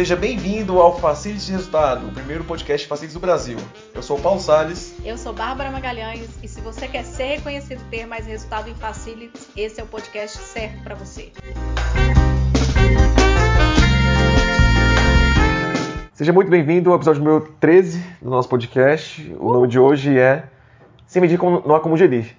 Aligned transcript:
Seja 0.00 0.16
bem-vindo 0.16 0.80
ao 0.80 0.98
Facilities 0.98 1.44
de 1.44 1.52
Resultado, 1.52 2.08
o 2.08 2.10
primeiro 2.10 2.42
podcast 2.42 2.88
Facilities 2.88 3.12
do 3.12 3.20
Brasil. 3.20 3.58
Eu 3.94 4.02
sou 4.02 4.16
o 4.16 4.22
Paulo 4.22 4.40
Salles. 4.40 4.94
Eu 5.04 5.18
sou 5.18 5.34
Bárbara 5.34 5.70
Magalhães 5.70 6.26
e 6.42 6.48
se 6.48 6.58
você 6.62 6.88
quer 6.88 7.04
ser 7.04 7.36
reconhecido 7.36 7.82
e 7.82 7.90
ter 7.90 8.06
mais 8.06 8.24
resultado 8.24 8.70
em 8.70 8.74
Facilities, 8.74 9.50
esse 9.54 9.78
é 9.78 9.84
o 9.84 9.86
podcast 9.86 10.38
certo 10.38 10.82
para 10.82 10.94
você. 10.94 11.30
Seja 16.14 16.32
muito 16.32 16.50
bem-vindo 16.50 16.88
ao 16.88 16.96
episódio 16.96 17.22
número 17.22 17.54
13 17.60 18.02
do 18.22 18.30
nosso 18.30 18.48
podcast. 18.48 19.30
O 19.38 19.52
nome 19.52 19.68
de 19.68 19.78
hoje 19.78 20.18
é 20.18 20.44
Sem 21.06 21.20
medir 21.20 21.38
não 21.38 21.74
há 21.74 21.80
como 21.80 21.98
gerir. 21.98 22.34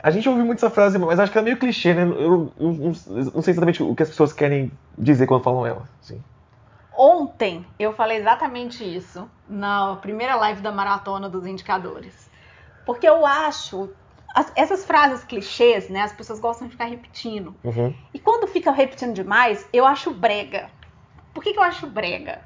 A 0.00 0.12
gente 0.12 0.28
ouve 0.28 0.44
muito 0.44 0.58
essa 0.58 0.70
frase, 0.70 0.96
mas 0.96 1.18
acho 1.18 1.32
que 1.32 1.38
é 1.38 1.42
meio 1.42 1.56
clichê, 1.56 1.92
né? 1.92 2.04
Eu, 2.04 2.52
eu, 2.56 2.70
eu 2.70 3.24
não 3.34 3.42
sei 3.42 3.50
exatamente 3.50 3.82
o 3.82 3.96
que 3.96 4.02
as 4.04 4.10
pessoas 4.10 4.32
querem 4.32 4.70
dizer 4.96 5.26
quando 5.26 5.42
falam 5.42 5.66
ela. 5.66 5.88
Assim. 6.00 6.22
Ontem 6.96 7.66
eu 7.78 7.92
falei 7.92 8.18
exatamente 8.18 8.84
isso 8.84 9.28
na 9.48 9.96
primeira 9.96 10.36
live 10.36 10.60
da 10.60 10.70
maratona 10.70 11.28
dos 11.28 11.46
indicadores. 11.46 12.30
Porque 12.86 13.08
eu 13.08 13.26
acho 13.26 13.90
as, 14.34 14.52
essas 14.56 14.84
frases 14.84 15.24
clichês, 15.24 15.88
né? 15.88 16.02
As 16.02 16.12
pessoas 16.12 16.40
gostam 16.40 16.66
de 16.66 16.72
ficar 16.72 16.86
repetindo. 16.86 17.54
Uhum. 17.62 17.94
E 18.12 18.18
quando 18.18 18.46
fica 18.46 18.72
repetindo 18.72 19.14
demais, 19.14 19.68
eu 19.72 19.86
acho 19.86 20.10
brega. 20.10 20.70
Por 21.32 21.42
que, 21.42 21.52
que 21.52 21.58
eu 21.58 21.62
acho 21.62 21.86
brega? 21.86 22.42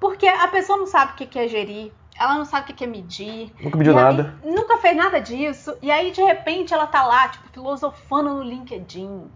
Porque 0.00 0.26
a 0.26 0.48
pessoa 0.48 0.76
não 0.76 0.86
sabe 0.86 1.12
o 1.12 1.14
que 1.14 1.38
é 1.38 1.48
gerir, 1.48 1.92
ela 2.18 2.34
não 2.36 2.44
sabe 2.44 2.72
o 2.72 2.74
que 2.74 2.84
é 2.84 2.86
medir. 2.86 3.52
Nunca 3.60 3.76
mediu 3.76 3.94
nada. 3.94 4.38
Nunca 4.44 4.76
fez 4.78 4.96
nada 4.96 5.20
disso. 5.20 5.76
E 5.80 5.90
aí, 5.90 6.10
de 6.10 6.22
repente, 6.22 6.74
ela 6.74 6.86
tá 6.86 7.04
lá, 7.04 7.28
tipo, 7.28 7.48
filosofando 7.48 8.34
no 8.34 8.42
LinkedIn. 8.42 9.30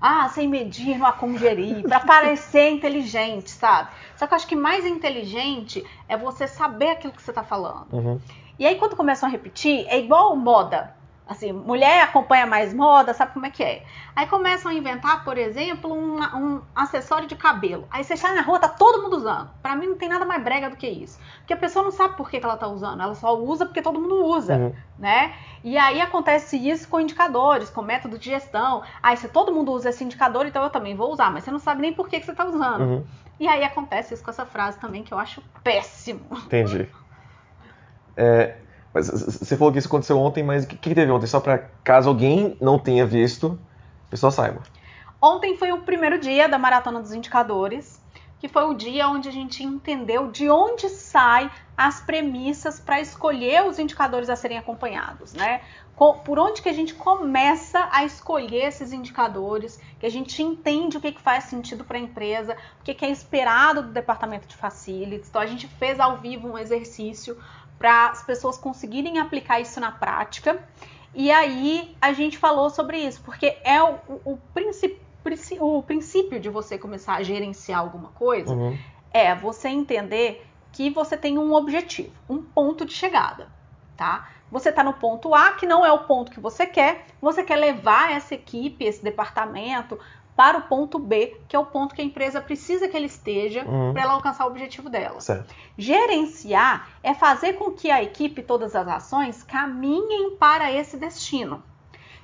Ah, 0.00 0.28
sem 0.28 0.48
medir, 0.48 0.98
não 0.98 1.06
há 1.06 1.12
como 1.12 1.38
gerir, 1.38 1.82
para 1.82 2.00
parecer 2.00 2.70
inteligente, 2.70 3.50
sabe? 3.50 3.90
Só 4.16 4.26
que 4.26 4.34
eu 4.34 4.36
acho 4.36 4.46
que 4.46 4.56
mais 4.56 4.84
inteligente 4.86 5.84
é 6.08 6.16
você 6.16 6.46
saber 6.46 6.90
aquilo 6.90 7.12
que 7.12 7.22
você 7.22 7.32
tá 7.32 7.42
falando. 7.42 7.92
Uhum. 7.92 8.20
E 8.58 8.66
aí, 8.66 8.76
quando 8.76 8.94
começam 8.94 9.28
a 9.28 9.32
repetir, 9.32 9.86
é 9.88 9.98
igual 9.98 10.36
moda. 10.36 10.93
Assim, 11.26 11.52
mulher 11.52 12.02
acompanha 12.02 12.44
mais 12.46 12.74
moda, 12.74 13.14
sabe 13.14 13.32
como 13.32 13.46
é 13.46 13.50
que 13.50 13.64
é? 13.64 13.82
Aí 14.14 14.26
começam 14.26 14.70
a 14.70 14.74
inventar, 14.74 15.24
por 15.24 15.38
exemplo, 15.38 15.90
um, 15.90 16.18
um 16.22 16.60
acessório 16.74 17.26
de 17.26 17.34
cabelo. 17.34 17.88
Aí 17.90 18.04
você 18.04 18.14
sai 18.14 18.34
na 18.34 18.42
rua, 18.42 18.58
tá 18.58 18.68
todo 18.68 19.02
mundo 19.02 19.16
usando. 19.16 19.48
Para 19.62 19.74
mim 19.74 19.86
não 19.86 19.96
tem 19.96 20.06
nada 20.08 20.26
mais 20.26 20.44
brega 20.44 20.68
do 20.68 20.76
que 20.76 20.86
isso. 20.86 21.18
Porque 21.38 21.54
a 21.54 21.56
pessoa 21.56 21.82
não 21.82 21.90
sabe 21.90 22.14
por 22.14 22.28
que, 22.28 22.38
que 22.38 22.44
ela 22.44 22.58
tá 22.58 22.68
usando, 22.68 23.02
ela 23.02 23.14
só 23.14 23.34
usa 23.38 23.64
porque 23.64 23.80
todo 23.80 23.98
mundo 23.98 24.22
usa, 24.26 24.54
Uhum. 24.56 24.74
né? 24.98 25.32
E 25.62 25.78
aí 25.78 25.98
acontece 25.98 26.58
isso 26.58 26.86
com 26.88 27.00
indicadores, 27.00 27.70
com 27.70 27.80
método 27.80 28.18
de 28.18 28.26
gestão. 28.26 28.82
Aí 29.02 29.16
se 29.16 29.26
todo 29.28 29.50
mundo 29.50 29.72
usa 29.72 29.88
esse 29.88 30.04
indicador, 30.04 30.44
então 30.44 30.62
eu 30.62 30.68
também 30.68 30.94
vou 30.94 31.10
usar, 31.10 31.30
mas 31.30 31.42
você 31.44 31.50
não 31.50 31.58
sabe 31.58 31.80
nem 31.80 31.94
por 31.94 32.06
que, 32.06 32.20
que 32.20 32.26
você 32.26 32.34
tá 32.34 32.44
usando. 32.44 32.82
Uhum. 32.82 33.04
E 33.40 33.48
aí 33.48 33.64
acontece 33.64 34.12
isso 34.12 34.22
com 34.22 34.30
essa 34.30 34.44
frase 34.44 34.78
também, 34.78 35.02
que 35.02 35.12
eu 35.14 35.18
acho 35.18 35.42
péssimo. 35.62 36.20
Entendi. 36.44 36.86
É, 38.14 38.56
mas 38.94 39.08
você 39.08 39.56
falou 39.56 39.72
que 39.72 39.78
isso 39.80 39.88
aconteceu 39.88 40.16
ontem, 40.20 40.44
mas 40.44 40.62
o 40.62 40.68
que, 40.68 40.76
que 40.76 40.94
teve 40.94 41.10
ontem? 41.10 41.26
Só 41.26 41.40
para 41.40 41.58
caso 41.82 42.08
alguém 42.08 42.56
não 42.60 42.78
tenha 42.78 43.04
visto, 43.04 43.58
a 44.06 44.10
pessoa 44.10 44.30
saiba. 44.30 44.62
Ontem 45.20 45.56
foi 45.56 45.72
o 45.72 45.82
primeiro 45.82 46.20
dia 46.20 46.48
da 46.48 46.58
Maratona 46.58 47.00
dos 47.00 47.12
Indicadores, 47.12 48.00
que 48.38 48.46
foi 48.46 48.64
o 48.64 48.74
dia 48.74 49.08
onde 49.08 49.28
a 49.28 49.32
gente 49.32 49.64
entendeu 49.64 50.30
de 50.30 50.48
onde 50.48 50.88
saem 50.90 51.50
as 51.76 52.00
premissas 52.02 52.78
para 52.78 53.00
escolher 53.00 53.64
os 53.66 53.78
indicadores 53.78 54.28
a 54.28 54.36
serem 54.36 54.58
acompanhados, 54.58 55.32
né? 55.32 55.62
Por 55.96 56.38
onde 56.38 56.60
que 56.60 56.68
a 56.68 56.72
gente 56.72 56.92
começa 56.94 57.88
a 57.90 58.04
escolher 58.04 58.66
esses 58.66 58.92
indicadores, 58.92 59.80
que 59.98 60.06
a 60.06 60.10
gente 60.10 60.42
entende 60.42 60.98
o 60.98 61.00
que, 61.00 61.12
que 61.12 61.22
faz 61.22 61.44
sentido 61.44 61.84
para 61.84 61.96
a 61.96 62.00
empresa, 62.00 62.56
o 62.80 62.84
que, 62.84 62.92
que 62.94 63.04
é 63.04 63.10
esperado 63.10 63.82
do 63.82 63.88
departamento 63.88 64.46
de 64.46 64.56
facilities. 64.56 65.28
Então 65.30 65.40
a 65.40 65.46
gente 65.46 65.66
fez 65.66 65.98
ao 65.98 66.18
vivo 66.18 66.48
um 66.48 66.58
exercício 66.58 67.36
para 67.84 68.06
as 68.06 68.22
pessoas 68.22 68.56
conseguirem 68.56 69.18
aplicar 69.18 69.60
isso 69.60 69.78
na 69.78 69.92
prática. 69.92 70.58
E 71.14 71.30
aí 71.30 71.94
a 72.00 72.14
gente 72.14 72.38
falou 72.38 72.70
sobre 72.70 72.96
isso, 72.96 73.20
porque 73.22 73.58
é 73.62 73.82
o, 73.82 73.98
o, 74.24 74.38
o 75.60 75.82
princípio 75.82 76.40
de 76.40 76.48
você 76.48 76.78
começar 76.78 77.16
a 77.16 77.22
gerenciar 77.22 77.80
alguma 77.80 78.08
coisa 78.08 78.54
Uhum. 78.54 78.78
é 79.12 79.34
você 79.34 79.68
entender 79.68 80.46
que 80.72 80.88
você 80.88 81.14
tem 81.14 81.36
um 81.36 81.52
objetivo, 81.52 82.10
um 82.26 82.40
ponto 82.40 82.86
de 82.86 82.94
chegada, 82.94 83.48
tá? 83.98 84.30
Você 84.50 84.70
está 84.70 84.82
no 84.82 84.94
ponto 84.94 85.34
A, 85.34 85.52
que 85.52 85.66
não 85.66 85.84
é 85.84 85.92
o 85.92 86.04
ponto 86.04 86.32
que 86.32 86.40
você 86.40 86.66
quer, 86.66 87.04
você 87.20 87.44
quer 87.44 87.56
levar 87.56 88.12
essa 88.12 88.34
equipe, 88.34 88.82
esse 88.82 89.04
departamento 89.04 90.00
para 90.36 90.58
o 90.58 90.62
ponto 90.62 90.98
B, 90.98 91.36
que 91.48 91.54
é 91.54 91.58
o 91.58 91.64
ponto 91.66 91.94
que 91.94 92.02
a 92.02 92.04
empresa 92.04 92.40
precisa 92.40 92.88
que 92.88 92.96
ele 92.96 93.06
esteja 93.06 93.64
Uhum. 93.64 93.92
para 93.92 94.02
ela 94.02 94.12
alcançar 94.14 94.44
o 94.44 94.48
objetivo 94.48 94.88
dela. 94.90 95.20
Certo. 95.20 95.54
Gerenciar 95.78 96.88
é 97.02 97.14
fazer 97.14 97.54
com 97.54 97.70
que 97.70 97.90
a 97.90 98.02
equipe 98.02 98.40
e 98.40 98.44
todas 98.44 98.74
as 98.74 98.86
ações 98.88 99.42
caminhem 99.42 100.36
para 100.36 100.72
esse 100.72 100.96
destino. 100.96 101.62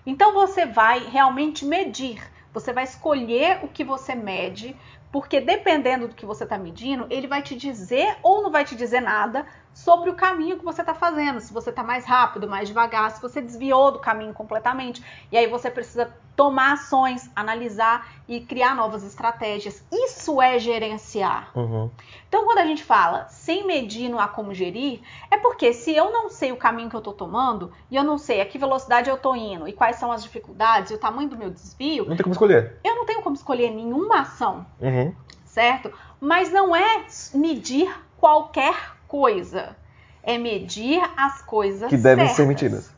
Então 0.04 0.32
você 0.32 0.66
vai 0.66 0.98
realmente 1.04 1.64
medir, 1.64 2.20
você 2.52 2.72
vai 2.72 2.84
escolher 2.84 3.60
o 3.62 3.68
que 3.68 3.84
você 3.84 4.14
mede, 4.14 4.76
porque 5.12 5.40
dependendo 5.40 6.08
do 6.08 6.14
que 6.14 6.26
você 6.26 6.44
está 6.44 6.56
medindo, 6.58 7.06
ele 7.10 7.26
vai 7.26 7.42
te 7.42 7.54
dizer 7.54 8.16
ou 8.22 8.42
não 8.42 8.50
vai 8.50 8.64
te 8.64 8.74
dizer 8.74 9.00
nada 9.00 9.46
sobre 9.72 10.10
o 10.10 10.14
caminho 10.14 10.58
que 10.58 10.64
você 10.64 10.82
está 10.82 10.94
fazendo. 10.94 11.40
Se 11.40 11.52
você 11.52 11.70
está 11.70 11.82
mais 11.82 12.04
rápido, 12.04 12.48
mais 12.48 12.68
devagar, 12.68 13.10
se 13.12 13.20
você 13.22 13.40
desviou 13.40 13.92
do 13.92 13.98
caminho 13.98 14.32
completamente. 14.34 15.02
E 15.32 15.36
aí 15.38 15.46
você 15.46 15.70
precisa 15.70 16.12
tomar 16.36 16.72
ações, 16.72 17.30
analisar 17.36 18.06
e 18.26 18.40
criar 18.40 18.74
novas 18.74 19.04
estratégias. 19.04 19.84
Isso 19.92 20.40
é 20.40 20.58
gerenciar. 20.58 21.50
Uhum. 21.54 21.90
Então, 22.28 22.44
quando 22.46 22.58
a 22.58 22.64
gente 22.64 22.82
fala 22.82 23.26
sem 23.28 23.66
medir 23.66 24.08
não 24.08 24.18
há 24.18 24.26
como 24.26 24.54
gerir, 24.54 25.00
é 25.30 25.36
porque 25.36 25.72
se 25.74 25.94
eu 25.94 26.10
não 26.10 26.30
sei 26.30 26.50
o 26.50 26.56
caminho 26.56 26.88
que 26.88 26.96
eu 26.96 27.00
estou 27.00 27.12
tomando 27.12 27.70
e 27.90 27.96
eu 27.96 28.02
não 28.04 28.16
sei 28.16 28.40
a 28.40 28.46
que 28.46 28.56
velocidade 28.58 29.10
eu 29.10 29.16
estou 29.16 29.36
indo 29.36 29.68
e 29.68 29.72
quais 29.72 29.96
são 29.96 30.10
as 30.10 30.22
dificuldades 30.22 30.90
e 30.90 30.94
o 30.94 30.98
tamanho 30.98 31.28
do 31.28 31.36
meu 31.36 31.50
desvio, 31.50 32.06
Não 32.06 32.16
tem 32.16 32.22
como 32.24 32.32
escolher. 32.32 32.78
eu 32.84 32.94
não 32.96 33.04
tenho 33.04 33.20
como 33.22 33.36
escolher 33.36 33.70
nenhuma 33.70 34.20
ação, 34.20 34.64
Uhum. 34.80 35.14
certo? 35.44 35.92
Mas 36.18 36.50
não 36.50 36.74
é 36.74 37.04
medir 37.34 37.92
qualquer 38.18 38.74
coisa, 39.10 39.76
é 40.22 40.38
medir 40.38 41.02
as 41.16 41.42
coisas 41.42 41.88
Que 41.90 41.96
devem 41.96 42.28
ser 42.28 42.34
certas. 42.34 42.46
medidas. 42.46 42.92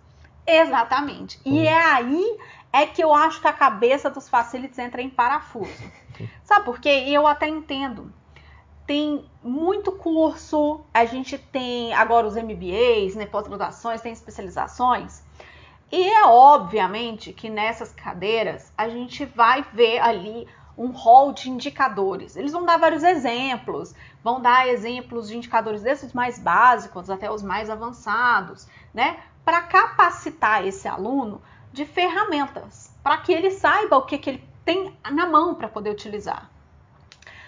Exatamente. 0.47 1.41
E 1.45 1.51
Uhum. 1.61 1.65
é 1.65 1.85
aí 1.93 2.39
é 2.73 2.87
que 2.87 3.03
eu 3.03 3.15
acho 3.15 3.41
que 3.41 3.49
a 3.49 3.53
cabeça 3.53 4.11
dos 4.11 4.29
facilities 4.29 4.79
entra 4.79 5.01
em 5.01 5.09
parafuso. 5.09 5.71
Sabe 6.45 6.65
por 6.67 6.79
quê? 6.81 7.05
Eu 7.09 7.27
até 7.27 7.49
entendo. 7.49 8.13
Tem 8.87 9.25
muito 9.43 9.93
curso, 9.93 10.81
a 10.93 11.05
gente 11.05 11.39
tem 11.39 11.95
agora 11.95 12.27
os 12.27 12.35
MBAs, 12.35 13.15
né, 13.15 13.25
pós-graduações, 13.27 14.01
tem 14.03 14.13
especializações. 14.13 15.23
E 15.91 16.09
é 16.09 16.25
obviamente 16.27 17.33
que 17.33 17.49
nessas 17.49 17.93
cadeiras 17.93 18.73
a 18.77 18.89
gente 18.89 19.25
vai 19.25 19.65
ver 19.73 19.99
ali 20.01 20.47
um 20.77 20.91
rol 20.91 21.33
de 21.33 21.51
indicadores. 21.51 22.37
Eles 22.37 22.53
vão 22.53 22.65
dar 22.65 22.79
vários 22.79 23.03
exemplos, 23.03 23.95
vão 24.23 24.41
dar 24.41 24.69
exemplos 24.69 25.29
de 25.29 25.37
indicadores 25.37 25.83
desses 25.83 26.13
mais 26.13 26.39
básicos 26.39 27.11
até 27.11 27.31
os 27.31 27.43
mais 27.43 27.69
avançados, 27.69 28.67
né? 28.93 29.19
Para 29.45 29.63
capacitar 29.63 30.67
esse 30.67 30.89
aluno 30.89 31.43
de 31.73 31.85
ferramentas, 31.85 32.91
para 33.03 33.19
que 33.19 33.33
ele 33.33 33.51
saiba 33.51 33.97
o 33.97 34.03
que, 34.03 34.19
que 34.19 34.31
ele 34.31 34.49
tem 34.65 34.97
na 35.11 35.27
mão 35.27 35.55
para 35.55 35.69
poder 35.69 35.91
utilizar. 35.91 36.51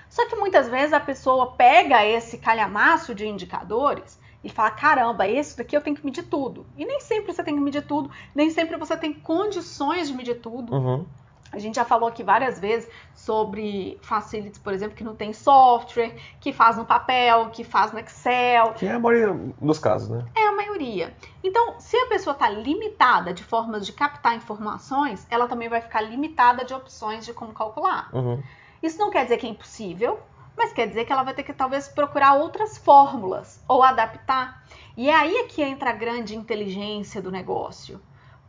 Só 0.09 0.27
que 0.29 0.37
muitas 0.37 0.69
vezes 0.69 0.93
a 0.93 1.01
pessoa 1.01 1.53
pega 1.53 2.05
esse 2.05 2.39
calhamaço 2.39 3.15
de 3.15 3.27
indicadores 3.27 4.19
e 4.45 4.49
fala: 4.49 4.71
caramba, 4.71 5.27
esse 5.27 5.57
daqui 5.57 5.77
eu 5.77 5.81
tenho 5.81 5.97
que 5.97 6.05
medir 6.05 6.25
tudo. 6.25 6.67
E 6.77 6.85
nem 6.85 7.01
sempre 7.01 7.33
você 7.33 7.43
tem 7.43 7.55
que 7.55 7.61
medir 7.61 7.87
tudo, 7.87 8.11
nem 8.35 8.51
sempre 8.51 8.77
você 8.77 8.97
tem 8.97 9.13
condições 9.13 10.09
de 10.09 10.15
medir 10.15 10.41
tudo. 10.41 10.73
Uhum. 10.73 11.07
A 11.55 11.59
gente 11.59 11.77
já 11.77 11.85
falou 11.85 12.09
aqui 12.09 12.25
várias 12.25 12.59
vezes 12.59 12.91
sobre 13.15 13.97
facilities, 14.03 14.59
por 14.59 14.73
exemplo, 14.73 14.97
que 14.97 15.05
não 15.05 15.15
tem 15.15 15.33
software, 15.33 16.17
que 16.41 16.53
faz 16.53 16.77
no 16.77 16.85
papel, 16.85 17.51
que 17.51 17.63
faz 17.63 17.93
no 17.93 18.01
Excel. 18.01 18.73
Que 18.75 18.87
é 18.87 18.93
a 18.93 18.99
maioria 18.99 19.33
dos 19.61 19.79
casos, 19.79 20.09
né? 20.09 20.25
É 20.35 20.49
a 20.49 20.53
maioria. 20.53 21.15
Então, 21.45 21.79
se 21.79 21.97
a 21.97 22.07
pessoa 22.07 22.35
está 22.35 22.49
limitada 22.49 23.33
de 23.33 23.45
formas 23.45 23.87
de 23.87 23.93
captar 23.93 24.35
informações, 24.35 25.25
ela 25.31 25.47
também 25.47 25.69
vai 25.69 25.81
ficar 25.81 26.01
limitada 26.01 26.65
de 26.65 26.75
opções 26.75 27.25
de 27.25 27.33
como 27.33 27.53
calcular. 27.53 28.11
Uhum. 28.13 28.43
Isso 28.83 28.99
não 28.99 29.11
quer 29.11 29.23
dizer 29.23 29.39
que 29.39 29.47
é 29.47 29.51
impossível, 29.51 30.19
mas 30.57 30.73
quer 30.73 30.89
dizer 30.89 31.05
que 31.05 31.13
ela 31.13 31.23
vai 31.23 31.35
ter 31.35 31.45
que 31.45 31.53
talvez 31.53 31.87
procurar 31.87 32.35
outras 32.35 32.77
fórmulas 32.77 33.63
ou 33.69 33.81
adaptar. 33.83 34.65
E 34.97 35.09
é 35.09 35.15
aí 35.15 35.37
é 35.37 35.45
que 35.45 35.63
entra 35.63 35.91
a 35.91 35.93
grande 35.93 36.37
inteligência 36.37 37.23
do 37.23 37.31
negócio. 37.31 38.01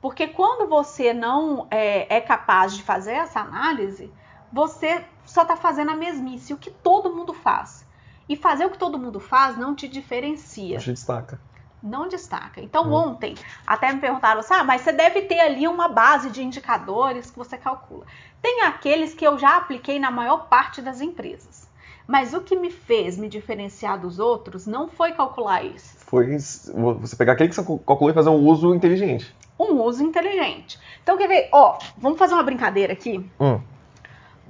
Porque 0.05 0.27
quando 0.27 0.69
você 0.69 1.15
não 1.15 1.65
é, 1.71 2.17
é 2.17 2.21
capaz 2.21 2.75
de 2.77 2.83
fazer 2.83 3.13
essa 3.13 3.39
análise, 3.39 4.13
você 4.53 5.03
só 5.25 5.41
está 5.41 5.57
fazendo 5.57 5.89
a 5.89 5.95
mesmice, 5.95 6.53
o 6.53 6.57
que 6.57 6.69
todo 6.69 7.11
mundo 7.11 7.33
faz. 7.33 7.83
E 8.29 8.35
fazer 8.35 8.67
o 8.67 8.69
que 8.69 8.77
todo 8.77 8.99
mundo 8.99 9.19
faz 9.19 9.57
não 9.57 9.73
te 9.73 9.87
diferencia 9.87 10.77
A 10.77 10.79
gente 10.79 10.93
destaca. 10.97 11.39
não 11.81 12.07
destaca. 12.07 12.61
Então, 12.61 12.87
Hum. 12.87 12.93
ontem, 12.93 13.33
até 13.65 13.91
me 13.91 13.99
perguntaram 13.99 14.41
assim: 14.41 14.53
ah, 14.53 14.63
mas 14.63 14.81
você 14.81 14.91
deve 14.91 15.23
ter 15.23 15.39
ali 15.39 15.67
uma 15.67 15.87
base 15.87 16.29
de 16.29 16.43
indicadores 16.43 17.31
que 17.31 17.37
você 17.39 17.57
calcula. 17.57 18.05
Tem 18.43 18.61
aqueles 18.61 19.15
que 19.15 19.25
eu 19.25 19.39
já 19.39 19.57
apliquei 19.57 19.97
na 19.97 20.11
maior 20.11 20.47
parte 20.47 20.83
das 20.83 21.01
empresas. 21.01 21.67
Mas 22.07 22.31
o 22.35 22.41
que 22.41 22.55
me 22.55 22.69
fez 22.69 23.17
me 23.17 23.27
diferenciar 23.27 23.99
dos 23.99 24.19
outros 24.19 24.67
não 24.67 24.87
foi 24.87 25.13
calcular 25.13 25.63
isso. 25.65 25.97
Foi 25.97 26.37
você 26.37 27.15
pegar 27.15 27.33
aquele 27.33 27.49
que 27.49 27.55
você 27.55 27.63
calculou 27.63 28.11
e 28.11 28.13
fazer 28.13 28.29
um 28.29 28.45
uso 28.45 28.75
inteligente. 28.75 29.35
Um 29.57 29.81
uso 29.81 30.03
inteligente. 30.03 30.79
Então, 31.01 31.17
quer 31.17 31.27
ver? 31.27 31.49
Ó, 31.51 31.77
vamos 31.97 32.19
fazer 32.19 32.33
uma 32.33 32.43
brincadeira 32.43 32.93
aqui. 32.93 33.29
Hum. 33.39 33.61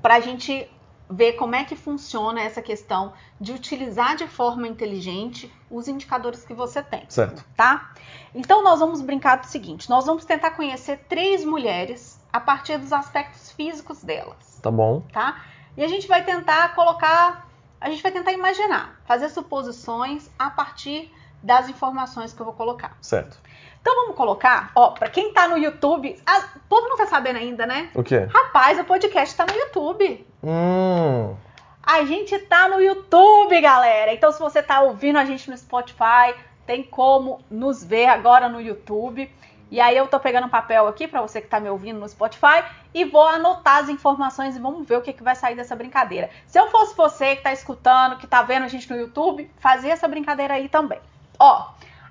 Pra 0.02 0.20
gente 0.20 0.70
ver 1.10 1.34
como 1.34 1.56
é 1.56 1.64
que 1.64 1.76
funciona 1.76 2.42
essa 2.42 2.62
questão 2.62 3.14
de 3.40 3.54
utilizar 3.54 4.16
de 4.16 4.28
forma 4.28 4.68
inteligente 4.68 5.54
os 5.70 5.88
indicadores 5.88 6.44
que 6.44 6.54
você 6.54 6.82
tem. 6.82 7.06
Certo. 7.10 7.46
Tá? 7.56 7.94
Então, 8.34 8.64
nós 8.64 8.80
vamos 8.80 9.02
brincar 9.02 9.38
do 9.38 9.46
seguinte: 9.46 9.90
nós 9.90 10.06
vamos 10.06 10.26
tentar 10.26 10.52
conhecer 10.52 11.06
três 11.08 11.44
mulheres 11.46 12.20
a 12.34 12.40
partir 12.40 12.78
dos 12.78 12.92
aspectos 12.92 13.52
físicos 13.52 14.04
delas. 14.04 14.60
Tá 14.62 14.72
bom. 14.72 15.02
Tá? 15.12 15.44
E 15.78 15.84
a 15.84 15.88
gente 15.88 16.08
vai 16.08 16.24
tentar 16.24 16.74
colocar, 16.74 17.48
a 17.80 17.90
gente 17.90 18.02
vai 18.02 18.12
tentar 18.12 18.32
imaginar, 18.32 19.00
fazer 19.06 19.30
suposições 19.30 20.30
a 20.40 20.50
partir 20.50 21.12
das 21.44 21.70
informações 21.70 22.34
que 22.34 22.42
eu 22.42 22.46
vou 22.46 22.56
colocar. 22.56 22.98
Certo. 23.02 23.40
Então 23.86 23.98
vamos 23.98 24.16
colocar, 24.16 24.72
ó, 24.74 24.90
para 24.90 25.12
quem 25.12 25.32
tá 25.32 25.48
no 25.48 25.60
YouTube, 25.60 26.20
a, 26.26 26.40
o 26.40 26.60
povo 26.68 26.90
não 26.90 26.98
tá 26.98 27.06
sabendo 27.06 27.38
ainda, 27.38 27.68
né? 27.68 27.92
O 27.94 28.02
quê? 28.02 28.28
Rapaz, 28.34 28.80
o 28.80 28.84
podcast 28.84 29.38
tá 29.38 29.46
no 29.46 29.54
YouTube. 29.54 30.26
Hum. 30.44 31.36
A 31.84 32.04
gente 32.04 32.36
tá 32.40 32.68
no 32.68 32.82
YouTube, 32.82 33.62
galera. 33.62 34.12
Então 34.12 34.32
se 34.32 34.40
você 34.40 34.64
tá 34.64 34.82
ouvindo 34.82 35.20
a 35.20 35.26
gente 35.26 35.52
no 35.52 35.56
Spotify, 35.56 36.34
tem 36.66 36.82
como 36.82 37.42
nos 37.48 37.84
ver 37.84 38.08
agora 38.08 38.50
no 38.50 38.60
YouTube. 38.60 39.32
E 39.70 39.80
aí 39.80 39.96
eu 39.96 40.08
tô 40.08 40.20
pegando 40.20 40.48
um 40.48 40.50
papel 40.50 40.88
aqui 40.88 41.08
para 41.08 41.22
você 41.22 41.40
que 41.40 41.48
tá 41.48 41.60
me 41.60 41.70
ouvindo 41.70 42.00
no 42.00 42.10
Spotify 42.10 42.64
e 42.92 43.06
vou 43.06 43.28
anotar 43.28 43.84
as 43.84 43.90
informações 43.90 44.56
e 44.56 44.60
vamos 44.60 44.88
ver 44.88 44.98
o 44.98 45.02
que, 45.04 45.14
que 45.14 45.22
vai 45.22 45.36
sair 45.36 45.56
dessa 45.56 45.76
brincadeira. 45.76 46.32
Se 46.48 46.60
eu 46.60 46.72
fosse 46.72 46.98
você 46.98 47.36
que 47.36 47.44
tá 47.44 47.54
escutando, 47.54 48.18
que 48.18 48.26
tá 48.26 48.42
vendo 48.42 48.64
a 48.64 48.68
gente 48.68 48.90
no 48.90 48.98
YouTube, 48.98 49.48
fazia 49.60 49.94
essa 49.94 50.08
brincadeira 50.08 50.56
aí 50.56 50.68
também. 50.68 51.00
Ó, 51.38 51.68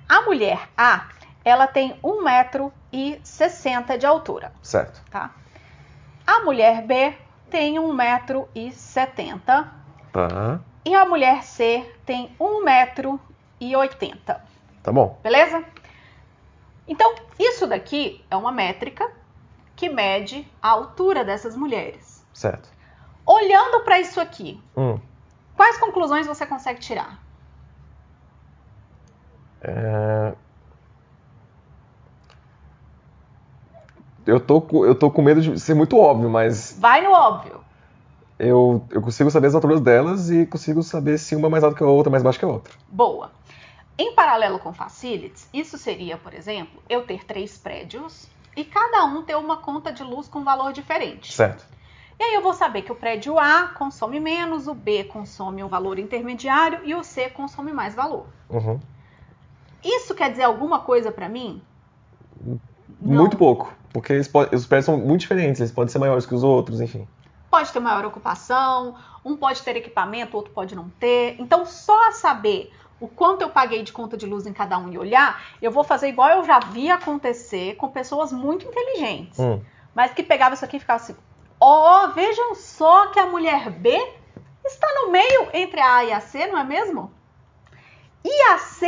a 0.09 0.23
mulher 0.23 0.69
A, 0.77 1.09
ela 1.45 1.67
tem 1.67 1.99
1,60m 2.03 3.99
de 3.99 4.07
altura. 4.07 4.53
Certo. 4.63 5.03
Tá? 5.11 5.31
A 6.27 6.41
mulher 6.41 6.83
B 6.87 7.15
tem 7.51 7.75
1,70m. 7.77 9.69
Tá. 10.13 10.61
E 10.85 10.95
a 10.95 11.05
mulher 11.05 11.43
C 11.43 11.93
tem 12.07 12.35
1,80m. 12.39 14.41
Tá 14.83 14.93
bom. 14.93 15.19
Beleza? 15.23 15.65
Então, 16.87 17.15
isso 17.39 17.67
daqui 17.67 18.25
é 18.31 18.37
uma 18.37 18.53
métrica 18.53 19.11
que 19.77 19.89
mede 19.89 20.47
a 20.63 20.71
altura 20.71 21.25
dessas 21.25 21.57
mulheres. 21.57 22.25
Certo. 22.33 22.69
Olhando 23.27 23.81
para 23.85 23.99
isso 23.99 24.21
aqui, 24.21 24.63
Hum. 24.77 25.01
quais 25.57 25.79
conclusões 25.79 26.27
você 26.27 26.47
consegue 26.47 26.81
tirar? 26.81 27.19
É... 29.63 30.35
Eu 34.27 34.41
tô, 34.41 34.61
com- 34.61 34.85
eu 34.85 34.95
tô 34.95 35.11
com 35.11 35.23
medo 35.23 35.41
de 35.41 35.61
ser 35.61 35.75
muito 35.75 35.99
óbvio, 35.99 36.31
mas 36.31 36.77
Vai 36.79 37.03
no 37.03 37.11
óbvio. 37.13 37.61
eu, 38.39 38.83
eu 38.91 39.03
consigo 39.03 39.31
saber 39.31 39.49
as 39.49 39.55
alturas 39.55 39.81
delas 39.81 40.31
e 40.31 40.47
consigo 40.47 40.83
saber 40.83 41.19
se 41.19 41.37
uma 41.37 41.49
é 41.49 41.51
mais 41.51 41.65
alta 41.65 41.77
que 41.77 41.85
a 41.85 41.87
outra, 41.87 42.11
mais 42.11 42.23
baixa 42.23 42.39
que 42.39 42.45
a 42.45 42.49
outra. 42.49 42.73
Boa. 42.89 43.31
Em 43.99 44.15
paralelo 44.15 44.59
com 44.59 44.73
facilities, 44.73 45.49
isso 45.53 45.79
seria, 45.79 46.17
por 46.19 46.35
exemplo, 46.35 46.83
eu 46.89 47.03
ter 47.07 47.25
três 47.25 47.57
prédios 47.59 48.27
e 48.57 48.65
cada 48.65 49.05
um 49.05 49.23
ter 49.23 49.37
uma 49.37 49.59
conta 49.59 49.93
de 49.93 50.03
luz 50.03 50.27
com 50.27 50.43
valor 50.43 50.73
diferente. 50.73 51.33
Certo. 51.33 51.65
E 52.19 52.23
aí 52.23 52.35
eu 52.35 52.43
vou 52.43 52.55
saber 52.55 52.83
que 52.83 52.93
o 52.93 52.95
prédio 52.95 53.39
A 53.39 53.69
consome 53.77 54.19
menos, 54.21 54.67
o 54.69 54.75
B 54.75 55.05
consome 55.05 55.63
um 55.63 55.69
valor 55.69 55.99
intermediário 55.99 56.81
e 56.85 56.95
o 56.95 57.05
C 57.05 57.29
consome 57.29 57.73
mais 57.73 57.95
valor. 57.95 58.27
Uhum. 58.49 58.81
Isso 59.85 60.15
quer 60.15 60.31
dizer 60.31 60.45
alguma 60.45 60.81
coisa 60.81 61.13
para 61.13 61.29
mim? 61.29 61.61
Não. 63.01 63.23
Muito 63.23 63.37
pouco, 63.37 63.73
porque 63.95 64.13
eles 64.13 64.27
podem- 64.29 64.55
os 64.59 64.67
prédios 64.67 64.87
são 64.87 64.99
muito 64.99 65.21
diferentes, 65.21 65.61
eles 65.61 65.73
podem 65.73 65.91
ser 65.91 65.99
maiores 66.01 66.27
que 66.27 66.35
os 66.35 66.43
outros, 66.43 66.81
enfim. 66.81 67.07
Pode 67.51 67.73
ter 67.73 67.79
maior 67.81 68.05
ocupação, 68.05 68.97
um 69.25 69.37
pode 69.37 69.63
ter 69.63 69.77
equipamento, 69.77 70.37
outro 70.37 70.53
pode 70.53 70.75
não 70.75 70.89
ter. 71.01 71.37
Então, 71.39 71.65
só 71.65 72.11
saber 72.11 72.73
o 73.01 73.07
quanto 73.07 73.43
eu 73.43 73.51
paguei 73.51 73.83
de 73.85 73.93
conta 73.93 74.17
de 74.17 74.27
luz 74.27 74.47
em 74.47 74.53
cada 74.53 74.77
um 74.79 74.93
e 74.93 74.99
olhar, 74.99 75.41
eu 75.63 75.71
vou 75.71 75.85
fazer 75.85 76.09
igual 76.09 76.29
eu 76.31 76.45
já 76.45 76.59
vi 76.59 76.91
acontecer 76.91 77.77
com 77.77 77.89
pessoas 77.89 78.33
muito 78.33 78.67
inteligentes, 78.67 79.39
Hum. 79.39 79.61
mas 79.95 80.13
que 80.13 80.23
pegavam 80.25 80.55
isso 80.55 80.65
aqui 80.65 80.77
e 80.77 80.81
ficavam 80.81 81.03
assim: 81.05 81.17
ó, 81.61 82.09
vejam 82.09 82.57
só 82.57 83.07
que 83.09 83.21
a 83.21 83.27
mulher 83.27 83.71
B 83.71 83.91
está 84.65 84.89
no 84.97 85.13
meio 85.13 85.49
entre 85.53 85.79
a 85.81 85.97
A 85.99 86.05
e 86.05 86.13
a 86.13 86.21
C, 86.21 86.47
não 86.49 86.59
é 86.59 86.65
mesmo? 86.65 87.13
E 88.25 88.43
a 88.53 88.59
C 88.59 88.87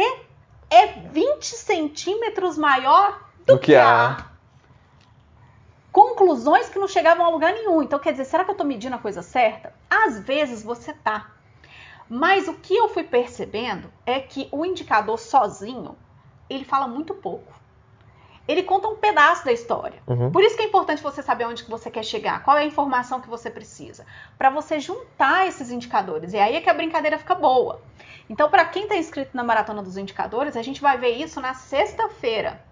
é 0.70 0.86
20 1.12 1.44
centímetros 1.54 2.58
maior 2.58 3.20
do, 3.46 3.54
Do 3.54 3.58
que 3.60 3.76
a 3.76 4.10
A. 4.12 4.35
Conclusões 6.16 6.70
que 6.70 6.78
não 6.78 6.88
chegavam 6.88 7.26
a 7.26 7.28
lugar 7.28 7.52
nenhum. 7.52 7.82
Então, 7.82 7.98
quer 7.98 8.12
dizer, 8.12 8.24
será 8.24 8.42
que 8.42 8.50
eu 8.50 8.54
estou 8.54 8.66
medindo 8.66 8.96
a 8.96 8.98
coisa 8.98 9.20
certa? 9.20 9.74
Às 9.90 10.18
vezes 10.18 10.62
você 10.62 10.94
tá. 10.94 11.30
Mas 12.08 12.48
o 12.48 12.54
que 12.54 12.74
eu 12.74 12.88
fui 12.88 13.04
percebendo 13.04 13.92
é 14.06 14.18
que 14.18 14.48
o 14.50 14.64
indicador 14.64 15.18
sozinho, 15.18 15.94
ele 16.48 16.64
fala 16.64 16.88
muito 16.88 17.12
pouco. 17.12 17.52
Ele 18.48 18.62
conta 18.62 18.88
um 18.88 18.96
pedaço 18.96 19.44
da 19.44 19.52
história. 19.52 20.00
Uhum. 20.06 20.30
Por 20.30 20.42
isso 20.42 20.56
que 20.56 20.62
é 20.62 20.66
importante 20.66 21.02
você 21.02 21.22
saber 21.22 21.44
onde 21.44 21.64
que 21.64 21.70
você 21.70 21.90
quer 21.90 22.04
chegar, 22.04 22.42
qual 22.44 22.56
é 22.56 22.62
a 22.62 22.66
informação 22.66 23.20
que 23.20 23.28
você 23.28 23.50
precisa, 23.50 24.06
para 24.38 24.48
você 24.48 24.80
juntar 24.80 25.46
esses 25.46 25.70
indicadores. 25.70 26.32
E 26.32 26.38
aí 26.38 26.56
é 26.56 26.60
que 26.62 26.70
a 26.70 26.74
brincadeira 26.74 27.18
fica 27.18 27.34
boa. 27.34 27.82
Então, 28.30 28.48
para 28.48 28.64
quem 28.64 28.84
está 28.84 28.96
inscrito 28.96 29.36
na 29.36 29.44
Maratona 29.44 29.82
dos 29.82 29.96
Indicadores, 29.98 30.56
a 30.56 30.62
gente 30.62 30.80
vai 30.80 30.96
ver 30.96 31.10
isso 31.10 31.40
na 31.40 31.54
sexta-feira. 31.54 32.64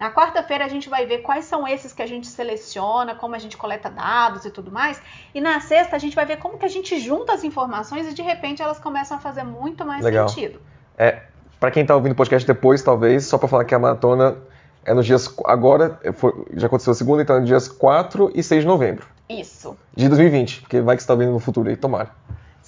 Na 0.00 0.10
quarta-feira 0.10 0.64
a 0.64 0.68
gente 0.68 0.88
vai 0.88 1.04
ver 1.04 1.18
quais 1.18 1.44
são 1.44 1.68
esses 1.68 1.92
que 1.92 2.00
a 2.00 2.06
gente 2.06 2.26
seleciona, 2.26 3.14
como 3.14 3.34
a 3.34 3.38
gente 3.38 3.56
coleta 3.58 3.90
dados 3.90 4.46
e 4.46 4.50
tudo 4.50 4.70
mais. 4.72 5.00
E 5.34 5.40
na 5.42 5.60
sexta 5.60 5.94
a 5.94 5.98
gente 5.98 6.16
vai 6.16 6.24
ver 6.24 6.38
como 6.38 6.56
que 6.58 6.64
a 6.64 6.68
gente 6.70 6.98
junta 6.98 7.34
as 7.34 7.44
informações 7.44 8.08
e 8.08 8.14
de 8.14 8.22
repente 8.22 8.62
elas 8.62 8.78
começam 8.78 9.18
a 9.18 9.20
fazer 9.20 9.44
muito 9.44 9.84
mais 9.84 10.02
Legal. 10.02 10.26
sentido. 10.26 10.58
É, 10.96 11.24
para 11.60 11.70
quem 11.70 11.84
tá 11.84 11.94
ouvindo 11.94 12.12
o 12.12 12.16
podcast 12.16 12.46
depois, 12.46 12.82
talvez, 12.82 13.26
só 13.26 13.36
para 13.36 13.46
falar 13.46 13.64
que 13.66 13.74
a 13.74 13.78
maratona 13.78 14.38
é 14.86 14.94
nos 14.94 15.04
dias. 15.04 15.32
Agora, 15.44 16.00
foi- 16.14 16.46
já 16.54 16.66
aconteceu 16.66 16.92
a 16.92 16.96
segunda, 16.96 17.20
então 17.22 17.36
é 17.36 17.40
nos 17.40 17.48
dias 17.48 17.68
4 17.68 18.32
e 18.34 18.42
6 18.42 18.62
de 18.62 18.66
novembro 18.66 19.06
Isso. 19.28 19.76
de 19.94 20.08
2020, 20.08 20.62
porque 20.62 20.80
vai 20.80 20.96
que 20.96 21.02
você 21.02 21.08
tá 21.08 21.14
vendo 21.14 21.32
no 21.32 21.38
futuro 21.38 21.68
aí, 21.68 21.76
tomara. 21.76 22.08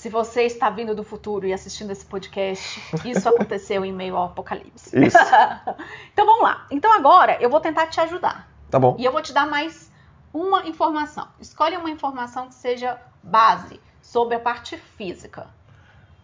Se 0.02 0.08
você 0.08 0.42
está 0.42 0.68
vindo 0.68 0.96
do 0.96 1.04
futuro 1.04 1.46
e 1.46 1.52
assistindo 1.52 1.92
esse 1.92 2.04
podcast, 2.04 2.82
isso 3.08 3.22
aconteceu 3.30 3.84
em 3.84 3.92
meio 3.92 4.16
ao 4.16 4.24
apocalipse. 4.24 4.90
Isso. 5.00 5.16
então 6.12 6.26
vamos 6.26 6.42
lá. 6.42 6.66
Então 6.72 6.92
agora 6.92 7.40
eu 7.40 7.48
vou 7.48 7.60
tentar 7.60 7.86
te 7.86 8.00
ajudar. 8.00 8.50
Tá 8.68 8.80
bom. 8.80 8.96
E 8.98 9.04
eu 9.04 9.12
vou 9.12 9.22
te 9.22 9.32
dar 9.32 9.46
mais 9.46 9.92
uma 10.34 10.66
informação. 10.66 11.28
Escolhe 11.40 11.76
uma 11.76 11.88
informação 11.88 12.48
que 12.48 12.54
seja 12.56 13.00
base 13.22 13.78
sobre 14.02 14.34
a 14.34 14.40
parte 14.40 14.76
física. 14.76 15.46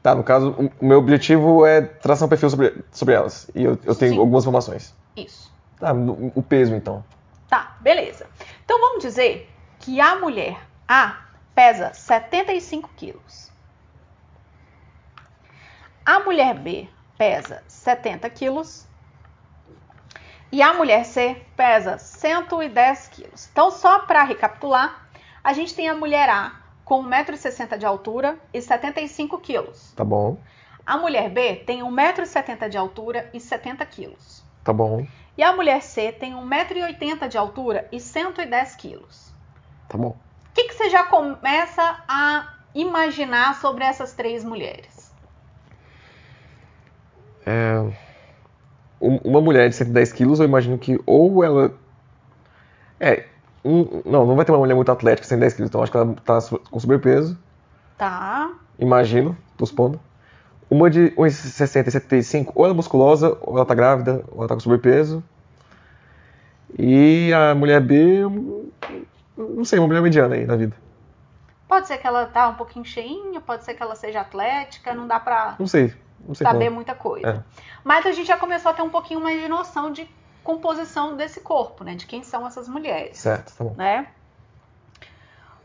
Tá, 0.02 0.12
no 0.12 0.24
caso, 0.24 0.72
o 0.80 0.84
meu 0.84 0.98
objetivo 0.98 1.64
é 1.64 1.80
traçar 1.80 2.26
um 2.26 2.28
perfil 2.28 2.50
sobre, 2.50 2.84
sobre 2.90 3.14
elas. 3.14 3.48
E 3.54 3.62
eu, 3.62 3.78
eu 3.84 3.94
tenho 3.94 4.14
Sim. 4.14 4.18
algumas 4.18 4.42
informações. 4.42 4.92
Isso. 5.16 5.52
Tá, 5.78 5.92
o 6.34 6.42
peso 6.42 6.74
então. 6.74 7.04
Tá, 7.48 7.76
beleza. 7.80 8.26
Então 8.64 8.80
vamos 8.80 9.04
dizer 9.04 9.48
que 9.78 10.00
a 10.00 10.16
mulher 10.16 10.58
A 10.88 11.16
pesa 11.54 11.94
75 11.94 12.90
quilos. 12.96 13.47
A 16.08 16.20
mulher 16.20 16.54
B 16.54 16.88
pesa 17.18 17.62
70 17.68 18.30
quilos. 18.30 18.86
E 20.50 20.62
a 20.62 20.72
mulher 20.72 21.04
C 21.04 21.36
pesa 21.54 21.98
110 21.98 23.08
quilos. 23.08 23.46
Então, 23.52 23.70
só 23.70 23.98
para 23.98 24.22
recapitular, 24.22 25.06
a 25.44 25.52
gente 25.52 25.74
tem 25.74 25.86
a 25.86 25.94
mulher 25.94 26.30
A 26.30 26.62
com 26.82 27.04
1,60m 27.04 27.76
de 27.76 27.84
altura 27.84 28.38
e 28.54 28.62
75 28.62 29.38
quilos. 29.40 29.92
Tá 29.94 30.02
bom. 30.02 30.38
A 30.86 30.96
mulher 30.96 31.28
B 31.28 31.56
tem 31.56 31.82
1,70m 31.82 32.70
de 32.70 32.78
altura 32.78 33.28
e 33.34 33.38
70 33.38 33.84
quilos. 33.84 34.42
Tá 34.64 34.72
bom. 34.72 35.06
E 35.36 35.42
a 35.42 35.52
mulher 35.52 35.82
C 35.82 36.10
tem 36.10 36.32
1,80m 36.32 37.28
de 37.28 37.36
altura 37.36 37.86
e 37.92 38.00
110 38.00 38.76
quilos. 38.76 39.30
Tá 39.86 39.98
bom. 39.98 40.16
O 40.16 40.54
que, 40.54 40.68
que 40.68 40.74
você 40.74 40.88
já 40.88 41.04
começa 41.04 42.02
a 42.08 42.54
imaginar 42.74 43.56
sobre 43.56 43.84
essas 43.84 44.14
três 44.14 44.42
mulheres? 44.42 44.97
É, 47.50 47.80
um- 49.00 49.16
uma 49.24 49.40
mulher 49.40 49.70
de 49.70 49.74
110 49.74 50.12
quilos, 50.12 50.38
eu 50.38 50.44
imagino 50.44 50.76
que 50.76 51.00
ou 51.06 51.42
ela. 51.42 51.72
É. 53.00 53.24
um- 53.64 54.02
não, 54.04 54.24
não 54.26 54.36
vai 54.36 54.44
ter 54.44 54.52
uma 54.52 54.58
mulher 54.58 54.74
muito 54.74 54.90
atlética 54.92 55.22
de 55.22 55.28
110 55.28 55.52
quilos, 55.54 55.68
então 55.70 55.82
acho 55.82 55.90
que 55.90 55.96
ela 55.98 56.14
tá 56.24 56.38
com 56.70 56.78
sobrepeso. 56.80 57.38
Tá, 57.96 58.50
Imagino, 58.78 59.36
tô 59.56 59.66
supondo. 59.66 59.98
Uma 60.70 60.88
de 60.88 61.12
1,60 61.16 61.88
e 61.88 61.92
75, 61.92 62.52
ou 62.54 62.64
ela 62.64 62.72
é 62.72 62.76
musculosa, 62.76 63.36
ou 63.40 63.56
ela 63.56 63.66
tá 63.66 63.74
grávida, 63.74 64.22
ou 64.30 64.38
ela 64.38 64.48
tá 64.48 64.54
com 64.54 64.60
sobrepeso. 64.60 65.22
E 66.78 67.32
a 67.32 67.54
mulher 67.54 67.80
B, 67.80 68.22
não 69.36 69.64
sei, 69.64 69.78
uma 69.78 69.88
mulher 69.88 70.02
mediana 70.02 70.34
aí 70.34 70.46
na 70.46 70.54
vida. 70.56 70.76
Pode 71.66 71.86
ser 71.88 71.98
que 71.98 72.06
ela 72.06 72.26
tá 72.26 72.48
um 72.48 72.54
pouquinho 72.54 72.84
cheinha, 72.84 73.40
pode 73.40 73.64
ser 73.64 73.74
que 73.74 73.82
ela 73.82 73.94
seja 73.96 74.20
atlética, 74.20 74.94
não 74.94 75.06
dá 75.06 75.18
pra 75.18 75.56
Não 75.58 75.66
sei. 75.66 75.92
Saber 76.34 76.58
falar. 76.66 76.70
muita 76.70 76.94
coisa. 76.94 77.28
É. 77.28 77.60
Mas 77.84 78.04
a 78.06 78.12
gente 78.12 78.26
já 78.26 78.36
começou 78.36 78.70
a 78.70 78.74
ter 78.74 78.82
um 78.82 78.90
pouquinho 78.90 79.20
mais 79.20 79.40
de 79.40 79.48
noção 79.48 79.90
de 79.92 80.08
composição 80.44 81.16
desse 81.16 81.40
corpo, 81.40 81.84
né? 81.84 81.94
De 81.94 82.06
quem 82.06 82.22
são 82.22 82.46
essas 82.46 82.68
mulheres, 82.68 83.18
Certo, 83.18 83.54
tá 83.56 83.64
bom. 83.64 83.74
né? 83.76 84.08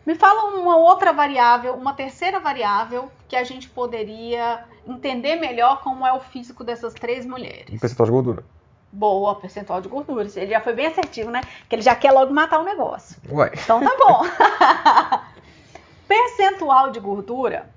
Me 0.06 0.16
fala 0.16 0.44
uma 0.56 0.76
outra 0.76 1.14
variável, 1.14 1.76
uma 1.76 1.94
terceira 1.94 2.38
variável 2.40 3.10
que 3.30 3.36
a 3.38 3.44
gente 3.46 3.70
poderia 3.70 4.66
entender 4.86 5.38
melhor 5.38 5.82
como 5.82 6.06
é 6.06 6.12
o 6.12 6.20
físico 6.20 6.64
dessas 6.64 6.94
três 6.94 7.26
mulheres. 7.26 7.80
percentual 7.80 8.06
de 8.08 8.12
gordura. 8.12 8.44
Boa, 8.92 9.36
percentual 9.36 9.80
de 9.82 9.88
gordura. 9.88 10.28
Ele 10.36 10.52
já 10.52 10.60
foi 10.60 10.74
bem 10.74 10.88
assertivo, 10.88 11.32
né? 11.32 11.42
Que 11.70 11.76
ele 11.76 11.82
já 11.82 11.96
quer 11.96 12.12
logo 12.12 12.34
matar 12.34 12.60
o 12.60 12.64
negócio. 12.64 13.16
Uai. 13.32 13.52
Então 13.54 13.80
tá 13.80 13.96
bom. 13.98 14.22
percentual 16.08 16.92
de 16.92 17.00
gordura, 17.00 17.70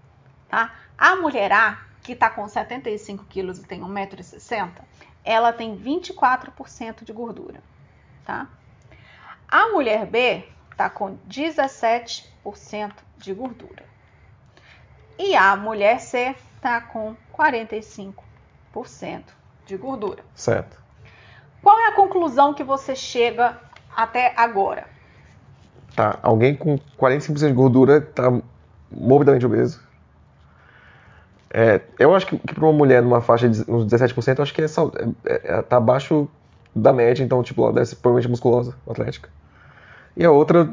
tá? 0.48 0.72
A 0.98 1.16
mulher 1.16 1.52
A, 1.52 1.78
que 2.06 2.14
tá 2.14 2.30
com 2.30 2.46
75 2.46 3.24
quilos 3.24 3.58
e 3.58 3.64
tem 3.64 3.80
1,60m, 3.80 4.70
ela 5.24 5.52
tem 5.52 5.76
24% 5.76 7.02
de 7.02 7.12
gordura, 7.12 7.60
tá? 8.24 8.46
A 9.48 9.70
mulher 9.70 10.06
B 10.06 10.44
tá 10.76 10.88
com 10.88 11.18
17% 11.28 12.92
de 13.18 13.34
gordura. 13.34 13.84
E 15.18 15.34
a 15.34 15.56
mulher 15.56 15.98
C 15.98 16.36
tá 16.60 16.80
com 16.80 17.16
45% 17.36 18.14
de 19.66 19.76
gordura. 19.76 20.22
Certo. 20.32 20.80
Qual 21.60 21.76
é 21.76 21.88
a 21.88 21.96
conclusão 21.96 22.54
que 22.54 22.62
você 22.62 22.94
chega 22.94 23.60
até 23.96 24.32
agora? 24.36 24.86
Tá. 25.96 26.20
Alguém 26.22 26.54
com 26.54 26.78
45% 26.96 27.48
de 27.48 27.52
gordura 27.52 28.00
tá 28.00 28.30
morbidamente 28.92 29.44
obeso. 29.44 29.85
É, 31.58 31.80
eu 31.98 32.14
acho 32.14 32.26
que, 32.26 32.38
que 32.38 32.54
para 32.54 32.64
uma 32.66 32.72
mulher 32.74 33.02
numa 33.02 33.22
faixa 33.22 33.48
de 33.48 33.60
uns 33.66 33.86
17%, 33.86 34.38
eu 34.38 34.42
acho 34.42 34.52
que 34.52 34.60
é, 34.60 34.68
sal- 34.68 34.92
é, 35.24 35.40
é, 35.58 35.62
tá 35.62 35.78
abaixo 35.78 36.28
da 36.74 36.92
média, 36.92 37.24
então, 37.24 37.42
tipo, 37.42 37.62
ela 37.62 37.72
deve 37.72 37.86
ser 37.86 37.96
provavelmente 37.96 38.30
musculosa, 38.30 38.76
atlética. 38.86 39.30
E 40.14 40.22
a 40.22 40.30
outra, 40.30 40.68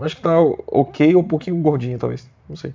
acho 0.00 0.14
que 0.14 0.22
tá 0.22 0.40
ok 0.40 1.16
ou 1.16 1.22
um 1.22 1.26
pouquinho 1.26 1.60
gordinha, 1.60 1.98
talvez. 1.98 2.28
Não 2.48 2.54
sei. 2.54 2.72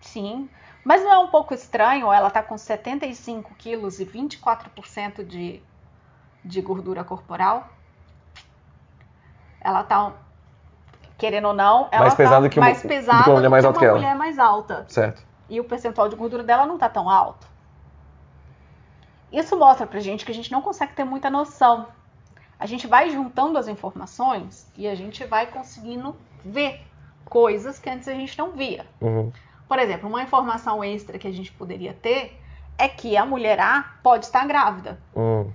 Sim. 0.00 0.48
Mas 0.82 1.02
não 1.02 1.12
é 1.12 1.18
um 1.18 1.28
pouco 1.28 1.52
estranho 1.52 2.10
ela 2.10 2.30
tá 2.30 2.42
com 2.42 2.56
75 2.56 3.54
quilos 3.58 4.00
e 4.00 4.04
24% 4.06 5.22
de, 5.24 5.60
de 6.42 6.60
gordura 6.62 7.04
corporal? 7.04 7.68
Ela 9.60 9.82
tá, 9.82 10.10
querendo 11.18 11.48
ou 11.48 11.54
não, 11.54 11.88
ela 11.92 12.00
Mais 12.04 12.14
pesada 12.14 12.48
tá 12.48 12.50
que 12.50 12.58
uma- 12.58 12.66
mais 12.66 12.78
do 12.78 12.82
que 12.82 12.88
pesada 12.88 13.30
uma 13.30 13.36
mulher 13.36 13.48
mais 13.50 13.64
alta 13.66 13.78
que 13.78 13.84
que 13.84 13.88
ela. 13.90 13.98
mulher 13.98 14.16
mais 14.16 14.38
alta. 14.38 14.84
Certo. 14.88 15.33
E 15.48 15.60
o 15.60 15.64
percentual 15.64 16.08
de 16.08 16.16
gordura 16.16 16.42
dela 16.42 16.66
não 16.66 16.78
tá 16.78 16.88
tão 16.88 17.08
alto. 17.08 17.46
Isso 19.32 19.58
mostra 19.58 19.86
pra 19.86 20.00
gente 20.00 20.24
que 20.24 20.32
a 20.32 20.34
gente 20.34 20.52
não 20.52 20.62
consegue 20.62 20.92
ter 20.92 21.04
muita 21.04 21.28
noção. 21.28 21.88
A 22.58 22.66
gente 22.66 22.86
vai 22.86 23.10
juntando 23.10 23.58
as 23.58 23.66
informações 23.68 24.70
e 24.76 24.86
a 24.86 24.94
gente 24.94 25.24
vai 25.24 25.46
conseguindo 25.46 26.16
ver 26.44 26.80
coisas 27.24 27.78
que 27.78 27.90
antes 27.90 28.06
a 28.06 28.12
gente 28.14 28.38
não 28.38 28.52
via. 28.52 28.86
Uhum. 29.00 29.32
Por 29.68 29.78
exemplo, 29.78 30.08
uma 30.08 30.22
informação 30.22 30.84
extra 30.84 31.18
que 31.18 31.26
a 31.26 31.32
gente 31.32 31.50
poderia 31.52 31.92
ter 31.94 32.40
é 32.78 32.88
que 32.88 33.16
a 33.16 33.26
mulher 33.26 33.58
A 33.60 33.94
pode 34.02 34.26
estar 34.26 34.46
grávida. 34.46 35.00
Hum. 35.16 35.50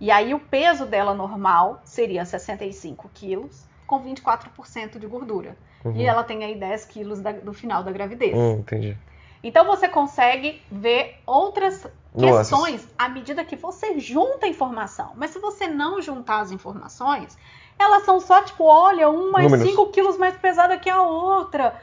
E 0.00 0.10
aí 0.10 0.32
o 0.32 0.40
peso 0.40 0.86
dela 0.86 1.12
normal 1.12 1.80
seria 1.84 2.24
65 2.24 3.10
quilos 3.12 3.66
com 3.86 4.00
24% 4.02 4.98
de 4.98 5.06
gordura. 5.06 5.56
Uhum. 5.84 5.96
E 5.96 6.04
ela 6.06 6.22
tem 6.24 6.44
aí 6.44 6.54
10 6.58 6.84
quilos 6.84 7.20
da- 7.20 7.32
do 7.32 7.52
final 7.52 7.82
da 7.82 7.90
gravidez. 7.90 8.36
Hum, 8.36 8.58
entendi. 8.60 8.96
Então 9.42 9.64
você 9.66 9.88
consegue 9.88 10.60
ver 10.70 11.20
outras 11.26 11.86
Nuances. 12.14 12.50
questões 12.50 12.88
à 12.98 13.08
medida 13.08 13.44
que 13.44 13.56
você 13.56 13.98
junta 13.98 14.46
a 14.46 14.48
informação. 14.48 15.12
Mas 15.16 15.30
se 15.30 15.38
você 15.38 15.68
não 15.68 16.02
juntar 16.02 16.40
as 16.40 16.50
informações, 16.50 17.38
elas 17.78 18.04
são 18.04 18.20
só 18.20 18.42
tipo, 18.42 18.64
olha, 18.64 19.08
uma 19.08 19.40
é 19.40 19.44
Números. 19.44 19.68
5 19.68 19.86
quilos 19.88 20.18
mais 20.18 20.36
pesada 20.36 20.76
que 20.78 20.90
a 20.90 21.02
outra, 21.02 21.80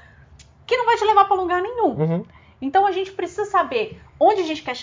que 0.68 0.76
não 0.76 0.86
vai 0.86 0.98
te 0.98 1.06
levar 1.06 1.26
para 1.26 1.36
lugar 1.36 1.62
nenhum. 1.62 1.96
Uhum. 1.96 2.26
Então 2.62 2.86
a 2.86 2.92
gente 2.92 3.12
precisa 3.12 3.46
saber 3.46 4.02
onde 4.20 4.42
a 4.42 4.46
gente 4.46 4.62
quer, 4.62 4.76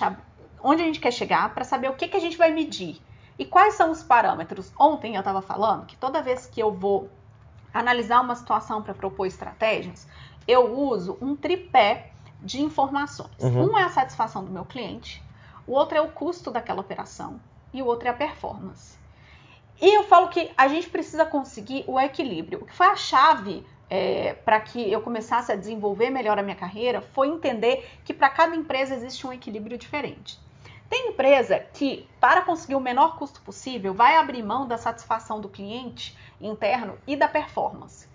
onde 0.63 0.83
a 0.83 0.85
gente 0.87 1.01
quer 1.01 1.13
chegar 1.13 1.53
para 1.55 1.65
saber 1.65 1.91
o 1.91 1.95
que, 1.95 2.09
que 2.09 2.17
a 2.17 2.21
gente 2.21 2.39
vai 2.39 2.51
medir 2.51 3.01
e 3.39 3.45
quais 3.45 3.75
são 3.75 3.91
os 3.91 4.03
parâmetros. 4.03 4.73
Ontem 4.79 5.15
eu 5.15 5.21
estava 5.21 5.43
falando 5.43 5.87
que 5.87 5.97
toda 5.97 6.23
vez 6.23 6.47
que 6.47 6.61
eu 6.61 6.73
vou 6.73 7.11
analisar 7.73 8.21
uma 8.21 8.35
situação 8.35 8.83
para 8.83 8.95
propor 8.95 9.27
estratégias, 9.27 10.07
eu 10.47 10.79
uso 10.79 11.19
um 11.21 11.35
tripé 11.35 12.12
de 12.43 12.61
informações. 12.61 13.31
Uhum. 13.41 13.71
Um 13.71 13.79
é 13.79 13.85
a 13.85 13.89
satisfação 13.89 14.45
do 14.45 14.51
meu 14.51 14.65
cliente, 14.65 15.23
o 15.67 15.73
outro 15.73 15.97
é 15.97 16.01
o 16.01 16.09
custo 16.09 16.51
daquela 16.51 16.81
operação 16.81 17.41
e 17.73 17.81
o 17.81 17.87
outro 17.87 18.09
é 18.09 18.11
a 18.11 18.15
performance. 18.15 18.99
E 19.81 19.97
eu 19.97 20.05
falo 20.05 20.29
que 20.29 20.51
a 20.57 20.69
gente 20.69 20.91
precisa 20.91 21.25
conseguir 21.25 21.85
o 21.87 21.99
equilíbrio. 21.99 22.61
O 22.63 22.67
que 22.67 22.75
foi 22.75 22.87
a 22.87 22.97
chave 22.97 23.65
para 24.45 24.59
que 24.61 24.91
eu 24.91 25.03
começasse 25.03 25.53
a 25.53 25.57
desenvolver 25.57 26.09
melhor 26.09 26.39
a 26.39 26.43
minha 26.43 26.57
carreira 26.57 27.03
foi 27.03 27.29
entender 27.29 27.87
que 28.05 28.15
para 28.15 28.31
cada 28.31 28.57
empresa 28.57 28.95
existe 28.95 29.27
um 29.27 29.33
equilíbrio 29.33 29.77
diferente. 29.77 30.41
Tem 30.89 31.09
empresa 31.09 31.59
que, 31.75 32.09
para 32.21 32.43
conseguir 32.43 32.75
o 32.75 32.81
menor 32.81 33.19
custo 33.19 33.43
possível, 33.43 33.93
vai 33.93 34.17
abrir 34.17 34.43
mão 34.43 34.67
da 34.67 34.79
satisfação 34.79 35.41
do 35.41 35.49
cliente 35.49 36.17
interno 36.41 36.97
e 37.07 37.17
da 37.17 37.29
performance. 37.29 38.09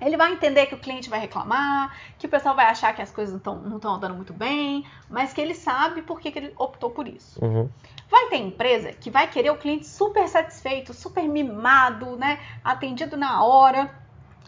Ele 0.00 0.16
vai 0.16 0.32
entender 0.32 0.66
que 0.66 0.74
o 0.74 0.78
cliente 0.78 1.10
vai 1.10 1.20
reclamar, 1.20 1.94
que 2.18 2.26
o 2.26 2.28
pessoal 2.28 2.54
vai 2.54 2.66
achar 2.66 2.94
que 2.94 3.02
as 3.02 3.10
coisas 3.10 3.38
não 3.44 3.76
estão 3.76 3.94
andando 3.94 4.14
muito 4.14 4.32
bem, 4.32 4.84
mas 5.08 5.32
que 5.32 5.40
ele 5.40 5.54
sabe 5.54 6.02
por 6.02 6.18
que, 6.20 6.30
que 6.32 6.38
ele 6.38 6.54
optou 6.56 6.90
por 6.90 7.06
isso. 7.06 7.44
Uhum. 7.44 7.68
Vai 8.10 8.28
ter 8.28 8.36
empresa 8.38 8.92
que 8.92 9.10
vai 9.10 9.28
querer 9.28 9.50
o 9.50 9.56
cliente 9.58 9.86
super 9.86 10.26
satisfeito, 10.28 10.94
super 10.94 11.28
mimado, 11.28 12.16
né? 12.16 12.40
Atendido 12.64 13.16
na 13.16 13.44
hora. 13.44 13.94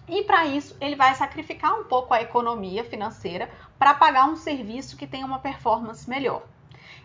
E 0.08 0.22
para 0.24 0.46
isso, 0.46 0.76
ele 0.80 0.96
vai 0.96 1.14
sacrificar 1.14 1.78
um 1.78 1.84
pouco 1.84 2.12
a 2.12 2.20
economia 2.20 2.82
financeira 2.82 3.48
para 3.78 3.94
pagar 3.94 4.26
um 4.26 4.36
serviço 4.36 4.96
que 4.96 5.06
tenha 5.06 5.24
uma 5.24 5.38
performance 5.38 6.08
melhor. 6.08 6.42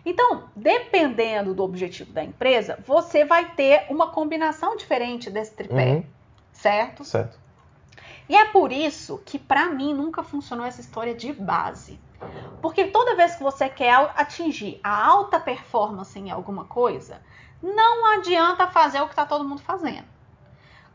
Então, 0.04 0.44
dependendo 0.56 1.54
do 1.54 1.62
objetivo 1.62 2.12
da 2.12 2.24
empresa, 2.24 2.78
você 2.86 3.24
vai 3.24 3.50
ter 3.52 3.86
uma 3.90 4.08
combinação 4.10 4.76
diferente 4.76 5.30
desse 5.30 5.54
tripé, 5.54 5.92
Uhum. 5.92 6.04
certo? 6.52 7.04
Certo. 7.04 7.38
E 8.28 8.36
é 8.36 8.44
por 8.46 8.70
isso 8.70 9.22
que 9.24 9.38
para 9.38 9.66
mim 9.66 9.94
nunca 9.94 10.22
funcionou 10.22 10.66
essa 10.66 10.80
história 10.80 11.14
de 11.14 11.32
base. 11.32 11.98
Porque 12.60 12.86
toda 12.86 13.16
vez 13.16 13.36
que 13.36 13.42
você 13.42 13.68
quer 13.68 13.94
atingir 14.16 14.80
a 14.82 15.06
alta 15.06 15.38
performance 15.38 16.18
em 16.18 16.30
alguma 16.30 16.64
coisa, 16.64 17.22
não 17.62 18.06
adianta 18.14 18.66
fazer 18.66 19.00
o 19.00 19.06
que 19.06 19.12
está 19.12 19.24
todo 19.24 19.48
mundo 19.48 19.62
fazendo. 19.62 20.06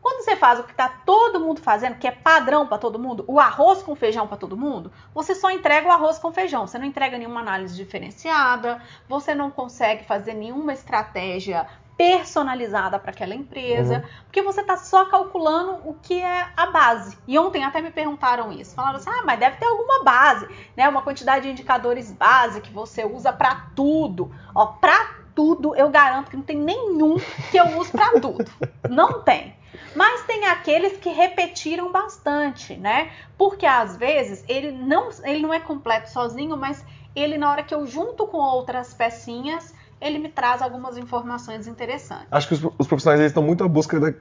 Quando 0.04 0.22
você 0.22 0.36
faz 0.36 0.60
o 0.60 0.64
que 0.64 0.72
está 0.72 0.86
todo 0.86 1.40
mundo 1.40 1.62
fazendo, 1.62 1.96
que 1.96 2.06
é 2.06 2.10
padrão 2.10 2.66
para 2.66 2.76
todo 2.76 2.98
mundo, 2.98 3.24
o 3.26 3.40
arroz 3.40 3.82
com 3.82 3.96
feijão 3.96 4.26
para 4.26 4.36
todo 4.36 4.54
mundo, 4.54 4.92
você 5.14 5.34
só 5.34 5.50
entrega 5.50 5.88
o 5.88 5.90
arroz 5.90 6.18
com 6.18 6.30
feijão. 6.30 6.66
Você 6.66 6.78
não 6.78 6.84
entrega 6.84 7.16
nenhuma 7.16 7.40
análise 7.40 7.74
diferenciada, 7.74 8.82
você 9.08 9.34
não 9.34 9.50
consegue 9.50 10.04
fazer 10.04 10.34
nenhuma 10.34 10.74
estratégia 10.74 11.66
personalizada 11.96 12.98
para 12.98 13.10
aquela 13.10 13.34
empresa, 13.34 13.94
Uhum. 13.96 14.02
porque 14.24 14.42
você 14.42 14.60
está 14.60 14.76
só 14.76 15.04
calculando 15.06 15.78
o 15.88 15.94
que 16.02 16.20
é 16.20 16.48
a 16.56 16.66
base. 16.66 17.16
E 17.26 17.38
ontem 17.38 17.64
até 17.64 17.80
me 17.80 17.90
perguntaram 17.90 18.52
isso. 18.52 18.74
Falaram 18.74 18.96
assim: 18.96 19.10
ah, 19.10 19.22
mas 19.24 19.38
deve 19.38 19.56
ter 19.56 19.66
alguma 19.66 20.02
base, 20.02 20.48
né? 20.76 20.88
Uma 20.88 21.02
quantidade 21.02 21.44
de 21.44 21.50
indicadores 21.52 22.10
base 22.12 22.60
que 22.60 22.72
você 22.72 23.04
usa 23.04 23.32
para 23.32 23.66
tudo. 23.76 24.30
Ó, 24.54 24.66
para 24.66 25.22
tudo, 25.34 25.74
eu 25.74 25.88
garanto 25.90 26.30
que 26.30 26.36
não 26.36 26.44
tem 26.44 26.56
nenhum 26.56 27.16
que 27.50 27.56
eu 27.56 27.76
use 27.78 27.90
para 27.90 28.20
tudo. 28.20 28.44
Não 28.88 29.22
tem. 29.22 29.56
Mas 29.96 30.22
tem 30.24 30.44
aqueles 30.46 30.96
que 30.98 31.08
repetiram 31.08 31.90
bastante, 31.90 32.76
né? 32.76 33.10
Porque 33.36 33.66
às 33.66 33.96
vezes 33.96 34.44
ele 34.48 34.70
não, 34.70 35.08
ele 35.24 35.40
não 35.40 35.52
é 35.52 35.58
completo 35.58 36.08
sozinho, 36.10 36.56
mas 36.56 36.84
ele, 37.16 37.36
na 37.36 37.50
hora 37.50 37.62
que 37.64 37.74
eu 37.74 37.84
junto 37.86 38.26
com 38.28 38.36
outras 38.38 38.94
pecinhas, 38.94 39.74
ele 40.00 40.18
me 40.18 40.28
traz 40.28 40.60
algumas 40.62 40.96
informações 40.96 41.66
interessantes. 41.66 42.26
Acho 42.30 42.48
que 42.48 42.54
os, 42.54 42.64
os 42.78 42.86
profissionais 42.86 43.20
eles 43.20 43.30
estão 43.30 43.42
muito 43.42 43.64
à 43.64 43.68
busca 43.68 43.98
da- 43.98 44.12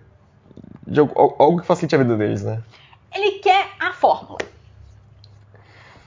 de 0.87 0.99
algo, 0.99 1.35
algo 1.39 1.61
que 1.61 1.67
facilite 1.67 1.95
a 1.95 1.97
vida 1.97 2.15
deles, 2.17 2.43
né? 2.43 2.61
Ele 3.13 3.39
quer 3.39 3.69
a 3.79 3.91
fórmula. 3.93 4.39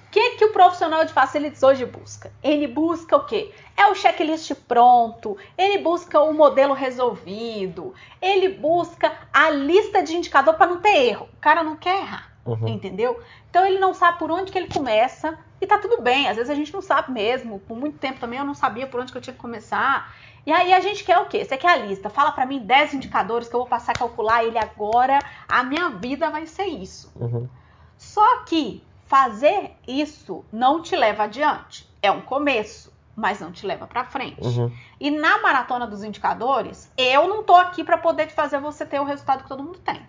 O 0.07 0.11
que, 0.11 0.31
que 0.37 0.45
o 0.47 0.53
profissional 0.53 1.05
de 1.05 1.13
facilities 1.13 1.63
hoje 1.63 1.85
busca? 1.85 2.33
Ele 2.43 2.67
busca 2.67 3.17
o 3.17 3.25
quê? 3.27 3.53
É 3.77 3.87
o 3.89 3.95
checklist 3.95 4.51
pronto, 4.67 5.37
ele 5.59 5.79
busca 5.83 6.19
o 6.21 6.33
modelo 6.33 6.73
resolvido, 6.73 7.95
ele 8.23 8.49
busca 8.49 9.13
a 9.33 9.51
lista 9.51 10.03
de 10.03 10.17
indicador 10.17 10.55
para 10.55 10.69
não 10.69 10.81
ter 10.81 10.97
erro. 11.09 11.29
O 11.35 11.37
cara 11.41 11.63
não 11.63 11.77
quer 11.77 11.99
errar, 12.01 12.31
Uhum. 12.47 12.67
entendeu? 12.69 13.21
Então 13.51 13.67
ele 13.67 13.79
não 13.79 13.93
sabe 13.93 14.19
por 14.19 14.31
onde 14.31 14.51
que 14.51 14.57
ele 14.59 14.69
começa 14.69 15.37
e 15.61 15.67
tá 15.67 15.79
tudo 15.79 16.03
bem. 16.03 16.29
Às 16.29 16.37
vezes 16.37 16.51
a 16.51 16.55
gente 16.55 16.73
não 16.73 16.83
sabe 16.83 17.13
mesmo. 17.13 17.59
Por 17.61 17.77
muito 17.77 17.99
tempo 17.99 18.21
também 18.21 18.39
eu 18.39 18.45
não 18.45 18.55
sabia 18.55 18.87
por 18.87 19.01
onde 19.01 19.13
que 19.13 19.19
eu 19.19 19.23
tinha 19.23 19.35
que 19.35 19.41
começar. 19.41 20.15
E 20.45 20.53
aí 20.53 20.73
a 20.73 20.81
gente 20.81 21.03
quer 21.03 21.19
o 21.19 21.27
quê? 21.27 21.45
Você 21.45 21.57
quer 21.57 21.71
a 21.71 21.77
lista? 21.77 22.09
Fala 22.09 22.33
para 22.33 22.47
mim 22.47 22.61
10 22.61 22.95
indicadores 22.95 23.49
que 23.49 23.55
eu 23.55 23.61
vou 23.61 23.69
passar 23.69 23.93
a 23.93 23.99
calcular 23.99 24.45
ele 24.45 24.59
agora. 24.59 25.19
A 25.49 25.63
minha 25.65 25.91
vida 25.91 26.31
vai 26.31 26.47
ser 26.47 26.67
isso. 26.67 27.13
Uhum. 27.17 27.49
Só 27.97 28.45
que 28.45 28.83
Fazer 29.07 29.77
isso 29.87 30.45
não 30.53 30.83
te 30.83 30.97
leva 30.97 31.25
adiante. 31.25 31.89
É 32.03 32.11
um 32.11 32.21
começo, 32.21 32.93
mas 33.15 33.39
não 33.39 33.53
te 33.53 33.65
leva 33.65 33.87
para 33.87 34.05
frente. 34.05 34.45
Uhum. 34.45 34.71
E 34.99 35.13
na 35.13 35.41
maratona 35.41 35.87
dos 35.87 36.03
indicadores, 36.03 36.91
eu 36.97 37.29
não 37.29 37.45
tô 37.45 37.55
aqui 37.55 37.85
para 37.85 37.97
poder 37.97 38.27
te 38.27 38.35
fazer 38.35 38.59
você 38.59 38.85
ter 38.85 39.01
o 39.01 39.05
resultado 39.05 39.45
que 39.45 39.49
todo 39.49 39.63
mundo 39.63 39.79
tem. 39.79 40.03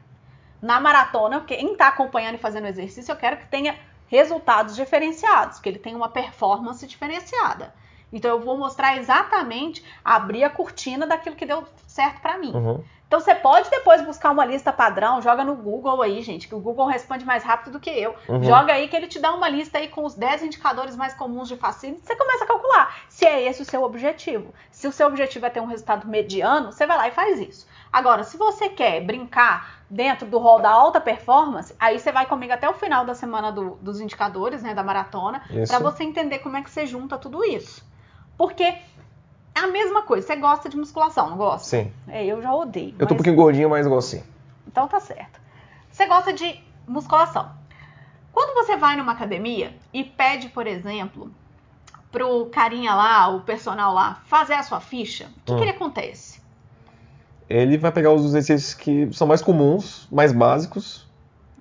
Na 0.60 0.80
maratona, 0.80 1.42
quem 1.42 1.74
está 1.74 1.90
acompanhando 1.90 2.36
e 2.36 2.40
fazendo 2.40 2.66
exercício, 2.66 3.12
eu 3.12 3.16
quero 3.16 3.38
que 3.38 3.46
tenha 3.46 3.78
resultados 4.08 4.76
diferenciados, 4.76 5.60
que 5.60 5.70
ele 5.70 5.80
tenha 5.80 5.96
uma 5.96 6.10
performance 6.10 6.86
diferenciada. 6.86 7.74
Então 8.12 8.32
eu 8.32 8.40
vou 8.40 8.58
mostrar 8.58 8.98
exatamente, 8.98 9.84
abrir 10.04 10.44
a 10.44 10.50
cortina 10.50 11.06
daquilo 11.06 11.36
que 11.36 11.46
deu 11.46 11.66
certo 11.86 12.22
para 12.22 12.38
mim. 12.38 12.52
Uhum. 12.54 12.84
Então 13.08 13.22
você 13.22 13.34
pode 13.34 13.70
depois 13.70 14.02
buscar 14.02 14.32
uma 14.32 14.44
lista 14.44 14.74
padrão, 14.74 15.22
joga 15.22 15.42
no 15.46 15.56
Google 15.56 16.02
aí, 16.02 16.22
gente, 16.22 16.46
que 16.46 16.54
o 16.54 16.60
Google 16.60 16.88
responde 16.88 17.24
mais 17.24 17.42
rápido 17.42 17.72
do 17.72 17.80
que 17.80 17.90
eu. 17.90 18.14
Uhum. 18.28 18.44
Joga 18.44 18.74
aí 18.74 18.90
que 18.90 18.96
ele 18.98 19.08
te 19.08 19.18
dá 19.18 19.34
uma 19.34 19.48
lista 19.48 19.78
aí 19.78 19.88
com 19.88 20.04
os 20.04 20.14
10 20.14 20.44
indicadores 20.44 20.94
mais 20.96 21.14
comuns 21.14 21.48
de 21.48 21.56
facility, 21.56 22.06
você 22.06 22.16
começa 22.18 22.44
a 22.44 22.48
calcular 22.48 22.94
se 23.08 23.26
é 23.26 23.44
esse 23.44 23.62
o 23.62 23.66
seu 23.66 23.82
objetivo. 23.84 24.54
Se 24.70 24.88
o 24.90 24.92
seu 24.92 25.08
objetivo 25.08 25.46
é 25.46 25.50
ter 25.50 25.62
um 25.62 25.66
resultado 25.68 26.06
mediano, 26.06 26.74
você 26.74 26.86
vai 26.86 26.98
lá 26.98 27.08
e 27.08 27.12
faz 27.12 27.40
isso. 27.40 27.66
Agora, 27.94 28.26
se 28.26 28.36
você 28.36 28.68
quer 28.68 29.00
brincar 29.00 29.78
dentro 29.90 30.28
do 30.28 30.38
rol 30.38 30.60
da 30.60 30.70
alta 30.70 31.00
performance, 31.00 31.74
aí 31.80 31.98
você 31.98 32.12
vai 32.12 32.26
comigo 32.26 32.52
até 32.52 32.68
o 32.70 32.74
final 32.74 33.06
da 33.06 33.16
semana 33.16 33.54
do- 33.54 33.76
dos 33.82 34.02
indicadores, 34.02 34.62
né, 34.62 34.74
da 34.74 34.84
maratona, 34.84 35.42
para 35.70 35.80
você 35.80 36.04
entender 36.04 36.40
como 36.40 36.58
é 36.58 36.62
que 36.62 36.70
você 36.70 36.86
junta 36.86 37.18
tudo 37.18 37.42
isso. 37.46 37.88
Porque 38.38 38.76
é 39.58 39.64
a 39.64 39.68
mesma 39.68 40.04
coisa, 40.04 40.26
você 40.26 40.36
gosta 40.36 40.70
de 40.70 40.78
musculação, 40.78 41.30
não 41.30 41.38
gosta? 41.38 41.68
Sim. 41.68 41.92
É, 42.08 42.26
eu 42.26 42.42
já 42.42 42.54
odeio. 42.54 42.96
Eu 43.00 43.08
tô 43.08 43.14
um 43.14 43.18
pouquinho 43.18 43.36
gordinho, 43.36 43.70
mas 43.70 43.86
gosto 43.88 44.10
sim. 44.12 44.24
Então 44.68 44.88
tá 44.88 45.00
certo. 45.00 45.40
Você 45.92 46.06
gosta 46.06 46.34
de 46.34 46.60
musculação. 46.88 47.50
Quando 48.32 48.54
você 48.56 48.78
vai 48.78 48.96
numa 48.96 49.14
academia 49.14 49.76
e 49.92 50.04
pede, 50.04 50.50
por 50.50 50.68
exemplo, 50.68 51.32
pro 52.12 52.46
carinha 52.48 52.94
lá, 52.94 53.28
o 53.30 53.42
personal 53.42 53.94
lá, 53.94 54.22
fazer 54.26 54.54
a 54.54 54.64
sua 54.64 54.80
ficha, 54.80 55.30
o 55.38 55.42
que, 55.46 55.54
Hum. 55.54 55.58
que 55.58 55.64
ele 55.64 55.72
acontece? 55.72 56.40
Ele 57.50 57.78
vai 57.78 57.92
pegar 57.92 58.12
os 58.12 58.26
exercícios 58.26 58.74
que 58.74 59.12
são 59.14 59.26
mais 59.26 59.42
comuns, 59.42 60.08
mais 60.12 60.32
básicos, 60.34 61.08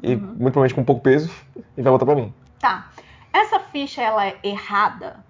e 0.03 0.15
Uhum. 0.15 0.21
muito 0.21 0.37
provavelmente 0.53 0.75
com 0.75 0.85
pouco 0.85 1.01
peso, 1.01 1.33
e 1.77 1.83
vai 1.83 1.91
voltar 1.91 2.05
pra 2.05 2.15
mim. 2.15 2.35
Tá. 2.59 2.91
Essa 3.33 3.61
ficha 3.61 4.03
ela 4.03 4.27
é 4.27 4.39
errada? 4.43 5.25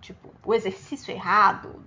Tipo, 0.00 0.32
o 0.44 0.54
exercício 0.54 1.12
errado? 1.12 1.82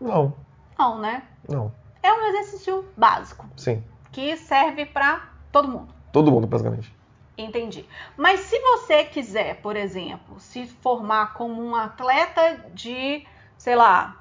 Não, 0.00 0.34
Não, 0.78 0.98
né? 0.98 1.22
não. 1.48 1.72
É 2.02 2.12
um 2.12 2.26
exercício 2.28 2.84
básico 2.96 3.46
Sim. 3.56 3.82
que 4.12 4.36
serve 4.36 4.86
pra 4.86 5.28
todo 5.50 5.68
mundo. 5.68 5.92
Todo 6.12 6.30
mundo, 6.30 6.46
basicamente. 6.46 6.94
Entendi. 7.36 7.88
Mas 8.16 8.40
se 8.40 8.58
você 8.60 9.04
quiser, 9.04 9.60
por 9.60 9.76
exemplo, 9.76 10.38
se 10.40 10.66
formar 10.66 11.34
como 11.34 11.62
um 11.62 11.74
atleta 11.76 12.64
de, 12.74 13.26
sei 13.56 13.76
lá, 13.76 14.16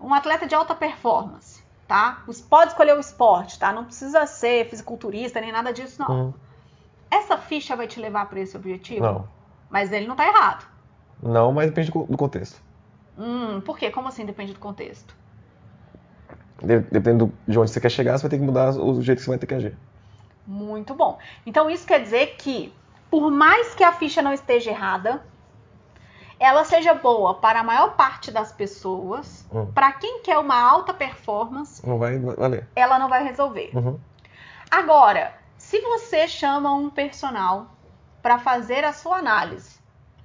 um 0.00 0.12
atleta 0.12 0.46
de 0.46 0.54
alta 0.54 0.74
performance, 0.74 1.64
tá? 1.88 2.22
Os- 2.26 2.40
Pode 2.40 2.72
escolher 2.72 2.96
o 2.96 3.00
esporte, 3.00 3.58
tá? 3.58 3.72
Não 3.72 3.84
precisa 3.84 4.26
ser 4.26 4.68
fisiculturista 4.68 5.40
nem 5.40 5.50
nada 5.52 5.72
disso, 5.72 6.00
não. 6.02 6.28
Hum, 6.28 6.34
Essa 7.10 7.38
ficha 7.38 7.74
vai 7.76 7.86
te 7.86 8.00
levar 8.00 8.26
para 8.26 8.40
esse 8.40 8.56
objetivo? 8.56 9.04
não. 9.04 9.28
Mas 9.70 9.90
ele 9.92 10.06
não 10.06 10.14
tá 10.16 10.26
errado. 10.26 10.64
Não, 11.22 11.52
mas 11.52 11.66
depende 11.66 11.90
do 11.90 12.16
contexto. 12.16 12.62
Hum, 13.18 13.60
por 13.60 13.78
quê? 13.78 13.90
Como 13.90 14.08
assim 14.08 14.24
depende 14.26 14.52
do 14.52 14.60
contexto? 14.60 15.14
De- 16.62 16.80
Dependendo 16.80 17.32
de 17.46 17.58
onde 17.58 17.70
você 17.70 17.80
quer 17.80 17.90
chegar, 17.90 18.16
você 18.18 18.22
vai 18.22 18.30
ter 18.30 18.38
que 18.38 18.44
mudar 18.44 18.70
o 18.76 19.00
jeito 19.02 19.18
que 19.18 19.24
você 19.24 19.30
vai 19.30 19.38
ter 19.38 19.46
que 19.46 19.54
agir. 19.54 19.76
Muito 20.46 20.94
bom. 20.94 21.18
Então 21.44 21.68
isso 21.70 21.86
quer 21.86 22.00
dizer 22.00 22.36
que, 22.38 22.72
por 23.10 23.30
mais 23.30 23.74
que 23.74 23.82
a 23.84 23.92
ficha 23.92 24.22
não 24.22 24.32
esteja 24.32 24.70
errada, 24.70 25.22
ela 26.38 26.64
seja 26.64 26.94
boa 26.94 27.34
para 27.34 27.60
a 27.60 27.64
maior 27.64 27.96
parte 27.96 28.30
das 28.30 28.52
pessoas, 28.52 29.46
Hum. 29.52 29.66
para 29.72 29.92
quem 29.92 30.22
quer 30.22 30.38
uma 30.38 30.58
alta 30.60 30.92
performance, 30.92 31.86
Não 31.86 31.98
vai 31.98 32.18
valer. 32.18 32.68
ela 32.76 32.98
não 32.98 33.08
vai 33.08 33.24
resolver. 33.24 33.70
Uhum. 33.74 33.98
Agora, 34.70 35.34
se 35.56 35.80
você 35.80 36.28
chama 36.28 36.72
um 36.74 36.90
personal 36.90 37.70
para 38.22 38.38
fazer 38.38 38.84
a 38.84 38.92
sua 38.92 39.18
análise 39.18 39.76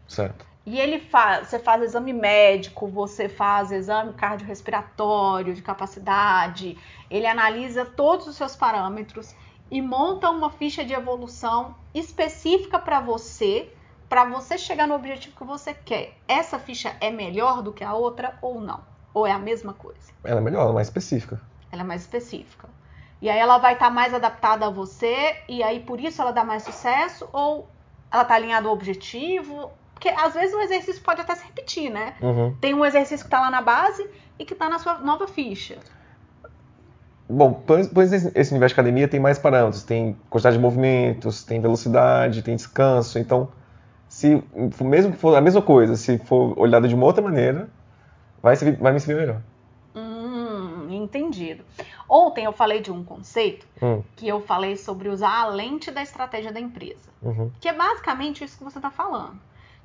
Certo. 0.07 0.45
E 0.65 0.79
ele 0.79 0.99
faz, 0.99 1.47
você 1.47 1.59
faz 1.59 1.81
exame 1.81 2.13
médico, 2.13 2.87
você 2.87 3.27
faz 3.27 3.71
exame 3.71 4.13
cardiorrespiratório 4.13 5.53
de 5.53 5.61
capacidade, 5.61 6.77
ele 7.09 7.25
analisa 7.25 7.83
todos 7.83 8.27
os 8.27 8.35
seus 8.35 8.55
parâmetros 8.55 9.35
e 9.71 9.81
monta 9.81 10.29
uma 10.29 10.49
ficha 10.49 10.85
de 10.85 10.93
evolução 10.93 11.75
específica 11.93 12.77
para 12.77 12.99
você, 12.99 13.73
para 14.07 14.25
você 14.25 14.57
chegar 14.57 14.87
no 14.87 14.93
objetivo 14.93 15.35
que 15.35 15.43
você 15.43 15.73
quer. 15.73 16.17
Essa 16.27 16.59
ficha 16.59 16.95
é 16.99 17.09
melhor 17.09 17.63
do 17.63 17.73
que 17.73 17.83
a 17.83 17.93
outra 17.93 18.37
ou 18.41 18.61
não? 18.61 18.83
Ou 19.13 19.25
é 19.25 19.31
a 19.31 19.39
mesma 19.39 19.73
coisa? 19.73 20.11
Ela 20.23 20.39
é 20.41 20.43
melhor, 20.43 20.61
ela 20.61 20.71
é 20.71 20.75
mais 20.75 20.87
específica. 20.87 21.41
Ela 21.71 21.81
é 21.81 21.85
mais 21.85 22.01
específica. 22.01 22.69
E 23.21 23.29
aí 23.29 23.39
ela 23.39 23.57
vai 23.57 23.73
estar 23.73 23.89
mais 23.89 24.13
adaptada 24.13 24.67
a 24.67 24.69
você 24.69 25.37
e 25.47 25.63
aí 25.63 25.79
por 25.79 25.99
isso 25.99 26.21
ela 26.21 26.31
dá 26.31 26.43
mais 26.43 26.63
sucesso 26.63 27.27
ou 27.31 27.69
ela 28.11 28.23
está 28.23 28.35
alinhada 28.35 28.67
ao 28.67 28.73
objetivo? 28.73 29.71
Porque 30.01 30.09
às 30.19 30.33
vezes 30.33 30.55
o 30.55 30.59
exercício 30.61 30.99
pode 31.03 31.21
até 31.21 31.35
se 31.35 31.45
repetir, 31.45 31.91
né? 31.91 32.15
Uhum. 32.19 32.55
Tem 32.59 32.73
um 32.73 32.83
exercício 32.83 33.19
que 33.19 33.27
está 33.27 33.39
lá 33.39 33.51
na 33.51 33.61
base 33.61 34.03
e 34.39 34.43
que 34.43 34.53
está 34.53 34.67
na 34.67 34.79
sua 34.79 34.97
nova 34.97 35.27
ficha. 35.27 35.77
Bom, 37.29 37.53
pois 37.93 38.11
esse 38.11 38.51
universo 38.51 38.73
de 38.75 38.81
academia 38.81 39.07
tem 39.07 39.19
mais 39.19 39.37
parâmetros. 39.37 39.83
Tem 39.83 40.17
quantidade 40.27 40.55
de 40.55 40.61
movimentos, 40.61 41.43
tem 41.43 41.61
velocidade, 41.61 42.41
tem 42.41 42.55
descanso. 42.55 43.19
Então, 43.19 43.51
se 44.09 44.43
mesmo 44.81 45.11
que 45.11 45.19
for 45.19 45.35
a 45.37 45.39
mesma 45.41 45.61
coisa, 45.61 45.95
se 45.95 46.17
for 46.17 46.57
olhado 46.59 46.87
de 46.87 46.95
uma 46.95 47.05
outra 47.05 47.21
maneira, 47.21 47.69
vai, 48.41 48.55
servir- 48.55 48.81
vai 48.81 48.91
me 48.91 48.99
servir 48.99 49.21
melhor. 49.21 49.41
Hum, 49.95 50.87
entendido. 50.89 51.63
Ontem 52.09 52.45
eu 52.45 52.51
falei 52.53 52.81
de 52.81 52.91
um 52.91 53.03
conceito 53.03 53.67
Hum, 53.79 54.01
que 54.15 54.27
eu 54.27 54.41
falei 54.41 54.75
sobre 54.77 55.09
usar 55.09 55.41
a 55.41 55.45
lente 55.45 55.91
da 55.91 56.01
estratégia 56.01 56.51
da 56.51 56.59
empresa. 56.59 57.07
uhum, 57.21 57.51
Que 57.61 57.69
é 57.69 57.73
basicamente 57.73 58.43
isso 58.43 58.57
que 58.57 58.63
você 58.63 58.79
está 58.79 58.89
falando. 58.89 59.39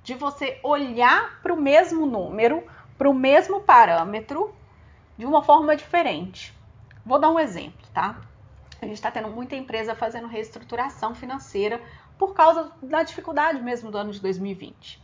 De 0.07 0.14
você 0.14 0.61
olhar 0.62 1.40
para 1.42 1.53
o 1.53 1.61
mesmo 1.61 2.07
número, 2.07 2.62
para 2.97 3.11
o 3.11 3.12
mesmo 3.12 3.61
parâmetro, 3.61 4.55
de 5.19 5.27
uma 5.27 5.42
forma 5.42 5.75
diferente. 5.75 6.55
Vou 7.05 7.19
dar 7.19 7.29
um 7.29 7.40
exemplo, 7.40 7.85
tá? 7.92 8.21
A 8.81 8.85
gente 8.87 8.95
está 8.95 9.11
tendo 9.11 9.29
muita 9.31 9.57
empresa 9.57 9.97
fazendo 9.97 10.29
reestruturação 10.29 11.12
financeira 11.12 11.81
por 12.16 12.35
causa 12.35 12.71
da 12.81 13.03
dificuldade 13.03 13.61
mesmo 13.61 13.90
do 13.90 13.99
ano 13.99 14.12
de 14.12 14.21
2020. 14.21 15.03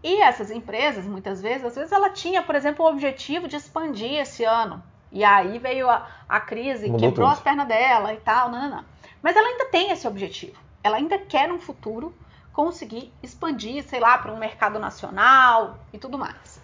E 0.00 0.22
essas 0.22 0.52
empresas, 0.52 1.04
muitas 1.06 1.42
vezes, 1.42 1.64
às 1.64 1.74
vezes 1.74 1.90
ela 1.90 2.10
tinha, 2.10 2.40
por 2.40 2.54
exemplo, 2.54 2.84
o 2.84 2.88
objetivo 2.88 3.48
de 3.48 3.56
expandir 3.56 4.20
esse 4.20 4.44
ano. 4.44 4.80
E 5.10 5.24
aí 5.24 5.58
veio 5.58 5.90
a, 5.90 6.06
a 6.28 6.38
crise, 6.38 6.86
Mudou 6.86 7.00
quebrou 7.00 7.26
tudo. 7.26 7.36
as 7.36 7.42
pernas 7.42 7.66
dela 7.66 8.14
e 8.14 8.18
tal, 8.18 8.48
não, 8.48 8.62
não, 8.62 8.76
não. 8.76 8.84
Mas 9.20 9.34
ela 9.34 9.48
ainda 9.48 9.64
tem 9.70 9.90
esse 9.90 10.06
objetivo. 10.06 10.56
Ela 10.84 10.98
ainda 10.98 11.18
quer, 11.18 11.48
no 11.48 11.58
futuro, 11.58 12.14
conseguir 12.56 13.12
expandir, 13.22 13.86
sei 13.86 14.00
lá, 14.00 14.16
para 14.16 14.32
um 14.32 14.38
mercado 14.38 14.78
nacional 14.78 15.78
e 15.92 15.98
tudo 15.98 16.16
mais. 16.16 16.58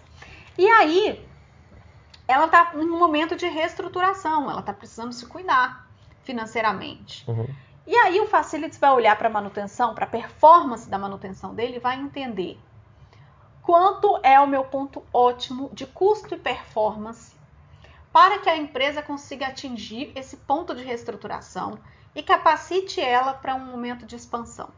E 0.57 0.67
aí, 0.67 1.23
ela 2.27 2.45
está 2.45 2.71
em 2.73 2.79
um 2.79 2.97
momento 2.97 3.35
de 3.35 3.47
reestruturação, 3.47 4.49
ela 4.49 4.61
está 4.61 4.73
precisando 4.73 5.13
se 5.13 5.27
cuidar 5.27 5.87
financeiramente. 6.23 7.23
uhum. 7.29 7.47
E 7.85 7.95
aí 7.95 8.19
o 8.19 8.27
Facilities 8.27 8.79
vai 8.79 8.89
olhar 8.91 9.15
para 9.17 9.27
a 9.27 9.31
manutenção, 9.31 9.93
para 9.93 10.05
a 10.05 10.09
performance 10.09 10.89
da 10.89 10.97
manutenção 10.97 11.53
dele 11.53 11.75
e 11.75 11.79
vai 11.79 11.99
entender 11.99 12.57
quanto 13.61 14.19
é 14.23 14.39
o 14.39 14.47
meu 14.47 14.63
ponto 14.63 15.03
ótimo 15.13 15.69
de 15.73 15.85
custo 15.85 16.33
e 16.33 16.39
performance 16.39 17.35
para 18.11 18.39
que 18.39 18.49
a 18.49 18.57
empresa 18.57 19.03
consiga 19.03 19.47
atingir 19.47 20.11
esse 20.15 20.37
ponto 20.37 20.73
de 20.73 20.83
reestruturação 20.83 21.77
e 22.15 22.23
capacite 22.23 22.99
ela 22.99 23.33
para 23.33 23.53
um 23.53 23.65
momento 23.65 24.07
de 24.07 24.15
expansão. 24.15 24.69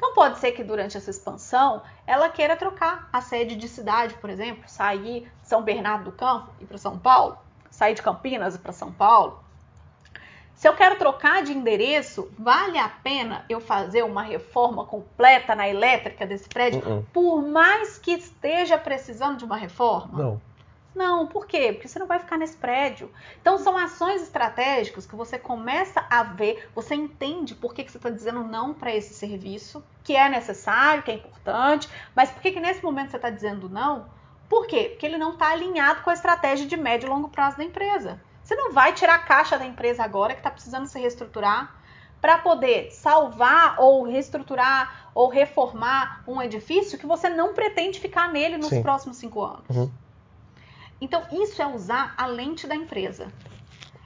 Então 0.00 0.14
pode 0.14 0.38
ser 0.38 0.52
que 0.52 0.64
durante 0.64 0.96
essa 0.96 1.10
expansão 1.10 1.82
ela 2.06 2.30
queira 2.30 2.56
trocar 2.56 3.10
a 3.12 3.20
sede 3.20 3.54
de 3.54 3.68
cidade, 3.68 4.14
por 4.14 4.30
exemplo, 4.30 4.64
sair 4.66 5.30
de 5.42 5.46
São 5.46 5.60
Bernardo 5.60 6.04
do 6.04 6.12
Campo 6.12 6.48
e 6.58 6.64
para 6.64 6.78
São 6.78 6.98
Paulo, 6.98 7.36
sair 7.70 7.92
de 7.92 8.00
Campinas 8.00 8.54
e 8.54 8.58
para 8.58 8.72
São 8.72 8.90
Paulo. 8.90 9.44
Se 10.54 10.66
eu 10.66 10.72
quero 10.72 10.96
trocar 10.96 11.42
de 11.42 11.52
endereço, 11.52 12.30
vale 12.38 12.78
a 12.78 12.88
pena 12.88 13.44
eu 13.46 13.60
fazer 13.60 14.02
uma 14.02 14.22
reforma 14.22 14.86
completa 14.86 15.54
na 15.54 15.68
elétrica 15.68 16.26
desse 16.26 16.48
prédio, 16.48 16.80
Uh-uh. 16.80 17.06
por 17.12 17.42
mais 17.42 17.98
que 17.98 18.12
esteja 18.12 18.78
precisando 18.78 19.36
de 19.36 19.44
uma 19.44 19.56
reforma? 19.56 20.18
Não. 20.18 20.40
Não, 20.94 21.26
por 21.26 21.46
quê? 21.46 21.72
Porque 21.72 21.86
você 21.86 21.98
não 21.98 22.06
vai 22.06 22.18
ficar 22.18 22.36
nesse 22.36 22.56
prédio. 22.56 23.10
Então 23.40 23.58
são 23.58 23.76
ações 23.76 24.22
estratégicas 24.22 25.06
que 25.06 25.14
você 25.14 25.38
começa 25.38 26.04
a 26.10 26.22
ver, 26.22 26.68
você 26.74 26.94
entende 26.94 27.54
por 27.54 27.72
que, 27.72 27.84
que 27.84 27.92
você 27.92 27.98
está 27.98 28.10
dizendo 28.10 28.42
não 28.42 28.74
para 28.74 28.94
esse 28.94 29.14
serviço, 29.14 29.84
que 30.02 30.16
é 30.16 30.28
necessário, 30.28 31.02
que 31.02 31.10
é 31.10 31.14
importante, 31.14 31.88
mas 32.14 32.30
por 32.30 32.42
que, 32.42 32.52
que 32.52 32.60
nesse 32.60 32.82
momento 32.82 33.10
você 33.10 33.16
está 33.16 33.30
dizendo 33.30 33.68
não? 33.68 34.06
Por 34.48 34.66
quê? 34.66 34.88
Porque 34.90 35.06
ele 35.06 35.16
não 35.16 35.34
está 35.34 35.52
alinhado 35.52 36.02
com 36.02 36.10
a 36.10 36.14
estratégia 36.14 36.66
de 36.66 36.76
médio 36.76 37.06
e 37.06 37.10
longo 37.10 37.28
prazo 37.28 37.56
da 37.56 37.64
empresa. 37.64 38.20
Você 38.42 38.56
não 38.56 38.72
vai 38.72 38.92
tirar 38.92 39.14
a 39.14 39.18
caixa 39.20 39.56
da 39.56 39.64
empresa 39.64 40.02
agora 40.02 40.34
que 40.34 40.40
está 40.40 40.50
precisando 40.50 40.86
se 40.86 40.98
reestruturar 40.98 41.72
para 42.20 42.38
poder 42.38 42.90
salvar 42.90 43.76
ou 43.78 44.02
reestruturar 44.02 45.10
ou 45.14 45.28
reformar 45.28 46.22
um 46.26 46.42
edifício 46.42 46.98
que 46.98 47.06
você 47.06 47.28
não 47.28 47.54
pretende 47.54 48.00
ficar 48.00 48.30
nele 48.30 48.58
nos 48.58 48.68
Sim. 48.68 48.82
próximos 48.82 49.16
cinco 49.16 49.42
anos. 49.42 49.64
Uhum. 49.70 49.90
Então, 51.00 51.22
isso 51.32 51.62
é 51.62 51.66
usar 51.66 52.14
a 52.16 52.26
lente 52.26 52.66
da 52.66 52.74
empresa. 52.74 53.32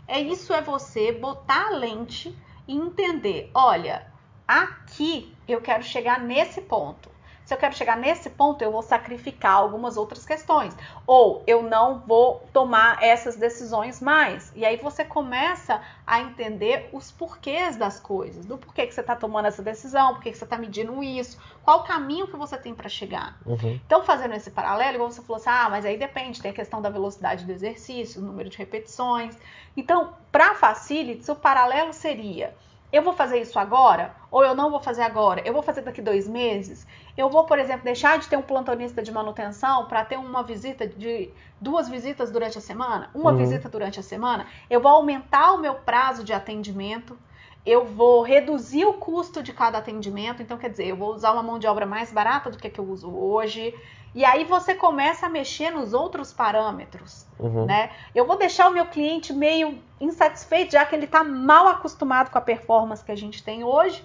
É 0.07 0.21
isso 0.21 0.53
é 0.53 0.61
você 0.61 1.13
botar 1.13 1.69
a 1.69 1.77
lente 1.77 2.37
e 2.69 2.75
entender, 2.75 3.51
olha, 3.55 4.07
aqui 4.47 5.35
eu 5.49 5.61
quero 5.61 5.83
chegar 5.83 6.21
nesse 6.21 6.61
ponto. 6.61 7.14
Se 7.45 7.53
eu 7.53 7.59
quero 7.59 7.75
chegar 7.75 7.97
nesse 7.97 8.31
ponto, 8.31 8.63
eu 8.63 8.73
vou 8.73 8.83
sacrificar 8.83 9.53
algumas 9.53 9.97
outras 9.97 10.25
questões. 10.25 10.75
Ou 11.07 11.43
eu 11.47 11.63
não 11.63 12.01
vou 12.01 12.47
tomar 12.53 13.03
essas 13.03 13.37
decisões 13.37 14.01
mais. 14.01 14.51
E 14.57 14.65
aí 14.65 14.77
você 14.77 15.05
começa 15.05 15.81
a 16.07 16.21
entender 16.21 16.89
os 16.93 17.13
porquês 17.13 17.77
das 17.77 18.01
coisas. 18.01 18.47
Do 18.47 18.57
porquê 18.57 18.87
que 18.87 18.95
você 18.95 19.03
está 19.03 19.15
tomando 19.15 19.47
essa 19.47 19.63
decisão, 19.63 20.15
porquê 20.15 20.31
que 20.31 20.39
você 20.39 20.45
está 20.45 20.57
medindo 20.57 21.03
isso, 21.03 21.39
qual 21.63 21.81
o 21.81 21.83
caminho 21.85 22.27
que 22.27 22.37
você 22.37 22.57
tem 22.57 22.75
para 22.75 22.89
chegar. 22.89 23.39
Uhum. 23.45 23.79
Então, 23.85 24.03
fazendo 24.03 24.35
esse 24.35 24.51
paralelo, 24.51 24.95
igual 24.95 25.11
você 25.11 25.21
falou 25.21 25.37
assim, 25.37 25.51
ah, 25.51 25.69
mas 25.69 25.85
aí 25.85 25.99
depende, 25.99 26.41
tem 26.41 26.51
a 26.51 26.55
questão 26.55 26.81
da 26.81 26.89
velocidade 26.89 27.45
do 27.45 27.53
exercício, 27.53 28.23
o 28.23 28.25
número 28.25 28.49
de 28.49 28.57
repetições. 28.57 29.37
Então, 29.77 30.15
para 30.33 30.55
facilities, 30.55 31.29
o 31.29 31.37
paralelo 31.37 31.93
seria: 31.93 32.55
eu 32.95 33.03
vou 33.03 33.13
fazer 33.13 33.41
isso 33.41 33.59
agora 33.59 34.15
ou 34.31 34.45
eu 34.45 34.55
não 34.55 34.71
vou 34.71 34.79
fazer 34.79 35.03
agora? 35.03 35.43
Eu 35.45 35.53
vou 35.53 35.63
fazer 35.63 35.81
daqui 35.81 36.01
dois 36.01 36.29
meses? 36.29 36.87
Eu 37.17 37.31
vou, 37.31 37.45
por 37.45 37.59
exemplo, 37.59 37.85
deixar 37.85 38.19
de 38.19 38.27
ter 38.29 38.37
um 38.37 38.43
plantonista 38.43 39.01
de 39.03 39.13
manutenção 39.13 39.87
para 39.87 40.05
ter 40.05 40.19
uma 40.19 40.43
visita 40.43 40.87
de 40.87 41.31
duas 41.61 41.89
visitas 41.89 42.31
durante 42.31 42.59
a 42.59 42.61
semana, 42.61 43.09
uma 43.15 43.31
Uhum. 43.31 43.37
visita 43.37 43.69
durante 43.69 44.01
a 44.01 44.03
semana? 44.03 44.47
Eu 44.69 44.81
vou 44.81 44.91
aumentar 44.91 45.53
o 45.53 45.59
meu 45.59 45.75
prazo 45.75 46.25
de 46.25 46.33
atendimento? 46.33 47.17
Eu 47.65 47.85
vou 47.87 48.23
reduzir 48.23 48.85
o 48.85 48.95
custo 48.95 49.43
de 49.43 49.53
cada 49.53 49.79
atendimento, 49.79 50.43
então 50.43 50.59
quer 50.59 50.69
dizer, 50.71 50.87
eu 50.87 50.97
vou 50.97 51.15
usar 51.15 51.33
uma 51.33 51.43
mão 51.43 51.59
de 51.59 51.67
obra 51.67 51.87
mais 51.87 52.13
barata 52.13 52.51
do 52.51 52.59
que 52.59 52.67
a 52.67 52.71
que 52.71 52.79
eu 52.81 52.85
uso 52.85 53.11
hoje. 53.11 53.73
E 54.15 54.25
aí 54.25 54.45
você 54.45 54.75
começa 54.75 55.27
a 55.27 55.31
mexer 55.31 55.71
nos 55.71 55.95
outros 55.95 56.33
parâmetros, 56.33 57.27
Uhum. 57.39 57.65
né? 57.65 57.91
Eu 58.15 58.27
vou 58.27 58.37
deixar 58.37 58.69
o 58.69 58.73
meu 58.73 58.87
cliente 58.87 59.33
meio 59.33 59.79
insatisfeito, 60.01 60.73
já 60.73 60.85
que 60.85 60.95
ele 60.95 61.07
está 61.07 61.25
mal 61.25 61.69
acostumado 61.69 62.31
com 62.31 62.39
a 62.39 62.41
performance 62.41 63.03
que 63.05 63.11
a 63.13 63.17
gente 63.17 63.43
tem 63.43 63.65
hoje, 63.65 64.05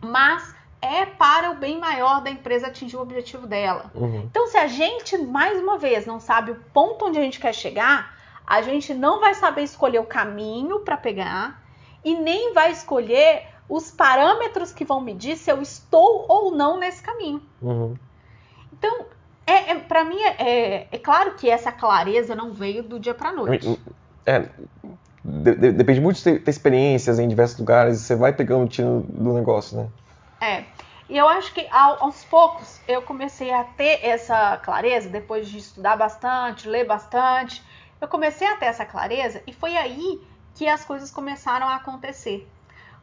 mas 0.00 0.54
é 0.82 1.06
para 1.06 1.52
o 1.52 1.54
bem 1.54 1.78
maior 1.78 2.20
da 2.20 2.30
empresa 2.30 2.66
atingir 2.66 2.96
o 2.96 3.00
objetivo 3.00 3.46
dela. 3.46 3.90
Uhum. 3.94 4.24
Então, 4.28 4.48
se 4.48 4.58
a 4.58 4.66
gente, 4.66 5.16
mais 5.16 5.58
uma 5.62 5.78
vez, 5.78 6.04
não 6.04 6.18
sabe 6.18 6.50
o 6.50 6.56
ponto 6.74 7.06
onde 7.06 7.18
a 7.18 7.22
gente 7.22 7.38
quer 7.38 7.54
chegar, 7.54 8.12
a 8.44 8.60
gente 8.62 8.92
não 8.92 9.20
vai 9.20 9.34
saber 9.34 9.62
escolher 9.62 10.00
o 10.00 10.04
caminho 10.04 10.80
para 10.80 10.96
pegar 10.96 11.62
e 12.04 12.16
nem 12.16 12.52
vai 12.52 12.72
escolher 12.72 13.44
os 13.68 13.92
parâmetros 13.92 14.72
que 14.72 14.84
vão 14.84 15.00
medir 15.00 15.36
se 15.36 15.50
eu 15.50 15.62
estou 15.62 16.26
ou 16.28 16.50
não 16.54 16.78
nesse 16.78 17.00
caminho. 17.00 17.40
Uhum. 17.62 17.94
Então, 18.72 19.06
é, 19.46 19.70
é, 19.70 19.78
para 19.78 20.04
mim, 20.04 20.20
é, 20.20 20.36
é, 20.38 20.88
é 20.90 20.98
claro 20.98 21.34
que 21.34 21.48
essa 21.48 21.70
clareza 21.70 22.34
não 22.34 22.52
veio 22.52 22.82
do 22.82 22.98
dia 22.98 23.14
para 23.14 23.32
noite. 23.32 23.78
É, 24.26 24.48
de- 25.24 25.54
de- 25.54 25.72
depende 25.72 26.00
muito 26.00 26.16
de 26.16 26.24
ter, 26.24 26.42
ter 26.42 26.50
experiências 26.50 27.18
em 27.20 27.28
diversos 27.28 27.58
lugares, 27.58 28.00
você 28.00 28.16
vai 28.16 28.32
pegando 28.32 28.64
o 28.64 28.68
tino 28.68 29.02
do 29.02 29.32
negócio, 29.32 29.76
né? 29.76 29.88
É. 30.40 30.64
E 31.12 31.18
eu 31.18 31.28
acho 31.28 31.52
que 31.52 31.68
ao- 31.70 32.04
aos 32.04 32.24
poucos 32.24 32.80
eu 32.88 33.02
comecei 33.02 33.52
a 33.52 33.64
ter 33.64 34.02
essa 34.02 34.56
clareza, 34.56 35.10
depois 35.10 35.46
de 35.46 35.58
estudar 35.58 35.94
bastante, 35.94 36.66
ler 36.66 36.86
bastante, 36.86 37.62
eu 38.00 38.08
comecei 38.08 38.48
a 38.48 38.56
ter 38.56 38.64
essa 38.64 38.86
clareza 38.86 39.42
e 39.46 39.52
foi 39.52 39.76
aí 39.76 40.26
que 40.54 40.66
as 40.66 40.82
coisas 40.86 41.10
começaram 41.10 41.68
a 41.68 41.74
acontecer. 41.76 42.50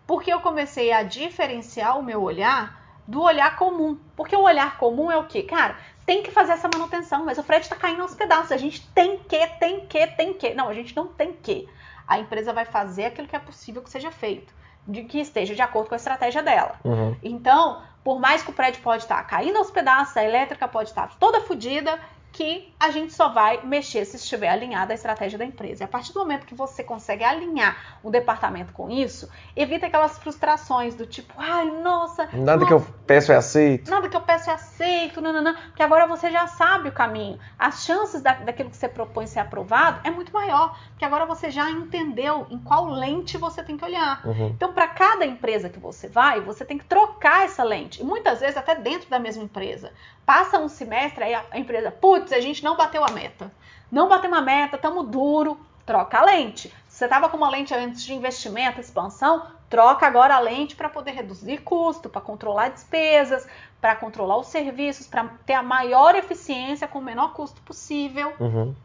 Porque 0.07 0.33
eu 0.33 0.39
comecei 0.39 0.91
a 0.91 1.03
diferenciar 1.03 1.99
o 1.99 2.01
meu 2.01 2.23
olhar 2.23 2.81
do 3.07 3.21
olhar 3.21 3.55
comum. 3.55 3.99
Porque 4.15 4.35
o 4.35 4.41
olhar 4.41 4.79
comum 4.79 5.11
é 5.11 5.17
o 5.17 5.27
quê? 5.27 5.43
Cara, 5.43 5.77
tem 6.03 6.23
que 6.23 6.31
fazer 6.31 6.53
essa 6.53 6.67
manutenção, 6.67 7.23
mas 7.23 7.37
o 7.37 7.43
frete 7.43 7.69
tá 7.69 7.75
caindo 7.75 8.01
aos 8.01 8.15
pedaços. 8.15 8.51
A 8.51 8.57
gente 8.57 8.87
tem 8.89 9.19
que, 9.19 9.45
tem 9.59 9.85
que, 9.85 10.07
tem 10.07 10.33
que. 10.33 10.55
Não, 10.55 10.67
a 10.67 10.73
gente 10.73 10.95
não 10.95 11.09
tem 11.09 11.33
que. 11.33 11.69
A 12.07 12.17
empresa 12.17 12.53
vai 12.53 12.65
fazer 12.65 13.05
aquilo 13.05 13.27
que 13.27 13.35
é 13.35 13.39
possível 13.39 13.83
que 13.83 13.89
seja 13.91 14.09
feito, 14.09 14.51
de 14.87 15.03
que 15.03 15.19
esteja 15.19 15.53
de 15.53 15.61
acordo 15.61 15.89
com 15.89 15.93
a 15.93 15.97
estratégia 15.97 16.41
dela. 16.41 16.79
Uhum. 16.83 17.15
Então, 17.21 17.83
por 18.03 18.19
mais 18.19 18.41
que 18.41 18.49
o 18.49 18.53
prédio 18.53 18.81
pode 18.81 19.03
estar 19.03 19.21
caindo 19.23 19.57
aos 19.57 19.71
pedaços, 19.71 20.15
a 20.15 20.23
elétrica 20.23 20.67
pode 20.67 20.89
estar 20.89 21.15
toda 21.17 21.41
fodida, 21.41 21.99
que 22.31 22.73
a 22.79 22.91
gente 22.91 23.13
só 23.13 23.29
vai 23.29 23.61
mexer 23.65 24.05
se 24.05 24.15
estiver 24.15 24.49
alinhada 24.49 24.93
a 24.93 24.95
estratégia 24.95 25.37
da 25.37 25.45
empresa. 25.45 25.83
E 25.83 25.85
a 25.85 25.87
partir 25.87 26.13
do 26.13 26.19
momento 26.19 26.45
que 26.45 26.55
você 26.55 26.83
consegue 26.83 27.23
alinhar 27.23 27.99
o 28.01 28.09
departamento 28.09 28.71
com 28.71 28.89
isso, 28.89 29.29
evita 29.55 29.87
aquelas 29.87 30.17
frustrações 30.17 30.95
do 30.95 31.05
tipo, 31.05 31.33
ai, 31.37 31.65
nossa, 31.81 32.29
Nada 32.33 32.57
nossa, 32.57 32.65
que 32.67 32.73
eu 32.73 32.85
peço 33.05 33.31
é 33.31 33.35
aceito. 33.35 33.91
Nada 33.91 34.07
que 34.07 34.15
eu 34.15 34.21
peço 34.21 34.49
é 34.49 34.53
aceito, 34.53 35.21
nananã, 35.21 35.55
porque 35.67 35.83
agora 35.83 36.07
você 36.07 36.31
já 36.31 36.47
sabe 36.47 36.89
o 36.89 36.91
caminho. 36.91 37.39
As 37.57 37.83
chances 37.83 38.21
da, 38.21 38.33
daquilo 38.33 38.69
que 38.69 38.77
você 38.77 38.87
propõe 38.87 39.27
ser 39.27 39.39
aprovado 39.39 39.99
é 40.03 40.11
muito 40.11 40.31
maior, 40.31 40.77
porque 40.89 41.05
agora 41.05 41.25
você 41.25 41.51
já 41.51 41.69
entendeu 41.69 42.47
em 42.49 42.59
qual 42.59 42.85
lente 42.85 43.37
você 43.37 43.63
tem 43.63 43.75
que 43.75 43.83
olhar. 43.83 44.25
Uhum. 44.25 44.47
Então, 44.47 44.71
para 44.71 44.87
cada 44.87 45.25
empresa 45.25 45.69
que 45.69 45.79
você 45.79 46.07
vai, 46.07 46.39
você 46.41 46.63
tem 46.63 46.77
que 46.77 46.85
trocar 46.85 47.45
essa 47.45 47.63
lente. 47.63 48.01
E 48.01 48.05
muitas 48.05 48.39
vezes 48.39 48.55
até 48.55 48.75
dentro 48.75 49.09
da 49.09 49.19
mesma 49.19 49.43
empresa. 49.43 49.91
Passa 50.25 50.59
um 50.59 50.67
semestre, 50.67 51.23
aí 51.23 51.33
a 51.33 51.43
a 51.51 51.57
empresa, 51.57 51.91
putz, 51.91 52.18
a 52.31 52.41
gente 52.41 52.63
não 52.63 52.77
bateu 52.77 53.03
a 53.03 53.11
meta. 53.11 53.51
Não 53.91 54.07
bateu 54.07 54.29
uma 54.29 54.41
meta, 54.41 54.77
tamo 54.77 55.03
duro, 55.03 55.59
troca 55.85 56.19
a 56.19 56.25
lente. 56.25 56.73
Se 56.87 56.99
você 56.99 57.05
estava 57.05 57.29
com 57.29 57.37
uma 57.37 57.49
lente 57.49 57.73
antes 57.73 58.03
de 58.03 58.13
investimento, 58.13 58.79
expansão, 58.79 59.47
troca 59.69 60.05
agora 60.05 60.35
a 60.35 60.39
lente 60.39 60.75
para 60.75 60.89
poder 60.89 61.11
reduzir 61.11 61.59
custo, 61.59 62.09
para 62.09 62.21
controlar 62.21 62.69
despesas, 62.69 63.47
para 63.81 63.95
controlar 63.95 64.37
os 64.37 64.47
serviços, 64.47 65.07
para 65.07 65.25
ter 65.45 65.53
a 65.53 65.63
maior 65.63 66.15
eficiência 66.15 66.87
com 66.87 66.99
o 66.99 67.01
menor 67.01 67.33
custo 67.33 67.61
possível. 67.61 68.33
Uhum. 68.39 68.75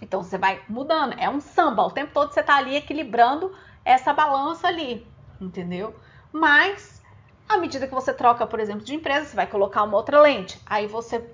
Então 0.00 0.22
você 0.22 0.38
vai 0.38 0.60
mudando. 0.68 1.14
É 1.18 1.28
um 1.28 1.40
samba. 1.40 1.82
O 1.84 1.90
tempo 1.90 2.12
todo 2.12 2.32
você 2.32 2.42
tá 2.42 2.56
ali 2.56 2.76
equilibrando 2.76 3.54
essa 3.84 4.12
balança 4.12 4.68
ali. 4.68 5.06
Entendeu? 5.40 5.94
Mas, 6.32 7.02
à 7.48 7.56
medida 7.56 7.86
que 7.86 7.94
você 7.94 8.12
troca, 8.12 8.46
por 8.46 8.60
exemplo, 8.60 8.84
de 8.84 8.94
empresa, 8.94 9.26
você 9.26 9.36
vai 9.36 9.46
colocar 9.46 9.82
uma 9.82 9.96
outra 9.96 10.20
lente. 10.20 10.60
Aí 10.66 10.86
você 10.86 11.24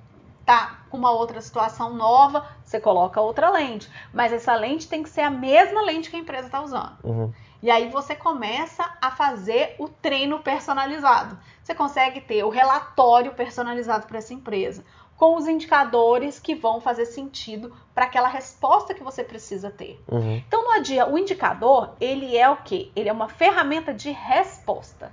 tá 0.45 0.81
com 0.91 0.97
uma 0.97 1.11
outra 1.11 1.41
situação 1.41 1.95
nova, 1.95 2.47
você 2.65 2.79
coloca 2.79 3.21
outra 3.21 3.51
lente. 3.51 3.91
Mas 4.13 4.33
essa 4.33 4.55
lente 4.55 4.89
tem 4.89 5.03
que 5.03 5.09
ser 5.09 5.23
a 5.23 5.31
mesma 5.31 5.83
lente 5.83 6.11
que 6.11 6.17
a 6.17 6.19
empresa 6.19 6.47
está 6.47 6.63
usando. 6.63 6.97
Uhum. 7.03 7.33
E 7.63 7.71
aí 7.71 7.89
você 7.89 8.15
começa 8.15 8.85
a 9.01 9.11
fazer 9.11 9.75
o 9.79 9.89
treino 9.89 10.41
personalizado. 10.41 11.39
Você 11.63 11.75
consegue 11.75 12.21
ter 12.21 12.45
o 12.45 12.51
relatório 12.51 13.33
personalizado 13.33 14.07
para 14.07 14.19
essa 14.19 14.35
empresa, 14.35 14.85
com 15.17 15.37
os 15.37 15.49
indicadores 15.49 16.39
que 16.39 16.55
vão 16.55 16.81
fazer 16.81 17.07
sentido 17.07 17.75
para 17.95 18.05
aquela 18.05 18.29
resposta 18.29 18.93
que 18.93 19.03
você 19.03 19.25
precisa 19.25 19.71
ter. 19.71 19.99
Uhum. 20.07 20.43
Então, 20.47 20.63
no 20.63 20.83
dia, 20.83 21.09
o 21.09 21.17
indicador, 21.17 21.95
ele 21.99 22.37
é 22.37 22.49
o 22.51 22.59
quê? 22.59 22.91
Ele 22.95 23.09
é 23.09 23.13
uma 23.13 23.29
ferramenta 23.29 23.95
de 23.95 24.11
resposta. 24.11 25.11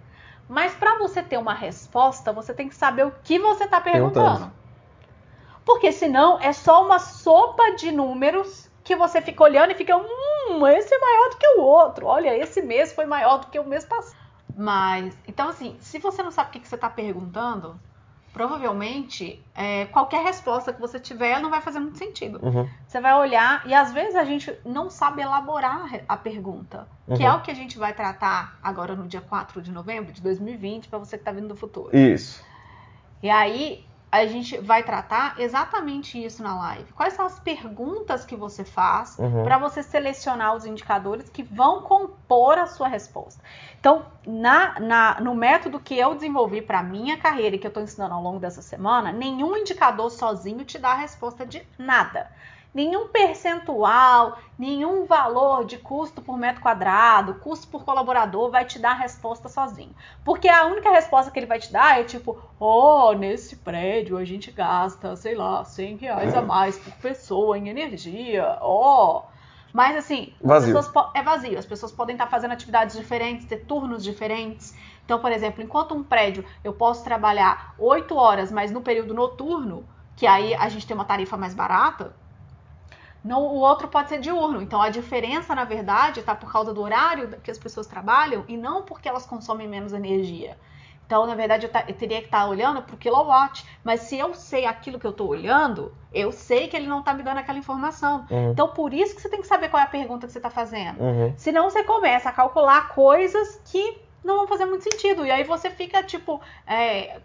Mas 0.50 0.74
para 0.74 0.98
você 0.98 1.24
ter 1.24 1.38
uma 1.38 1.54
resposta, 1.54 2.34
você 2.34 2.54
tem 2.54 2.68
que 2.68 2.76
saber 2.76 3.06
o 3.06 3.14
que 3.24 3.40
você 3.40 3.64
está 3.64 3.80
perguntando. 3.80 4.52
Porque 5.66 5.92
senão 5.92 6.40
é 6.40 6.54
só 6.54 6.86
uma 6.86 7.00
sopa 7.00 7.76
de 7.76 7.92
números 7.92 8.70
que 8.84 8.96
você 8.96 9.22
fica 9.22 9.44
olhando 9.44 9.72
e 9.72 9.76
fica, 9.76 9.96
hum, 9.96 10.68
esse 10.68 10.94
é 10.94 11.00
maior 11.00 11.30
do 11.30 11.38
que 11.38 11.48
o 11.58 11.62
outro. 11.62 12.08
Olha, 12.08 12.36
esse 12.36 12.62
mês 12.62 12.94
foi 12.94 13.06
maior 13.06 13.38
do 13.40 13.48
que 13.48 13.60
o 13.60 13.64
mês 13.64 13.86
passado. 13.86 14.20
Mas, 14.58 15.18
então 15.28 15.50
assim, 15.50 15.78
se 15.80 16.00
você 16.00 16.22
não 16.24 16.32
sabe 16.32 16.50
o 16.50 16.52
que, 16.54 16.60
que 16.60 16.68
você 16.68 16.76
está 16.76 16.90
perguntando, 16.90 17.80
provavelmente 18.34 19.42
é, 19.56 19.86
qualquer 19.86 20.24
resposta 20.24 20.74
que 20.74 20.80
você 20.82 21.00
tiver 21.00 21.40
não 21.40 21.50
vai 21.50 21.62
fazer 21.62 21.80
muito 21.80 21.98
sentido. 21.98 22.40
Uhum. 22.42 22.68
Você 22.88 23.00
vai 23.00 23.14
olhar 23.14 23.66
e 23.68 23.74
às 23.74 23.94
vezes 23.94 24.16
a 24.16 24.24
gente 24.24 24.54
não 24.66 24.90
sabe 24.90 25.22
elaborar 25.22 26.02
a 26.08 26.18
pergunta, 26.18 26.88
que 27.06 27.24
Uhum. 27.24 27.30
é 27.30 27.34
o 27.34 27.42
que 27.42 27.52
a 27.52 27.54
gente 27.54 27.78
vai 27.78 27.94
tratar 27.94 28.58
agora 28.64 28.96
no 28.96 29.08
dia 29.08 29.22
4 29.22 29.62
de 29.62 29.72
novembro 29.72 30.12
de 30.12 30.22
2020, 30.22 30.88
para 30.90 31.00
você 31.00 31.18
que 31.18 31.22
está 31.22 31.32
vindo 31.32 31.50
do 31.50 31.56
futuro. 31.56 31.96
Isso. 31.96 32.44
E 33.22 33.30
aí 33.30 33.86
a 34.12 34.26
gente 34.26 34.58
vai 34.58 34.84
tratar 34.84 35.40
exatamente 35.40 36.22
isso 36.24 36.44
na 36.44 36.58
live. 36.58 36.92
Quais 36.94 37.14
são 37.14 37.26
as 37.26 37.40
perguntas 37.40 38.26
que 38.26 38.36
você 38.36 38.64
faz 38.66 39.18
Uhum. 39.18 39.44
para 39.44 39.58
você 39.58 39.82
selecionar 39.82 40.54
os 40.56 40.66
indicadores 40.66 41.30
que 41.30 41.42
vão 41.44 41.82
compor 41.84 42.58
a 42.58 42.68
sua 42.68 42.88
resposta? 42.88 43.42
Então, 43.80 44.06
na, 44.26 44.80
na- 44.80 45.22
no 45.22 45.34
método 45.34 45.80
que 45.80 45.98
eu 45.98 46.14
desenvolvi 46.14 46.62
para 46.62 46.84
minha 46.84 47.18
carreira 47.18 47.56
e 47.56 47.60
que 47.60 47.66
eu 47.68 47.70
estou 47.70 47.84
ensinando 47.84 48.14
ao 48.14 48.22
longo 48.22 48.40
dessa 48.40 48.62
semana, 48.62 49.12
nenhum 49.12 49.56
indicador 49.58 50.10
sozinho 50.12 50.66
te 50.66 50.78
dá 50.78 50.92
a 50.92 50.96
resposta 50.96 51.46
de 51.46 51.66
nada. 51.78 52.30
Nenhum 52.74 53.10
percentual, 53.10 54.38
nenhum 54.58 55.06
valor 55.06 55.66
de 55.66 55.78
custo 55.78 56.22
por 56.22 56.38
metro 56.38 56.62
quadrado, 56.62 57.34
custo 57.36 57.68
por 57.68 57.84
colaborador 57.84 58.50
vai 58.50 58.64
te 58.64 58.80
dar 58.80 58.92
a 58.92 58.96
resposta 58.96 59.50
sozinho. 59.50 59.94
Porque 60.24 60.48
a 60.48 60.66
única 60.66 60.90
resposta 60.90 61.30
que 61.30 61.38
ele 61.38 61.48
vai 61.48 61.60
te 61.60 61.70
dar 61.70 62.00
é 62.00 62.06
tipo, 62.06 62.42
oh, 62.58 63.12
nesse 63.12 63.58
prédio 63.58 64.18
a 64.18 64.24
gente 64.24 64.52
gasta, 64.52 65.18
sei 65.18 65.36
lá, 65.36 65.66
100 65.66 65.98
reais 65.98 66.34
a 66.34 66.42
mais 66.42 66.78
por 66.78 66.94
pessoa 66.94 67.58
em 67.58 67.68
energia, 67.68 68.58
ó. 68.62 69.24
Mas 69.74 69.98
assim, 69.98 70.34
as 70.42 70.48
Vazio. 70.48 70.80
é 71.14 71.24
vazio. 71.24 71.60
As 71.60 71.66
pessoas 71.66 71.92
podem 71.92 72.14
estar 72.16 72.28
fazendo 72.28 72.52
atividades 72.52 72.96
diferentes, 72.96 73.46
ter 73.46 73.66
turnos 73.66 74.04
diferentes. 74.04 74.76
Então, 75.04 75.20
por 75.20 75.32
exemplo, 75.32 75.62
enquanto 75.62 75.94
um 75.94 76.04
prédio 76.04 76.46
eu 76.64 76.72
posso 76.72 77.04
trabalhar 77.04 77.74
8 77.78 78.16
horas, 78.16 78.52
mas 78.52 78.72
no 78.72 78.82
período 78.82 79.14
noturno, 79.14 79.86
que 80.16 80.28
aí 80.28 80.54
a 80.56 80.70
gente 80.70 80.86
tem 80.88 80.96
uma 80.96 81.06
tarifa 81.06 81.36
mais 81.36 81.54
barata, 81.54 82.14
o 83.24 83.60
outro 83.60 83.88
pode 83.88 84.10
ser 84.10 84.20
diurno. 84.20 84.62
Então 84.62 84.82
a 84.82 84.90
diferença, 84.90 85.54
na 85.54 85.64
verdade, 85.64 86.20
está 86.22 86.36
por 86.36 86.52
causa 86.52 86.74
do 86.74 86.82
horário 86.82 87.30
que 87.42 87.52
as 87.52 87.58
pessoas 87.58 87.88
trabalham 87.88 88.44
e 88.48 88.58
não 88.58 88.84
porque 88.84 89.08
elas 89.08 89.26
consomem 89.26 89.68
menos 89.68 89.94
energia. 89.94 90.58
Então, 91.12 91.26
na 91.26 91.36
verdade, 91.36 91.66
eu, 91.66 91.72
eu 91.90 91.94
teria 91.94 92.20
que 92.20 92.28
estar 92.28 92.48
olhando 92.48 92.82
para 92.82 92.96
o 92.96 92.98
kilowatt. 92.98 93.66
Mas 93.84 94.00
se 94.02 94.18
eu 94.18 94.34
sei 94.34 94.66
aquilo 94.66 94.98
que 94.98 95.06
eu 95.06 95.12
estou 95.12 95.28
olhando, 95.28 95.94
eu 96.14 96.32
sei 96.32 96.70
que 96.70 96.78
ele 96.78 96.88
não 96.88 97.00
está 97.00 97.14
me 97.14 97.22
dando 97.22 97.38
aquela 97.40 97.60
informação. 97.60 98.26
Uhum. 98.32 98.52
Então, 98.52 98.70
por 98.70 98.94
isso 98.94 99.14
que 99.14 99.22
você 99.22 99.28
tem 99.28 99.42
que 99.42 99.48
saber 99.48 99.68
qual 99.68 99.82
é 99.82 99.86
a 99.86 99.90
pergunta 99.90 100.26
que 100.26 100.32
você 100.32 100.40
está 100.40 100.50
fazendo. 100.50 101.02
Uhum. 101.02 101.34
Senão 101.36 101.70
você 101.70 101.84
começa 101.84 102.30
a 102.30 102.32
calcular 102.32 102.88
coisas 102.96 103.60
que 103.66 104.02
não 104.24 104.38
vão 104.38 104.48
fazer 104.48 104.64
muito 104.64 104.84
sentido. 104.84 105.26
E 105.26 105.32
aí 105.32 105.44
você 105.44 105.70
fica, 105.70 106.02
tipo, 106.02 106.40
é, 106.66 107.20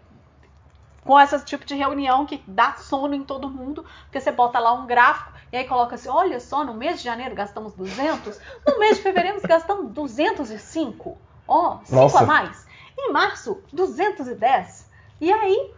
com 1.07 1.17
esse 1.19 1.39
tipo 1.45 1.65
de 1.65 1.73
reunião 1.73 2.25
que 2.25 2.43
dá 2.45 2.73
sono 2.73 3.15
em 3.15 3.23
todo 3.23 3.49
mundo, 3.49 3.85
porque 4.03 4.19
você 4.19 4.29
bota 4.29 4.59
lá 4.59 4.73
um 4.73 4.85
gráfico 4.85 5.31
e 5.51 5.55
aí 5.55 5.63
coloca 5.63 5.95
assim, 5.95 6.09
olha 6.09 6.37
só, 6.41 6.65
no 6.65 6.73
mês 6.73 6.97
de 6.97 7.05
janeiro 7.05 7.33
gastamos 7.33 7.73
200, 7.73 8.37
no 8.67 8.77
mês 8.77 8.97
de 8.97 9.03
fevereiro 9.03 9.39
gastamos 9.41 9.93
205, 9.93 11.17
ó, 11.47 11.79
5 11.85 11.95
Nossa. 11.95 12.19
a 12.19 12.25
mais. 12.25 12.67
Em 12.99 13.13
março, 13.13 13.63
210. 13.71 14.89
E 15.21 15.31
aí, 15.31 15.73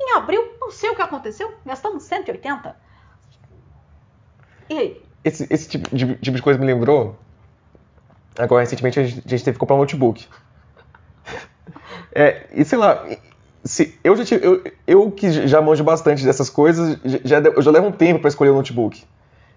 em 0.00 0.16
abril, 0.16 0.56
não 0.58 0.70
sei 0.70 0.88
o 0.88 0.96
que 0.96 1.02
aconteceu, 1.02 1.54
gastamos 1.66 2.04
180. 2.04 2.74
E 4.70 4.78
aí? 4.78 5.02
Esse, 5.22 5.46
esse 5.50 5.68
tipo, 5.68 5.94
de, 5.94 6.14
tipo 6.16 6.36
de 6.36 6.42
coisa 6.42 6.58
me 6.58 6.64
lembrou. 6.64 7.18
Agora, 8.38 8.62
recentemente, 8.62 8.98
a 8.98 9.04
gente, 9.04 9.26
a 9.26 9.28
gente 9.28 9.44
teve 9.44 9.56
que 9.56 9.60
comprar 9.60 9.76
um 9.76 9.80
notebook. 9.80 10.26
É, 12.16 12.46
e 12.52 12.64
sei 12.64 12.78
lá, 12.78 13.04
se, 13.64 13.98
eu, 14.04 14.14
já 14.16 14.24
tive, 14.24 14.46
eu, 14.46 14.62
eu 14.86 15.10
que 15.10 15.46
já 15.48 15.60
manjo 15.62 15.82
bastante 15.82 16.24
dessas 16.24 16.50
coisas, 16.50 16.98
já, 17.04 17.40
já- 17.40 17.50
eu 17.50 17.62
já 17.62 17.70
levo 17.70 17.86
um 17.88 17.92
tempo 17.92 18.20
para 18.20 18.28
escolher 18.28 18.50
o 18.50 18.54
notebook. 18.54 19.02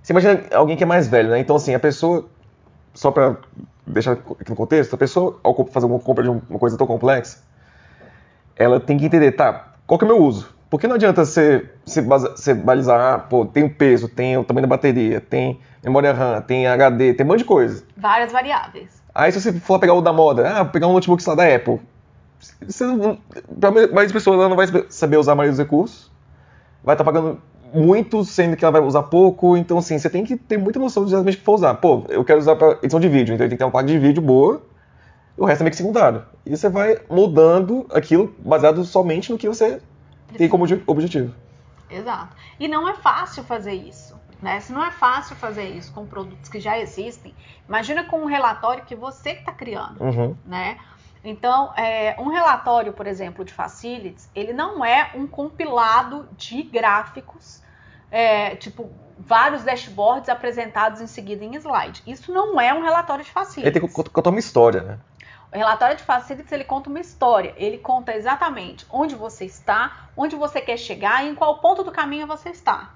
Você 0.02 0.14
imagina 0.14 0.42
alguém 0.54 0.78
que 0.78 0.84
é 0.84 0.88
mais 0.88 1.08
velho, 1.08 1.30
né? 1.30 1.40
Então, 1.40 1.56
assim, 1.58 1.76
a 1.76 1.80
pessoa, 1.80 2.26
só 2.94 3.12
para 3.12 3.36
deixar 3.86 4.14
aqui 4.14 4.50
no 4.50 4.56
contexto, 4.56 4.94
a 4.94 4.98
pessoa, 4.98 5.40
ao 5.44 5.66
fazer 5.68 5.86
uma 5.86 6.00
compra 6.00 6.24
de 6.24 6.30
um- 6.30 6.42
uma 6.50 6.58
coisa 6.60 6.78
tão 6.78 6.88
complexa, 6.88 7.40
ela 8.56 8.80
tem 8.80 8.98
que 8.98 9.06
entender, 9.06 9.32
tá, 9.34 9.74
qual 9.86 9.98
que 9.98 10.06
é 10.06 10.08
o 10.08 10.12
meu 10.14 10.24
uso? 10.24 10.56
Porque 10.70 10.88
não 10.88 10.96
adianta 10.96 11.24
você, 11.24 11.70
você, 11.86 12.02
você 12.02 12.54
balizar, 12.54 13.00
ah, 13.00 13.20
pô, 13.20 13.46
tem 13.46 13.64
o 13.64 13.70
peso, 13.74 14.10
tem 14.10 14.38
o 14.38 14.44
tamanho 14.44 14.68
da 14.68 14.76
bateria, 14.76 15.22
tem 15.22 15.60
memória 15.84 16.12
RAM, 16.12 16.42
tem 16.42 16.68
HD, 16.68 17.14
tem 17.14 17.26
um 17.26 17.30
monte 17.30 17.40
de 17.40 17.46
coisa. 17.46 17.84
Várias 17.96 18.32
variáveis. 18.32 19.02
Aí 19.16 19.32
se 19.32 19.40
você 19.42 19.54
for 19.54 19.80
pegar 19.80 19.94
o 19.94 20.02
da 20.02 20.12
moda, 20.12 20.50
ah, 20.60 20.66
pegar 20.66 20.88
um 20.88 20.94
notebook 20.94 21.24
lá, 21.28 21.36
da 21.36 21.56
Apple, 21.56 21.80
você 22.62 22.86
não, 22.86 23.18
pra 23.60 23.72
maioria 23.72 23.94
das 23.96 24.12
pessoas 24.12 24.40
ela 24.40 24.50
não 24.50 24.56
vai 24.56 24.68
saber 24.90 25.18
usar 25.18 25.32
a 25.34 25.36
maioria 25.36 25.52
dos 25.52 25.60
recursos, 25.60 26.12
vai 26.84 26.94
estar 26.94 27.04
pagando 27.04 27.42
muito, 27.74 28.24
sendo 28.24 28.56
que 28.56 28.64
ela 28.64 28.72
vai 28.72 28.82
usar 28.82 29.04
pouco, 29.04 29.58
então 29.58 29.78
assim, 29.78 29.98
você 30.00 30.10
tem 30.10 30.24
que 30.24 30.38
ter 30.38 30.58
muita 30.58 30.80
noção 30.80 31.04
de 31.04 31.10
exatamente 31.10 31.36
o 31.36 31.40
que 31.40 31.46
for 31.46 31.56
usar. 31.56 31.74
Pô, 31.76 32.06
eu 32.10 32.24
quero 32.24 32.40
usar 32.40 32.56
para 32.56 32.78
edição 32.82 33.00
de 33.00 33.10
vídeo, 33.10 33.34
então 33.34 33.46
eu 33.46 33.50
tenho 33.50 33.52
que 33.52 33.58
ter 33.58 33.64
uma 33.66 33.72
placa 33.72 33.88
de 33.88 34.00
vídeo 34.00 34.22
boa, 34.22 34.62
o 35.36 35.46
resto 35.46 35.62
é 35.62 35.64
meio 35.66 35.72
que 35.72 35.78
secundário. 35.78 36.24
E 36.46 36.56
você 36.56 36.70
vai 36.70 36.98
mudando 37.10 37.86
aquilo 37.94 38.34
baseado 38.40 38.84
somente 38.86 39.32
no 39.32 39.38
que 39.38 39.48
você 39.48 39.82
tem 40.38 40.48
como 40.48 40.64
obje- 40.64 40.84
objetivo. 40.88 41.34
Exato. 41.90 42.36
E 42.60 42.68
não 42.68 42.88
é 42.88 42.94
fácil 42.96 43.44
fazer 43.44 43.74
isso. 43.74 44.16
Né? 44.42 44.60
Se 44.60 44.72
não 44.72 44.84
é 44.86 44.92
fácil 44.92 45.36
fazer 45.36 45.64
isso 45.64 45.92
com 45.94 46.06
produtos 46.06 46.50
que 46.50 46.60
já 46.60 46.78
existem, 46.80 47.34
imagina 47.68 48.04
com 48.04 48.20
um 48.20 48.26
relatório 48.26 48.84
que 48.86 48.96
você 48.96 49.32
está 49.32 49.52
criando. 49.52 50.00
Uhum. 50.02 50.36
né? 50.46 50.78
Então, 51.24 51.74
é, 51.76 52.16
um 52.20 52.30
relatório, 52.30 52.94
por 52.94 53.08
exemplo, 53.08 53.44
de 53.44 53.54
facilities, 53.54 54.30
ele 54.36 54.54
não 54.54 54.84
é 54.84 55.12
um 55.16 55.28
compilado 55.28 56.28
de 56.38 56.64
gráficos, 56.64 57.62
é, 58.12 58.56
tipo 58.56 58.90
vários 59.20 59.64
dashboards 59.64 60.30
apresentados 60.30 61.02
em 61.02 61.08
seguida 61.08 61.44
em 61.44 61.56
slide. 61.56 62.04
Isso 62.06 62.32
não 62.32 62.62
é 62.62 62.74
um 62.74 62.82
relatório 62.84 63.24
de 63.24 63.30
Ele 63.32 63.34
facilities. 63.46 63.74
tem 63.74 63.82
que 63.90 63.94
cont- 63.96 64.10
contar 64.10 64.30
uma 64.30 64.40
história, 64.40 64.82
né? 64.82 65.00
O 65.52 65.58
relatório 65.58 65.96
de 65.96 66.04
facilities 66.04 66.52
ele 66.52 66.64
conta 66.64 66.90
uma 66.90 67.00
história. 67.00 67.54
Ele 67.58 67.78
conta 67.78 68.16
exatamente 68.16 68.86
onde 68.92 69.16
você 69.16 69.46
está, 69.46 70.10
onde 70.16 70.36
você 70.36 70.62
quer 70.62 70.78
chegar 70.78 71.26
e 71.26 71.30
em 71.30 71.36
qual 71.36 71.60
ponto 71.60 71.84
do 71.84 71.92
caminho 71.92 72.28
você 72.28 72.50
está. 72.50 72.92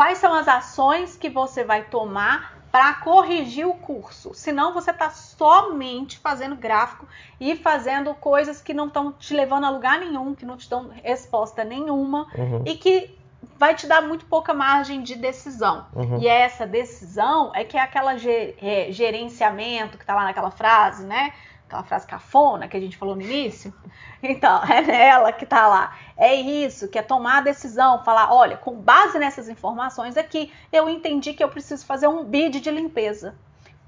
Quais 0.00 0.16
são 0.16 0.32
as 0.32 0.48
ações 0.48 1.14
que 1.14 1.28
você 1.28 1.62
vai 1.62 1.82
tomar 1.82 2.56
para 2.72 2.94
corrigir 2.94 3.68
o 3.68 3.74
curso? 3.74 4.32
Senão 4.32 4.72
você 4.72 4.92
está 4.92 5.10
somente 5.10 6.18
fazendo 6.18 6.56
gráfico 6.56 7.06
e 7.38 7.54
fazendo 7.54 8.14
coisas 8.14 8.62
que 8.62 8.72
não 8.72 8.86
estão 8.86 9.12
te 9.12 9.34
levando 9.34 9.64
a 9.64 9.68
lugar 9.68 10.00
nenhum, 10.00 10.34
que 10.34 10.46
não 10.46 10.56
te 10.56 10.70
dão 10.70 10.88
resposta 11.04 11.64
nenhuma 11.64 12.26
Uhum. 12.34 12.62
e 12.64 12.76
que 12.76 13.14
vai 13.58 13.74
te 13.74 13.86
dar 13.86 14.00
muito 14.00 14.24
pouca 14.24 14.54
margem 14.54 15.02
de 15.02 15.16
decisão. 15.16 15.84
Uhum. 15.94 16.18
E 16.18 16.26
essa 16.26 16.66
decisão 16.66 17.52
é 17.54 17.62
que 17.62 17.76
é 17.76 17.82
aquela 17.82 18.14
é, 18.14 18.86
gerenciamento 18.88 19.98
que 19.98 20.06
tá 20.06 20.14
lá 20.14 20.24
naquela 20.24 20.50
frase, 20.50 21.04
né? 21.04 21.34
Aquela 21.70 21.84
frase 21.84 22.04
cafona 22.04 22.66
que 22.66 22.76
a 22.76 22.80
gente 22.80 22.96
falou 22.96 23.14
no 23.14 23.22
início. 23.22 23.72
Então, 24.20 24.60
é 24.66 24.82
nela 24.82 25.32
que 25.32 25.46
tá 25.46 25.68
lá. 25.68 25.96
É 26.16 26.34
isso, 26.34 26.88
que 26.88 26.98
é 26.98 27.02
tomar 27.02 27.38
a 27.38 27.40
decisão, 27.42 28.02
falar, 28.02 28.34
olha, 28.34 28.56
com 28.56 28.74
base 28.74 29.20
nessas 29.20 29.48
informações 29.48 30.16
aqui, 30.16 30.52
eu 30.72 30.88
entendi 30.88 31.32
que 31.32 31.44
eu 31.44 31.48
preciso 31.48 31.86
fazer 31.86 32.08
um 32.08 32.24
bid 32.24 32.60
de 32.60 32.70
limpeza. 32.72 33.36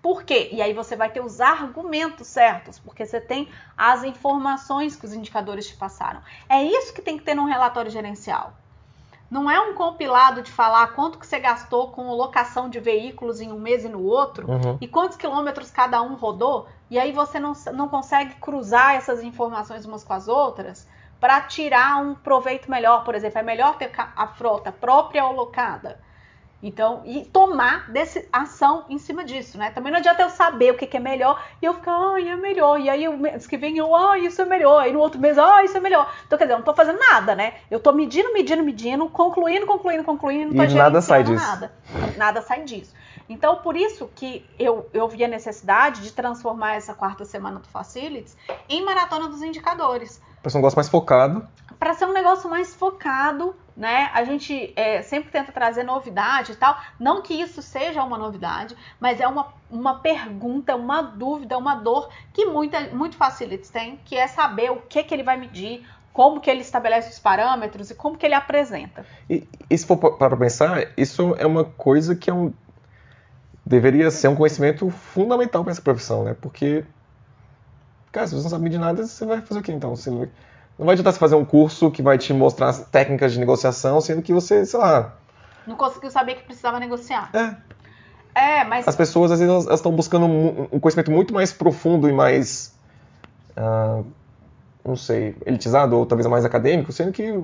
Por 0.00 0.22
quê? 0.22 0.48
E 0.52 0.62
aí 0.62 0.72
você 0.72 0.94
vai 0.94 1.10
ter 1.10 1.20
os 1.20 1.40
argumentos 1.40 2.28
certos, 2.28 2.78
porque 2.78 3.04
você 3.04 3.20
tem 3.20 3.48
as 3.76 4.04
informações 4.04 4.94
que 4.94 5.04
os 5.04 5.12
indicadores 5.12 5.66
te 5.66 5.76
passaram. 5.76 6.22
É 6.48 6.62
isso 6.62 6.94
que 6.94 7.02
tem 7.02 7.18
que 7.18 7.24
ter 7.24 7.34
num 7.34 7.46
relatório 7.46 7.90
gerencial. 7.90 8.52
Não 9.32 9.50
é 9.50 9.58
um 9.58 9.72
compilado 9.74 10.42
de 10.42 10.52
falar 10.52 10.88
quanto 10.88 11.18
que 11.18 11.26
você 11.26 11.38
gastou 11.38 11.90
com 11.90 12.12
locação 12.12 12.68
de 12.68 12.78
veículos 12.78 13.40
em 13.40 13.50
um 13.50 13.58
mês 13.58 13.82
e 13.82 13.88
no 13.88 14.02
outro, 14.04 14.46
Uhum. 14.46 14.76
e 14.78 14.86
quantos 14.86 15.16
quilômetros 15.16 15.70
cada 15.70 16.02
um 16.02 16.16
rodou, 16.16 16.68
e 16.90 16.98
aí 16.98 17.12
você 17.12 17.40
não, 17.40 17.54
não 17.72 17.88
consegue 17.88 18.34
cruzar 18.34 18.94
essas 18.94 19.22
informações 19.22 19.86
umas 19.86 20.04
com 20.04 20.12
as 20.12 20.28
outras 20.28 20.86
para 21.18 21.40
tirar 21.40 21.96
um 22.02 22.14
proveito 22.14 22.70
melhor. 22.70 23.04
Por 23.04 23.14
exemplo, 23.14 23.38
é 23.38 23.42
melhor 23.42 23.78
ter 23.78 23.90
a 23.96 24.26
frota 24.26 24.70
própria 24.70 25.24
ou 25.24 25.32
locada. 25.32 25.98
Então, 26.62 27.02
e 27.04 27.24
tomar 27.24 27.90
desse, 27.90 28.28
ação 28.32 28.84
em 28.88 28.96
cima 28.96 29.24
disso, 29.24 29.58
né? 29.58 29.70
Também 29.70 29.90
não 29.90 29.98
adianta 29.98 30.22
eu 30.22 30.30
saber 30.30 30.70
o 30.70 30.76
que, 30.76 30.86
que 30.86 30.96
é 30.96 31.00
melhor 31.00 31.42
e 31.60 31.66
eu 31.66 31.74
ficar, 31.74 31.92
ai, 31.92 32.28
é 32.28 32.36
melhor. 32.36 32.78
E 32.78 32.88
aí 32.88 33.08
o 33.08 33.18
mês 33.18 33.48
que 33.48 33.56
vem 33.56 33.78
eu, 33.78 33.94
ai, 33.96 34.26
isso 34.26 34.40
é 34.40 34.44
melhor. 34.44 34.80
Aí 34.80 34.92
no 34.92 35.00
outro 35.00 35.20
mês, 35.20 35.36
ai, 35.36 35.64
isso 35.64 35.76
é 35.76 35.80
melhor. 35.80 36.12
Então, 36.24 36.38
quer 36.38 36.44
dizer, 36.44 36.54
eu 36.54 36.58
não 36.58 36.64
tô 36.64 36.72
fazendo 36.72 37.00
nada, 37.00 37.34
né? 37.34 37.54
Eu 37.68 37.80
tô 37.80 37.92
medindo, 37.92 38.32
medindo, 38.32 38.62
medindo, 38.62 39.08
concluindo, 39.08 39.66
concluindo, 39.66 40.04
concluindo, 40.04 40.54
não 40.54 40.64
tô 40.64 40.72
E 40.72 40.74
nada 40.74 41.00
sai 41.00 41.24
disso. 41.24 41.44
Nada. 41.44 41.72
Nada 42.16 42.42
sai 42.42 42.62
disso. 42.62 42.94
Então, 43.28 43.56
por 43.56 43.76
isso 43.76 44.08
que 44.14 44.44
eu, 44.58 44.88
eu 44.92 45.08
vi 45.08 45.24
a 45.24 45.28
necessidade 45.28 46.02
de 46.02 46.12
transformar 46.12 46.74
essa 46.74 46.94
quarta 46.94 47.24
semana 47.24 47.58
do 47.58 47.68
Facilities 47.68 48.36
em 48.68 48.84
maratona 48.84 49.28
dos 49.28 49.42
indicadores 49.42 50.20
Pra 50.42 50.50
ser 50.50 50.58
um 50.58 50.60
negócio 50.60 50.76
mais 50.76 50.88
focado. 50.88 51.48
para 51.78 51.94
ser 51.94 52.04
um 52.04 52.12
negócio 52.12 52.50
mais 52.50 52.74
focado, 52.74 53.54
né? 53.76 54.10
A 54.12 54.24
gente 54.24 54.72
é, 54.76 55.02
sempre 55.02 55.30
tenta 55.30 55.52
trazer 55.52 55.82
novidade 55.82 56.52
e 56.52 56.56
tal. 56.56 56.76
Não 56.98 57.22
que 57.22 57.34
isso 57.34 57.62
seja 57.62 58.02
uma 58.02 58.18
novidade, 58.18 58.76
mas 59.00 59.20
é 59.20 59.26
uma, 59.26 59.48
uma 59.70 60.00
pergunta, 60.00 60.76
uma 60.76 61.02
dúvida, 61.02 61.56
uma 61.56 61.74
dor 61.74 62.08
que 62.32 62.46
muita, 62.46 62.80
muito 62.94 63.16
facilities 63.16 63.70
tem, 63.70 63.98
que 64.04 64.16
é 64.16 64.26
saber 64.26 64.70
o 64.70 64.76
que, 64.76 65.02
que 65.02 65.14
ele 65.14 65.22
vai 65.22 65.36
medir, 65.36 65.86
como 66.12 66.40
que 66.40 66.50
ele 66.50 66.60
estabelece 66.60 67.10
os 67.10 67.18
parâmetros 67.18 67.90
e 67.90 67.94
como 67.94 68.16
que 68.16 68.26
ele 68.26 68.34
apresenta. 68.34 69.06
E, 69.28 69.48
e 69.68 69.78
se 69.78 69.86
for 69.86 69.96
para 69.96 70.36
pensar, 70.36 70.88
isso 70.96 71.34
é 71.38 71.46
uma 71.46 71.64
coisa 71.64 72.14
que 72.14 72.28
é 72.28 72.34
um, 72.34 72.52
deveria 73.64 74.10
ser 74.10 74.28
um 74.28 74.36
conhecimento 74.36 74.90
fundamental 74.90 75.62
para 75.62 75.72
essa 75.72 75.82
profissão, 75.82 76.24
né? 76.24 76.36
Porque, 76.38 76.84
cara, 78.10 78.26
se 78.26 78.34
você 78.34 78.42
não 78.42 78.50
sabe 78.50 78.68
de 78.68 78.78
nada, 78.78 79.06
você 79.06 79.24
vai 79.24 79.40
fazer 79.40 79.60
o 79.60 79.62
quê 79.62 79.72
então? 79.72 79.96
Você 79.96 80.10
não, 80.10 80.28
não 80.78 80.86
vai 80.86 80.94
adiantar 80.94 81.12
você 81.12 81.18
fazer 81.18 81.34
um 81.34 81.44
curso 81.44 81.90
que 81.90 82.02
vai 82.02 82.18
te 82.18 82.32
mostrar 82.32 82.68
as 82.68 82.80
técnicas 82.86 83.32
de 83.32 83.38
negociação, 83.38 84.00
sendo 84.00 84.22
que 84.22 84.32
você, 84.32 84.64
sei 84.64 84.80
lá. 84.80 85.14
Não 85.66 85.76
conseguiu 85.76 86.10
saber 86.10 86.36
que 86.36 86.44
precisava 86.44 86.80
negociar. 86.80 87.30
É, 87.32 87.56
É, 88.34 88.64
mas 88.64 88.88
as 88.88 88.96
pessoas 88.96 89.30
às 89.30 89.40
vezes 89.40 89.66
elas 89.66 89.78
estão 89.78 89.92
buscando 89.92 90.26
um, 90.26 90.80
conhecimento 90.80 91.10
muito 91.10 91.34
mais 91.34 91.52
profundo 91.52 92.08
e 92.08 92.12
mais. 92.12 92.74
ah, 93.56 94.02
não 94.84 94.96
sei, 94.96 95.36
elitizado 95.46 95.96
ou 95.96 96.04
talvez 96.04 96.26
mais 96.26 96.44
acadêmico, 96.44 96.90
sendo 96.90 97.12
que 97.12 97.40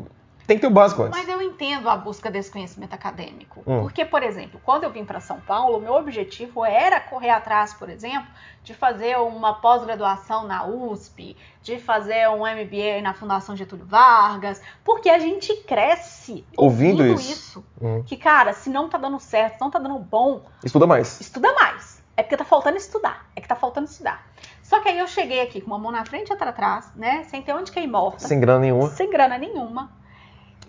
tem 0.48 0.56
que 0.56 0.62
ter 0.62 0.66
o 0.66 0.70
básico 0.70 1.02
antes. 1.02 1.16
Mas 1.18 1.28
eu 1.28 1.42
entendo 1.42 1.90
a 1.90 1.96
busca 1.96 2.30
desse 2.30 2.50
conhecimento 2.50 2.94
acadêmico. 2.94 3.62
Hum. 3.66 3.82
Porque, 3.82 4.02
por 4.02 4.22
exemplo, 4.22 4.58
quando 4.64 4.84
eu 4.84 4.90
vim 4.90 5.04
para 5.04 5.20
São 5.20 5.38
Paulo, 5.40 5.78
meu 5.78 5.92
objetivo 5.92 6.64
era 6.64 6.98
correr 6.98 7.28
atrás, 7.28 7.74
por 7.74 7.90
exemplo, 7.90 8.26
de 8.64 8.72
fazer 8.72 9.18
uma 9.18 9.52
pós-graduação 9.60 10.46
na 10.46 10.64
USP, 10.66 11.36
de 11.62 11.78
fazer 11.78 12.28
um 12.30 12.38
MBA 12.46 13.02
na 13.02 13.12
Fundação 13.12 13.54
Getúlio 13.54 13.84
Vargas, 13.84 14.62
porque 14.82 15.10
a 15.10 15.18
gente 15.18 15.54
cresce 15.64 16.46
Ouvindo 16.56 17.02
ouvindo, 17.02 17.20
isso. 17.20 17.30
isso. 17.32 17.64
Hum. 17.80 18.02
Que, 18.06 18.16
cara, 18.16 18.54
se 18.54 18.70
não 18.70 18.88
tá 18.88 18.96
dando 18.96 19.20
certo, 19.20 19.56
se 19.56 19.60
não 19.60 19.70
tá 19.70 19.78
dando 19.78 19.98
bom, 19.98 20.46
Estuda 20.64 20.86
mais. 20.86 21.20
estuda 21.20 21.52
mais. 21.52 22.02
É 22.16 22.22
porque 22.22 22.38
tá 22.38 22.44
faltando 22.44 22.78
estudar. 22.78 23.26
É 23.36 23.40
que 23.42 23.46
tá 23.46 23.54
faltando 23.54 23.86
estudar. 23.86 24.26
Só 24.62 24.80
que 24.80 24.88
aí 24.88 24.98
eu 24.98 25.06
cheguei 25.06 25.40
aqui 25.40 25.60
com 25.60 25.68
uma 25.68 25.78
mão 25.78 25.92
na 25.92 26.04
frente 26.04 26.30
e 26.30 26.32
outra 26.32 26.50
atrás, 26.50 26.90
né? 26.96 27.24
Sem 27.24 27.42
ter 27.42 27.52
onde 27.54 27.70
cair 27.70 27.86
morta 27.86 28.26
Sem 28.26 28.40
grana 28.40 28.58
nenhuma. 28.60 28.88
sem 28.90 29.08
grana 29.10 29.38
nenhuma. 29.38 29.92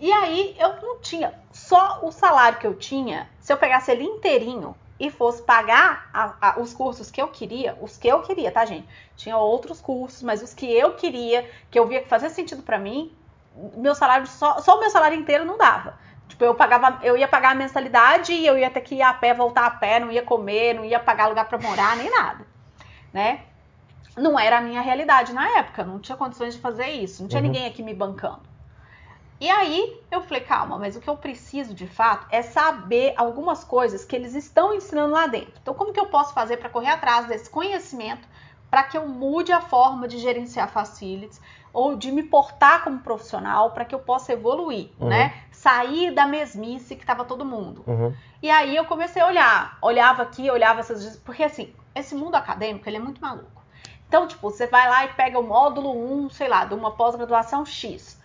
E 0.00 0.10
aí 0.10 0.56
eu 0.58 0.76
não 0.80 0.98
tinha 1.00 1.34
só 1.52 2.00
o 2.02 2.10
salário 2.10 2.58
que 2.58 2.66
eu 2.66 2.74
tinha, 2.74 3.28
se 3.38 3.52
eu 3.52 3.58
pegasse 3.58 3.90
ele 3.92 4.02
inteirinho 4.02 4.74
e 4.98 5.10
fosse 5.10 5.42
pagar 5.42 6.08
a- 6.12 6.34
a- 6.40 6.60
os 6.60 6.72
cursos 6.72 7.10
que 7.10 7.20
eu 7.20 7.28
queria, 7.28 7.76
os 7.80 7.96
que 7.98 8.08
eu 8.08 8.22
queria, 8.22 8.50
tá, 8.50 8.64
gente? 8.64 8.88
Tinha 9.16 9.36
outros 9.36 9.80
cursos, 9.80 10.22
mas 10.22 10.42
os 10.42 10.54
que 10.54 10.66
eu 10.72 10.94
queria, 10.94 11.48
que 11.70 11.78
eu 11.78 11.86
via 11.86 12.00
que 12.02 12.08
fazia 12.08 12.30
sentido 12.30 12.62
pra 12.62 12.78
mim, 12.78 13.14
meu 13.76 13.94
salário 13.94 14.26
só, 14.26 14.58
só 14.60 14.76
o 14.76 14.80
meu 14.80 14.88
salário 14.90 15.18
inteiro 15.18 15.44
não 15.44 15.58
dava. 15.58 15.98
Tipo, 16.28 16.44
eu 16.44 16.54
pagava, 16.54 16.98
eu 17.04 17.16
ia 17.18 17.28
pagar 17.28 17.50
a 17.50 17.54
mensalidade 17.54 18.32
e 18.32 18.46
eu 18.46 18.56
ia 18.56 18.70
ter 18.70 18.80
que 18.80 18.94
ir 18.94 19.02
a 19.02 19.12
pé, 19.12 19.34
voltar 19.34 19.66
a 19.66 19.70
pé, 19.70 20.00
não 20.00 20.10
ia 20.10 20.22
comer, 20.22 20.74
não 20.74 20.84
ia 20.84 20.98
pagar 21.00 21.26
lugar 21.28 21.46
pra 21.46 21.58
morar, 21.58 21.96
nem 21.96 22.08
nada, 22.10 22.46
né? 23.12 23.40
Não 24.16 24.38
era 24.38 24.58
a 24.58 24.60
minha 24.60 24.80
realidade 24.80 25.32
na 25.32 25.58
época, 25.58 25.84
não 25.84 25.98
tinha 25.98 26.16
condições 26.16 26.54
de 26.54 26.60
fazer 26.60 26.86
isso, 26.88 27.20
não 27.22 27.28
tinha 27.28 27.40
Uhum. 27.42 27.48
ninguém 27.48 27.66
aqui 27.66 27.82
me 27.82 27.92
bancando. 27.94 28.48
E 29.40 29.48
aí 29.48 29.98
eu 30.10 30.20
falei, 30.20 30.42
calma, 30.42 30.78
mas 30.78 30.96
o 30.96 31.00
que 31.00 31.08
eu 31.08 31.16
preciso 31.16 31.72
de 31.72 31.86
fato 31.86 32.26
é 32.30 32.42
saber 32.42 33.14
algumas 33.16 33.64
coisas 33.64 34.04
que 34.04 34.14
eles 34.14 34.34
estão 34.34 34.74
ensinando 34.74 35.14
lá 35.14 35.26
dentro. 35.26 35.54
Então, 35.62 35.72
como 35.72 35.92
que 35.94 35.98
eu 36.00 36.06
posso 36.06 36.34
fazer 36.34 36.58
para 36.58 36.68
correr 36.68 36.90
atrás 36.90 37.26
desse 37.26 37.48
conhecimento 37.48 38.28
para 38.70 38.82
que 38.84 38.96
eu 38.98 39.08
mude 39.08 39.50
a 39.50 39.60
forma 39.60 40.06
de 40.06 40.18
gerenciar 40.18 40.68
facilities 40.68 41.40
ou 41.72 41.96
de 41.96 42.12
me 42.12 42.22
portar 42.22 42.84
como 42.84 42.98
profissional 43.00 43.70
para 43.70 43.84
que 43.84 43.94
eu 43.94 43.98
possa 43.98 44.32
evoluir, 44.32 44.90
Uhum. 45.00 45.08
né? 45.08 45.34
Sair 45.50 46.12
da 46.12 46.26
mesmice 46.26 46.94
que 46.94 47.02
estava 47.02 47.24
todo 47.24 47.44
mundo. 47.44 47.82
Uhum. 47.86 48.14
E 48.42 48.50
aí 48.50 48.76
eu 48.76 48.84
comecei 48.84 49.22
a 49.22 49.26
olhar, 49.26 49.78
olhava 49.80 50.22
aqui, 50.22 50.50
olhava 50.50 50.80
essas, 50.80 51.16
porque 51.16 51.42
assim, 51.44 51.72
esse 51.94 52.14
mundo 52.14 52.34
acadêmico, 52.34 52.88
ele 52.88 52.96
é 52.98 53.00
muito 53.00 53.20
maluco. 53.20 53.60
Então, 54.06 54.26
tipo, 54.26 54.50
você 54.50 54.66
vai 54.66 54.88
lá 54.88 55.04
e 55.04 55.14
pega 55.14 55.38
o 55.38 55.42
módulo 55.42 55.90
1, 56.24 56.30
sei 56.30 56.48
lá, 56.48 56.64
de 56.64 56.74
uma 56.74 56.90
pós-graduação 56.92 57.64
X. 57.64 58.19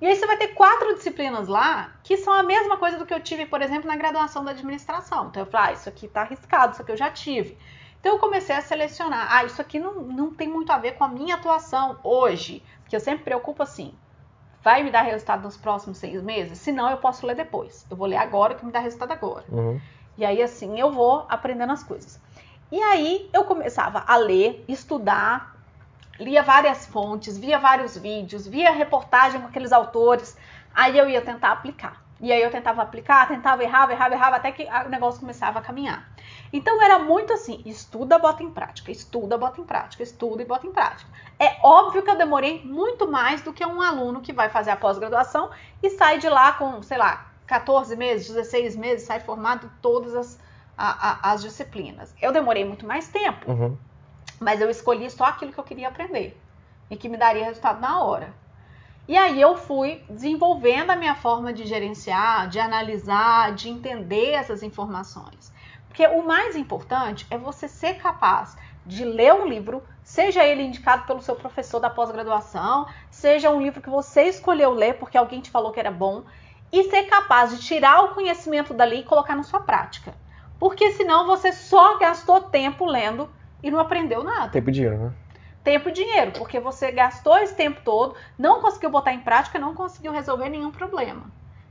E 0.00 0.06
aí 0.06 0.14
você 0.14 0.26
vai 0.26 0.36
ter 0.36 0.48
quatro 0.48 0.94
disciplinas 0.94 1.48
lá 1.48 1.92
que 2.04 2.16
são 2.16 2.32
a 2.32 2.42
mesma 2.42 2.76
coisa 2.76 2.96
do 2.96 3.04
que 3.04 3.12
eu 3.12 3.20
tive, 3.20 3.46
por 3.46 3.60
exemplo, 3.62 3.88
na 3.88 3.96
graduação 3.96 4.44
da 4.44 4.52
administração. 4.52 5.28
Então 5.28 5.42
eu 5.42 5.46
falei, 5.46 5.70
ah, 5.70 5.72
isso 5.72 5.88
aqui 5.88 6.06
tá 6.06 6.22
arriscado, 6.22 6.72
isso 6.72 6.82
aqui 6.82 6.92
eu 6.92 6.96
já 6.96 7.10
tive. 7.10 7.58
Então 7.98 8.12
eu 8.12 8.18
comecei 8.18 8.54
a 8.54 8.62
selecionar, 8.62 9.26
ah, 9.30 9.44
isso 9.44 9.60
aqui 9.60 9.78
não, 9.78 9.94
não 9.94 10.32
tem 10.32 10.48
muito 10.48 10.70
a 10.70 10.78
ver 10.78 10.92
com 10.92 11.02
a 11.02 11.08
minha 11.08 11.34
atuação 11.34 11.98
hoje, 12.04 12.62
porque 12.82 12.94
eu 12.94 13.00
sempre 13.00 13.18
me 13.18 13.24
preocupo 13.24 13.62
assim, 13.62 13.92
vai 14.62 14.84
me 14.84 14.90
dar 14.90 15.02
resultado 15.02 15.42
nos 15.42 15.56
próximos 15.56 15.98
seis 15.98 16.22
meses? 16.22 16.58
Se 16.58 16.70
não, 16.70 16.90
eu 16.90 16.98
posso 16.98 17.26
ler 17.26 17.34
depois. 17.34 17.86
Eu 17.90 17.96
vou 17.96 18.06
ler 18.06 18.16
agora 18.16 18.54
que 18.54 18.64
me 18.64 18.70
dá 18.70 18.78
resultado 18.78 19.12
agora. 19.12 19.44
Uhum. 19.48 19.80
E 20.16 20.24
aí, 20.24 20.42
assim, 20.42 20.78
eu 20.78 20.92
vou 20.92 21.26
aprendendo 21.28 21.72
as 21.72 21.82
coisas. 21.82 22.20
E 22.70 22.80
aí, 22.82 23.30
eu 23.32 23.44
começava 23.44 24.04
a 24.06 24.16
ler, 24.16 24.64
estudar, 24.68 25.56
lia 26.18 26.42
várias 26.42 26.86
fontes, 26.86 27.38
via 27.38 27.58
vários 27.58 27.96
vídeos, 27.96 28.46
via 28.46 28.70
reportagem 28.72 29.40
com 29.40 29.46
aqueles 29.46 29.72
autores. 29.72 30.36
Aí 30.74 30.96
eu 30.98 31.08
ia 31.08 31.20
tentar 31.22 31.52
aplicar. 31.52 32.02
E 32.20 32.32
aí 32.32 32.42
eu 32.42 32.50
tentava 32.50 32.82
aplicar, 32.82 33.28
tentava, 33.28 33.62
errava, 33.62 33.92
errava, 33.92 34.14
errava, 34.14 34.36
até 34.36 34.50
que 34.50 34.64
o 34.86 34.88
negócio 34.88 35.20
começava 35.20 35.60
a 35.60 35.62
caminhar. 35.62 36.08
Então 36.52 36.82
era 36.82 36.98
muito 36.98 37.32
assim, 37.32 37.62
estuda, 37.64 38.18
bota 38.18 38.42
em 38.42 38.50
prática, 38.50 38.90
estuda, 38.90 39.38
bota 39.38 39.60
em 39.60 39.64
prática, 39.64 40.02
estuda 40.02 40.42
e 40.42 40.44
bota 40.44 40.66
em 40.66 40.72
prática. 40.72 41.08
É 41.38 41.56
óbvio 41.62 42.02
que 42.02 42.10
eu 42.10 42.18
demorei 42.18 42.64
muito 42.64 43.08
mais 43.08 43.40
do 43.42 43.52
que 43.52 43.64
um 43.64 43.80
aluno 43.80 44.20
que 44.20 44.32
vai 44.32 44.48
fazer 44.48 44.72
a 44.72 44.76
pós-graduação 44.76 45.48
e 45.80 45.90
sai 45.90 46.18
de 46.18 46.28
lá 46.28 46.52
com, 46.52 46.82
sei 46.82 46.98
lá, 46.98 47.24
14 47.46 47.94
meses, 47.94 48.26
16 48.26 48.74
meses, 48.74 49.06
sai 49.06 49.20
formado 49.20 49.70
todas 49.80 50.12
as, 50.16 50.40
a- 50.76 51.10
a- 51.28 51.32
as 51.32 51.42
disciplinas. 51.42 52.12
Eu 52.20 52.32
demorei 52.32 52.64
muito 52.64 52.84
mais 52.84 53.06
tempo, 53.08 53.48
Uhum. 53.48 53.78
Mas 54.40 54.60
eu 54.60 54.70
escolhi 54.70 55.10
só 55.10 55.24
aquilo 55.24 55.52
que 55.52 55.58
eu 55.58 55.64
queria 55.64 55.88
aprender 55.88 56.40
e 56.90 56.96
que 56.96 57.08
me 57.08 57.16
daria 57.16 57.44
resultado 57.44 57.80
na 57.80 58.02
hora. 58.02 58.34
E 59.06 59.16
aí 59.16 59.40
eu 59.40 59.56
fui 59.56 60.02
desenvolvendo 60.08 60.90
a 60.90 60.96
minha 60.96 61.14
forma 61.14 61.52
de 61.52 61.64
gerenciar, 61.64 62.48
de 62.48 62.60
analisar, 62.60 63.54
de 63.54 63.70
entender 63.70 64.32
essas 64.32 64.62
informações. 64.62 65.50
Porque 65.88 66.06
o 66.06 66.22
mais 66.22 66.56
importante 66.56 67.26
é 67.30 67.38
você 67.38 67.66
ser 67.66 67.94
capaz 67.94 68.56
de 68.84 69.04
ler 69.04 69.32
um 69.34 69.46
livro, 69.46 69.82
seja 70.02 70.44
ele 70.44 70.62
indicado 70.62 71.04
pelo 71.06 71.22
seu 71.22 71.34
professor 71.34 71.80
da 71.80 71.90
pós-graduação, 71.90 72.86
seja 73.10 73.50
um 73.50 73.60
livro 73.60 73.80
que 73.80 73.90
você 73.90 74.24
escolheu 74.24 74.72
ler 74.72 74.94
porque 74.94 75.18
alguém 75.18 75.40
te 75.40 75.50
falou 75.50 75.72
que 75.72 75.80
era 75.80 75.90
bom, 75.90 76.24
e 76.70 76.84
ser 76.84 77.04
capaz 77.04 77.50
de 77.50 77.66
tirar 77.66 78.04
o 78.04 78.14
conhecimento 78.14 78.74
dali 78.74 79.00
e 79.00 79.04
colocar 79.04 79.34
na 79.34 79.42
sua 79.42 79.60
prática. 79.60 80.14
Porque 80.58 80.92
senão 80.92 81.26
você 81.26 81.50
só 81.52 81.98
gastou 81.98 82.42
tempo 82.42 82.84
lendo 82.84 83.28
e 83.62 83.70
não 83.70 83.80
aprendeu 83.80 84.22
nada 84.22 84.50
Tempo 84.50 84.70
e 84.70 84.72
dinheiro, 84.72 84.98
né? 84.98 85.12
tempo 85.64 85.88
e 85.90 85.92
dinheiro, 85.92 86.32
porque 86.32 86.58
você 86.58 86.90
gastou 86.90 87.36
esse 87.38 87.54
tempo 87.54 87.80
todo, 87.84 88.14
não 88.38 88.60
conseguiu 88.60 88.90
botar 88.90 89.12
em 89.12 89.20
prática, 89.20 89.58
não 89.58 89.74
conseguiu 89.74 90.12
resolver 90.12 90.48
nenhum 90.48 90.70
problema. 90.70 91.24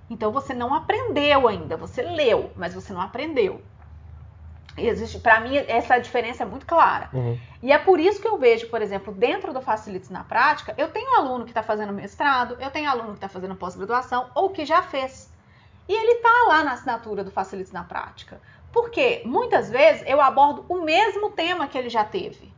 Então 0.10 0.32
você 0.32 0.54
não 0.54 0.73
aprendeu 0.73 1.47
ainda, 1.47 1.76
você 1.76 2.02
leu, 2.02 2.52
mas 2.56 2.76
você 2.76 2.93
não 2.93 3.02
aprendeu. 3.02 3.62
Existe, 4.78 5.19
para 5.19 5.39
mim 5.39 5.58
essa 5.58 5.97
diferença 5.97 6.43
é 6.43 6.45
muito 6.45 6.65
clara. 6.67 7.10
Uhum. 7.12 7.39
E 7.63 7.71
é 7.71 7.78
por 7.80 8.00
isso 8.00 8.21
que 8.21 8.28
eu 8.28 8.38
vejo, 8.38 8.69
por 8.69 8.82
exemplo, 8.82 9.12
dentro 9.12 9.52
do 9.52 9.60
Facilites 9.60 10.12
na 10.12 10.23
prática, 10.23 10.76
eu 10.78 10.89
tenho 10.89 11.15
aluno 11.15 11.45
que 11.45 11.52
está 11.52 11.63
fazendo 11.63 11.91
mestrado, 11.91 12.56
eu 12.60 12.69
tenho 12.69 12.89
aluno 12.89 13.10
que 13.10 13.15
está 13.15 13.28
fazendo 13.28 13.56
pós-graduação 13.56 14.30
ou 14.36 14.52
que 14.52 14.65
já 14.65 14.84
fez. 14.84 15.34
E 15.89 15.93
ele 15.93 16.17
está 16.17 16.45
lá 16.47 16.63
na 16.63 16.73
assinatura 16.73 17.23
do 17.23 17.32
Facilites 17.32 17.71
na 17.71 17.84
prática. 17.84 18.39
Porque 18.82 19.24
muitas 19.26 19.70
vezes 19.72 20.04
eu 20.06 20.22
abordo 20.22 20.63
o 20.70 20.82
mesmo 20.82 21.32
tema 21.32 21.68
que 21.68 21.76
ele 21.78 21.90
já 21.90 22.04
teve. 22.04 22.54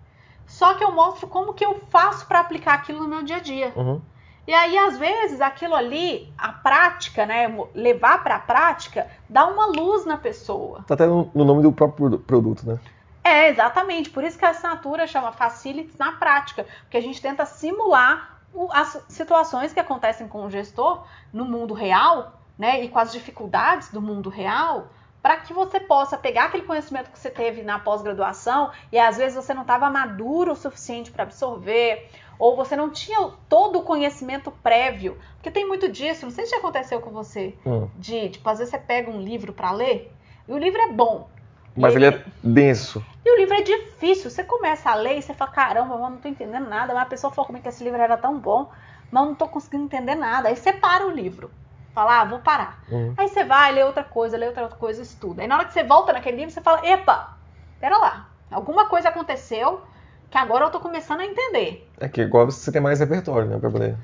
Só 0.46 0.74
que 0.74 0.84
eu 0.84 0.92
mostro 0.92 1.28
como 1.28 1.54
que 1.54 1.66
eu 1.66 1.80
faço 1.90 2.28
para 2.28 2.40
aplicar 2.42 2.74
aquilo 2.74 3.00
no 3.02 3.08
meu 3.08 3.24
dia 3.24 3.38
a 3.38 3.40
dia. 3.40 3.72
Uhum. 3.76 4.02
E 4.46 4.54
aí, 4.54 4.78
às 4.78 4.98
vezes, 4.98 5.40
aquilo 5.40 5.76
ali, 5.76 6.34
a 6.38 6.50
prática, 6.52 7.26
né? 7.26 7.48
Levar 7.74 8.22
para 8.24 8.36
a 8.36 8.40
prática, 8.40 9.08
dá 9.30 9.46
uma 9.46 9.68
luz 9.68 10.06
na 10.06 10.18
pessoa. 10.18 10.84
Tá 10.88 10.96
até 10.96 11.06
no, 11.06 11.32
no 11.34 11.46
nome 11.46 11.62
do 11.62 11.72
próprio 11.72 11.98
produ- 12.10 12.20
produto, 12.20 12.68
né? 12.68 12.80
É, 13.24 13.48
exatamente. 13.50 14.10
Por 14.10 14.24
isso 14.24 14.38
que 14.38 14.46
a 14.46 14.50
assinatura 14.50 15.08
chama 15.08 15.32
Facilities 15.32 15.98
na 15.98 16.14
prática. 16.14 16.66
Porque 16.82 16.98
a 16.98 17.02
gente 17.02 17.22
tenta 17.22 17.46
simular 17.46 18.40
o- 18.54 18.70
as 18.74 19.02
situações 19.08 19.72
que 19.72 19.80
acontecem 19.80 20.28
com 20.28 20.46
o 20.46 20.50
gestor 20.50 21.04
no 21.32 21.46
mundo 21.46 21.74
real, 21.74 22.34
né? 22.58 22.84
E 22.84 22.90
com 22.90 23.00
as 23.00 23.12
dificuldades 23.12 23.90
do 23.92 24.02
mundo 24.02 24.30
real, 24.30 24.88
para 25.22 25.38
que 25.38 25.54
você 25.54 25.80
possa 25.80 26.18
pegar 26.18 26.46
aquele 26.46 26.64
conhecimento 26.64 27.12
que 27.12 27.20
você 27.20 27.30
teve 27.30 27.62
na 27.62 27.78
pós-graduação 27.80 28.72
e 28.92 28.98
às 28.98 29.18
vezes 29.18 29.36
você 29.36 29.54
não 29.54 29.64
estava 29.64 29.90
maduro 29.90 30.54
o 30.54 30.56
suficiente 30.56 31.12
para 31.12 31.24
absorver, 31.24 32.10
ou 32.38 32.56
você 32.56 32.76
não 32.76 32.90
tinha 32.90 33.30
todo 33.50 33.80
o 33.80 33.84
conhecimento 33.84 34.50
prévio. 34.50 35.18
Porque 35.36 35.52
tem 35.52 35.68
muito 35.68 35.90
disso, 35.90 36.26
não 36.26 36.32
sei 36.32 36.46
se 36.46 36.52
já 36.52 36.58
aconteceu 36.58 37.02
com 37.02 37.10
você, 37.12 37.54
Hum. 37.66 37.90
de, 37.96 38.30
tipo, 38.30 38.50
às 38.50 38.60
vezes 38.60 38.72
você 38.72 38.78
pega 38.80 39.12
um 39.12 39.22
livro 39.22 39.52
para 39.52 39.72
ler, 39.72 40.14
e 40.48 40.54
o 40.54 40.58
livro 40.58 40.80
é 40.82 40.92
bom. 40.92 41.30
Mas 41.76 41.96
ele 41.96 42.08
é 42.08 42.24
denso. 42.44 43.04
e 43.26 43.32
o 43.32 43.38
livro 43.38 43.56
é 43.56 43.62
difícil. 43.62 44.30
Você 44.30 44.44
começa 44.44 44.90
a 44.90 44.96
ler 44.96 45.18
e 45.18 45.22
você 45.22 45.34
fala, 45.34 45.52
caramba, 45.52 45.94
eu 45.96 46.00
não 46.00 46.18
tô 46.18 46.28
entendendo 46.28 46.68
nada. 46.68 46.94
Mas 46.94 47.04
a 47.04 47.06
pessoa 47.06 47.32
falou 47.32 47.46
comigo 47.46 47.64
que 47.64 47.70
esse 47.70 47.84
livro 47.84 48.02
era 48.02 48.18
tão 48.18 48.38
bom, 48.38 48.70
mas 49.12 49.24
eu 49.24 49.28
não 49.30 49.36
tô 49.36 49.48
conseguindo 49.48 49.84
entender 49.84 50.16
nada. 50.16 50.50
Aí 50.50 50.56
você 50.56 50.74
para 50.74 51.06
o 51.06 51.12
livro. 51.12 51.52
Fala, 52.00 52.22
ah, 52.22 52.24
vou 52.24 52.40
parar. 52.40 52.82
Uhum. 52.90 53.14
Aí 53.18 53.28
você 53.28 53.44
vai, 53.44 53.74
lê 53.74 53.84
outra 53.84 54.06
coisa, 54.06 54.38
lê 54.38 54.48
outra 54.48 54.70
coisa, 54.70 55.02
estuda. 55.02 55.42
Aí 55.42 55.50
na 55.50 55.58
hora 55.58 55.66
que 55.66 55.74
você 55.74 55.84
volta 55.84 56.14
naquele 56.14 56.38
livro, 56.38 56.54
você 56.54 56.62
fala, 56.62 56.88
epa, 56.88 57.38
pera 57.78 57.98
lá. 57.98 58.30
Alguma 58.50 58.88
coisa 58.88 59.10
aconteceu 59.10 59.82
que 60.32 60.38
agora 60.38 60.64
eu 60.64 60.70
tô 60.70 60.80
começando 60.80 61.20
a 61.20 61.26
entender. 61.26 61.92
É 62.00 62.08
que 62.08 62.22
igual 62.22 62.46
você 62.46 62.72
tem 62.72 62.80
mais 62.80 63.02
repertório, 63.02 63.50
né? 63.50 63.60
Pra 63.60 63.70
poder 63.70 63.98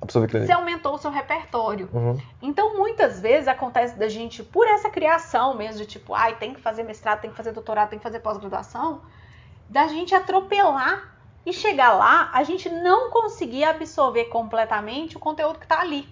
absorver 0.00 0.28
aquilo 0.28 0.46
Você 0.46 0.52
aumentou 0.52 0.94
o 0.94 0.98
seu 0.98 1.10
repertório. 1.10 1.90
Uhum. 1.92 2.18
Então, 2.40 2.74
muitas 2.74 3.20
vezes 3.20 3.46
acontece 3.48 3.98
da 3.98 4.08
gente, 4.08 4.42
por 4.42 4.66
essa 4.66 4.88
criação 4.88 5.54
mesmo, 5.54 5.76
de 5.76 5.86
tipo, 5.86 6.14
ai, 6.14 6.36
tem 6.36 6.54
que 6.54 6.60
fazer 6.62 6.84
mestrado, 6.84 7.20
tem 7.20 7.30
que 7.30 7.36
fazer 7.36 7.52
doutorado, 7.52 7.90
tem 7.90 7.98
que 7.98 8.02
fazer 8.02 8.20
pós-graduação, 8.20 9.02
da 9.68 9.88
gente 9.88 10.14
atropelar 10.14 11.14
e 11.44 11.52
chegar 11.52 11.92
lá, 11.92 12.30
a 12.32 12.42
gente 12.44 12.70
não 12.70 13.10
conseguir 13.10 13.64
absorver 13.64 14.24
completamente 14.26 15.18
o 15.18 15.20
conteúdo 15.20 15.58
que 15.58 15.66
está 15.66 15.80
ali. 15.82 16.08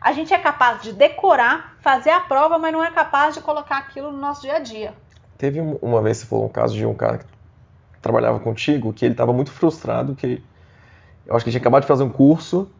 A 0.00 0.12
gente 0.12 0.32
é 0.32 0.38
capaz 0.38 0.82
de 0.82 0.92
decorar, 0.92 1.76
fazer 1.80 2.10
a 2.10 2.20
prova, 2.20 2.58
mas 2.58 2.72
não 2.72 2.82
é 2.82 2.90
capaz 2.90 3.34
de 3.34 3.40
colocar 3.40 3.78
aquilo 3.78 4.10
no 4.10 4.18
nosso 4.18 4.42
dia 4.42 4.56
a 4.56 4.58
dia. 4.58 4.94
Teve 5.36 5.60
um- 5.60 5.78
uma 5.82 6.00
vez, 6.02 6.18
você 6.18 6.26
falou 6.26 6.46
um 6.46 6.48
caso 6.48 6.74
de 6.74 6.86
um 6.86 6.94
cara 6.94 7.18
que 7.18 7.26
trabalhava 8.00 8.38
contigo, 8.40 8.92
que 8.92 9.04
ele 9.04 9.14
estava 9.14 9.32
muito 9.32 9.50
frustrado, 9.52 10.14
que 10.14 10.42
eu 11.26 11.36
acho 11.36 11.44
que 11.44 11.50
tinha 11.50 11.60
acabado 11.60 11.82
de 11.82 11.88
fazer 11.88 12.02
um 12.02 12.10
curso 12.10 12.70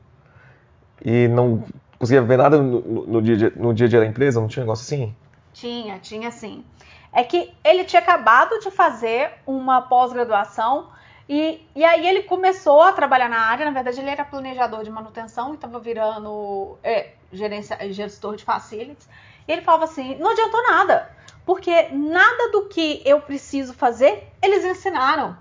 e 1.05 1.29
não 1.29 1.63
conseguia 1.99 2.23
ver 2.23 2.39
nada 2.39 2.59
no, 2.59 2.81
no, 2.81 3.07
no 3.07 3.23
dia, 3.23 3.53
no 3.57 3.75
dia 3.75 3.87
a 3.87 3.89
dia 3.89 4.01
da 4.01 4.07
empresa? 4.07 4.41
Não 4.41 4.49
tinha 4.49 4.63
um 4.63 4.67
negócio 4.67 4.85
assim? 4.85 5.15
Tinha, 5.53 5.99
tinha 5.99 6.31
sim. 6.31 6.65
É 7.13 7.23
que 7.25 7.53
ele 7.65 7.85
tinha 7.85 8.01
acabado 8.01 8.59
de 8.61 8.71
fazer 8.71 9.31
uma 9.47 9.83
pós-graduação 9.83 10.89
e, 11.33 11.65
e 11.77 11.85
aí 11.85 12.09
ele 12.09 12.25
começou 12.25 12.83
a 12.83 12.93
trabalhar 12.93 13.29
na 13.29 13.39
área. 13.39 13.65
Na 13.65 13.71
verdade, 13.71 14.01
ele 14.01 14.11
era 14.11 14.25
planejador 14.25 14.83
de 14.83 14.91
manutenção 14.91 15.53
e 15.53 15.55
estava 15.55 15.79
virando 15.79 16.77
é, 16.83 17.13
gerência, 17.33 17.79
gestor 17.93 18.35
de 18.35 18.43
facilities. 18.43 19.09
E 19.47 19.53
ele 19.53 19.63
falava 19.63 19.85
assim: 19.85 20.17
não 20.17 20.33
adiantou 20.33 20.61
nada, 20.65 21.09
porque 21.47 21.89
nada 21.93 22.51
do 22.51 22.67
que 22.67 23.01
eu 23.05 23.21
preciso 23.21 23.73
fazer 23.73 24.27
eles 24.43 24.65
ensinaram. 24.65 25.39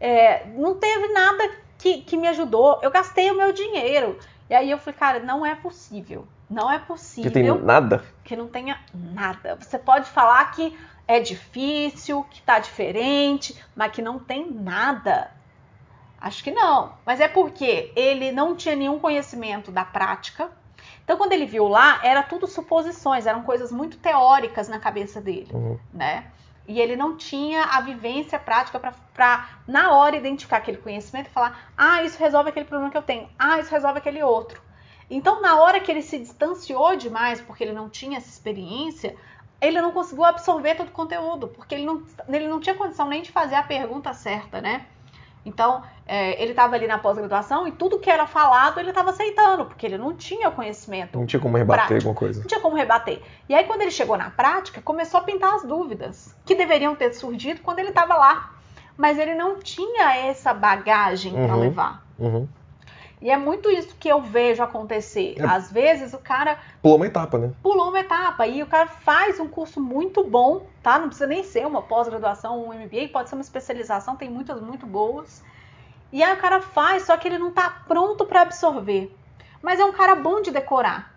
É, 0.00 0.44
não 0.56 0.74
teve 0.74 1.06
nada 1.12 1.52
que, 1.78 2.02
que 2.02 2.16
me 2.16 2.26
ajudou. 2.26 2.80
Eu 2.82 2.90
gastei 2.90 3.30
o 3.30 3.36
meu 3.36 3.52
dinheiro. 3.52 4.18
E 4.50 4.54
aí 4.56 4.72
eu 4.72 4.78
falei, 4.78 4.98
cara, 4.98 5.20
não 5.20 5.46
é 5.46 5.54
possível. 5.54 6.26
Não 6.50 6.68
é 6.68 6.80
possível. 6.80 7.30
Que 7.30 7.34
tem 7.34 7.62
nada? 7.62 8.04
Que 8.24 8.34
não 8.34 8.48
tenha 8.48 8.76
nada. 8.92 9.56
Você 9.60 9.78
pode 9.78 10.10
falar 10.10 10.50
que 10.50 10.76
é 11.12 11.20
difícil, 11.20 12.24
que 12.30 12.40
tá 12.42 12.58
diferente, 12.58 13.54
mas 13.76 13.92
que 13.92 14.00
não 14.00 14.18
tem 14.18 14.50
nada. 14.50 15.30
Acho 16.20 16.42
que 16.42 16.50
não. 16.50 16.94
Mas 17.04 17.20
é 17.20 17.28
porque 17.28 17.92
ele 17.94 18.32
não 18.32 18.56
tinha 18.56 18.74
nenhum 18.74 18.98
conhecimento 18.98 19.70
da 19.70 19.84
prática. 19.84 20.50
Então, 21.04 21.16
quando 21.16 21.32
ele 21.32 21.46
viu 21.46 21.68
lá, 21.68 22.00
era 22.02 22.22
tudo 22.22 22.46
suposições, 22.46 23.26
eram 23.26 23.42
coisas 23.42 23.70
muito 23.70 23.98
teóricas 23.98 24.68
na 24.68 24.78
cabeça 24.78 25.20
dele, 25.20 25.48
uhum. 25.52 25.78
né? 25.92 26.30
E 26.66 26.80
ele 26.80 26.94
não 26.94 27.16
tinha 27.16 27.64
a 27.64 27.80
vivência 27.80 28.38
prática 28.38 28.78
para, 29.12 29.48
na 29.66 29.92
hora, 29.92 30.16
identificar 30.16 30.58
aquele 30.58 30.78
conhecimento 30.78 31.26
e 31.26 31.30
falar: 31.30 31.72
ah, 31.76 32.04
isso 32.04 32.18
resolve 32.18 32.50
aquele 32.50 32.66
problema 32.66 32.90
que 32.90 32.96
eu 32.96 33.02
tenho, 33.02 33.28
ah, 33.36 33.58
isso 33.58 33.70
resolve 33.70 33.98
aquele 33.98 34.22
outro. 34.22 34.62
Então, 35.10 35.42
na 35.42 35.60
hora 35.60 35.80
que 35.80 35.90
ele 35.90 36.02
se 36.02 36.18
distanciou 36.18 36.96
demais, 36.96 37.40
porque 37.40 37.64
ele 37.64 37.72
não 37.72 37.90
tinha 37.90 38.16
essa 38.16 38.28
experiência, 38.28 39.16
ele 39.62 39.80
não 39.80 39.92
conseguiu 39.92 40.24
absorver 40.24 40.74
todo 40.74 40.88
o 40.88 40.92
conteúdo, 40.92 41.46
porque 41.46 41.76
ele 41.76 41.86
não, 41.86 42.02
ele 42.28 42.48
não 42.48 42.58
tinha 42.58 42.74
condição 42.74 43.08
nem 43.08 43.22
de 43.22 43.30
fazer 43.30 43.54
a 43.54 43.62
pergunta 43.62 44.12
certa, 44.12 44.60
né? 44.60 44.86
Então, 45.44 45.82
é, 46.06 46.40
ele 46.40 46.50
estava 46.50 46.74
ali 46.76 46.86
na 46.86 46.98
pós-graduação 46.98 47.66
e 47.66 47.72
tudo 47.72 47.98
que 47.98 48.10
era 48.10 48.26
falado 48.26 48.78
ele 48.78 48.90
estava 48.90 49.10
aceitando, 49.10 49.64
porque 49.64 49.86
ele 49.86 49.98
não 49.98 50.14
tinha 50.14 50.50
conhecimento. 50.50 51.18
Não 51.18 51.26
tinha 51.26 51.40
como 51.40 51.56
rebater 51.56 51.86
prático, 51.86 52.08
alguma 52.08 52.14
coisa. 52.14 52.40
Não 52.40 52.46
tinha 52.46 52.60
como 52.60 52.76
rebater. 52.76 53.22
E 53.48 53.54
aí, 53.54 53.64
quando 53.64 53.82
ele 53.82 53.90
chegou 53.90 54.16
na 54.16 54.30
prática, 54.30 54.80
começou 54.80 55.20
a 55.20 55.22
pintar 55.22 55.54
as 55.54 55.64
dúvidas 55.64 56.36
que 56.44 56.54
deveriam 56.54 56.94
ter 56.94 57.12
surgido 57.12 57.60
quando 57.60 57.78
ele 57.78 57.88
estava 57.88 58.14
lá. 58.14 58.52
Mas 58.96 59.18
ele 59.18 59.34
não 59.34 59.58
tinha 59.58 60.16
essa 60.16 60.52
bagagem 60.52 61.32
uhum, 61.34 61.46
para 61.46 61.56
levar. 61.56 62.06
Uhum. 62.18 62.46
E 63.22 63.30
é 63.30 63.36
muito 63.36 63.70
isso 63.70 63.94
que 64.00 64.08
eu 64.08 64.20
vejo 64.20 64.64
acontecer. 64.64 65.36
É. 65.38 65.44
Às 65.44 65.70
vezes 65.70 66.12
o 66.12 66.18
cara. 66.18 66.58
Pulou 66.82 66.96
uma 66.96 67.06
etapa, 67.06 67.38
né? 67.38 67.52
Pulou 67.62 67.88
uma 67.88 68.00
etapa. 68.00 68.48
E 68.48 68.60
o 68.60 68.66
cara 68.66 68.88
faz 68.88 69.38
um 69.38 69.46
curso 69.46 69.80
muito 69.80 70.24
bom, 70.24 70.66
tá? 70.82 70.98
Não 70.98 71.06
precisa 71.06 71.28
nem 71.28 71.44
ser 71.44 71.64
uma 71.64 71.80
pós-graduação, 71.80 72.60
um 72.60 72.72
MBA, 72.74 73.10
pode 73.12 73.28
ser 73.28 73.36
uma 73.36 73.42
especialização, 73.42 74.16
tem 74.16 74.28
muitas 74.28 74.60
muito 74.60 74.84
boas. 74.86 75.40
E 76.12 76.20
aí 76.20 76.34
o 76.34 76.40
cara 76.40 76.60
faz, 76.60 77.04
só 77.04 77.16
que 77.16 77.28
ele 77.28 77.38
não 77.38 77.52
tá 77.52 77.84
pronto 77.86 78.26
para 78.26 78.42
absorver. 78.42 79.16
Mas 79.62 79.78
é 79.78 79.84
um 79.84 79.92
cara 79.92 80.16
bom 80.16 80.42
de 80.42 80.50
decorar. 80.50 81.14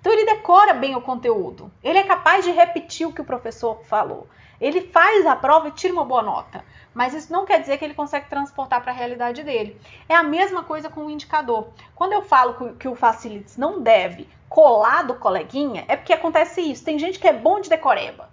Então 0.00 0.12
ele 0.12 0.26
decora 0.26 0.72
bem 0.72 0.94
o 0.94 1.00
conteúdo. 1.00 1.72
Ele 1.82 1.98
é 1.98 2.04
capaz 2.04 2.44
de 2.44 2.52
repetir 2.52 3.04
o 3.04 3.12
que 3.12 3.20
o 3.20 3.24
professor 3.24 3.82
falou. 3.82 4.28
Ele 4.60 4.80
faz 4.82 5.26
a 5.26 5.36
prova 5.36 5.68
e 5.68 5.72
tira 5.72 5.92
uma 5.92 6.04
boa 6.04 6.22
nota 6.22 6.64
mas 6.98 7.14
isso 7.14 7.32
não 7.32 7.46
quer 7.46 7.60
dizer 7.60 7.78
que 7.78 7.84
ele 7.84 7.94
consegue 7.94 8.28
transportar 8.28 8.82
para 8.82 8.90
a 8.90 8.94
realidade 8.94 9.44
dele. 9.44 9.80
É 10.08 10.16
a 10.16 10.22
mesma 10.24 10.64
coisa 10.64 10.90
com 10.90 11.06
o 11.06 11.10
indicador. 11.10 11.68
Quando 11.94 12.12
eu 12.12 12.22
falo 12.22 12.74
que 12.74 12.88
o 12.88 12.96
Facilities 12.96 13.56
não 13.56 13.80
deve 13.80 14.28
colar 14.48 15.02
do 15.02 15.14
coleguinha, 15.14 15.84
é 15.86 15.96
porque 15.96 16.12
acontece 16.12 16.60
isso. 16.60 16.84
Tem 16.84 16.98
gente 16.98 17.20
que 17.20 17.28
é 17.28 17.32
bom 17.32 17.60
de 17.60 17.68
decoreba. 17.68 18.28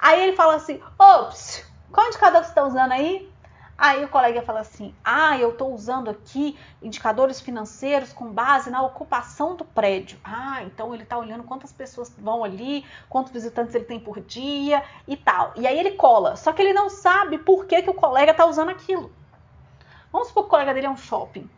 Aí 0.00 0.22
ele 0.22 0.34
fala 0.34 0.54
assim: 0.54 0.80
ops, 0.98 1.70
qual 1.92 2.06
indicador 2.06 2.40
que 2.40 2.46
você 2.46 2.52
está 2.52 2.64
usando 2.64 2.92
aí? 2.92 3.30
Aí 3.78 4.04
o 4.04 4.08
colega 4.08 4.42
fala 4.42 4.58
assim: 4.58 4.92
ah, 5.04 5.38
eu 5.38 5.50
estou 5.50 5.72
usando 5.72 6.10
aqui 6.10 6.58
indicadores 6.82 7.40
financeiros 7.40 8.12
com 8.12 8.32
base 8.32 8.70
na 8.70 8.82
ocupação 8.82 9.54
do 9.54 9.64
prédio. 9.64 10.18
Ah, 10.24 10.64
então 10.64 10.92
ele 10.92 11.04
está 11.04 11.16
olhando 11.16 11.44
quantas 11.44 11.72
pessoas 11.72 12.12
vão 12.18 12.42
ali, 12.42 12.84
quantos 13.08 13.32
visitantes 13.32 13.72
ele 13.76 13.84
tem 13.84 14.00
por 14.00 14.20
dia 14.20 14.82
e 15.06 15.16
tal. 15.16 15.52
E 15.54 15.64
aí 15.64 15.78
ele 15.78 15.92
cola, 15.92 16.34
só 16.34 16.52
que 16.52 16.60
ele 16.60 16.72
não 16.72 16.90
sabe 16.90 17.38
por 17.38 17.66
que, 17.66 17.80
que 17.80 17.90
o 17.90 17.94
colega 17.94 18.32
está 18.32 18.44
usando 18.46 18.70
aquilo. 18.70 19.12
Vamos 20.10 20.28
supor 20.28 20.42
que 20.44 20.48
o 20.48 20.50
colega 20.50 20.74
dele 20.74 20.86
é 20.86 20.90
um 20.90 20.96
shopping. 20.96 21.48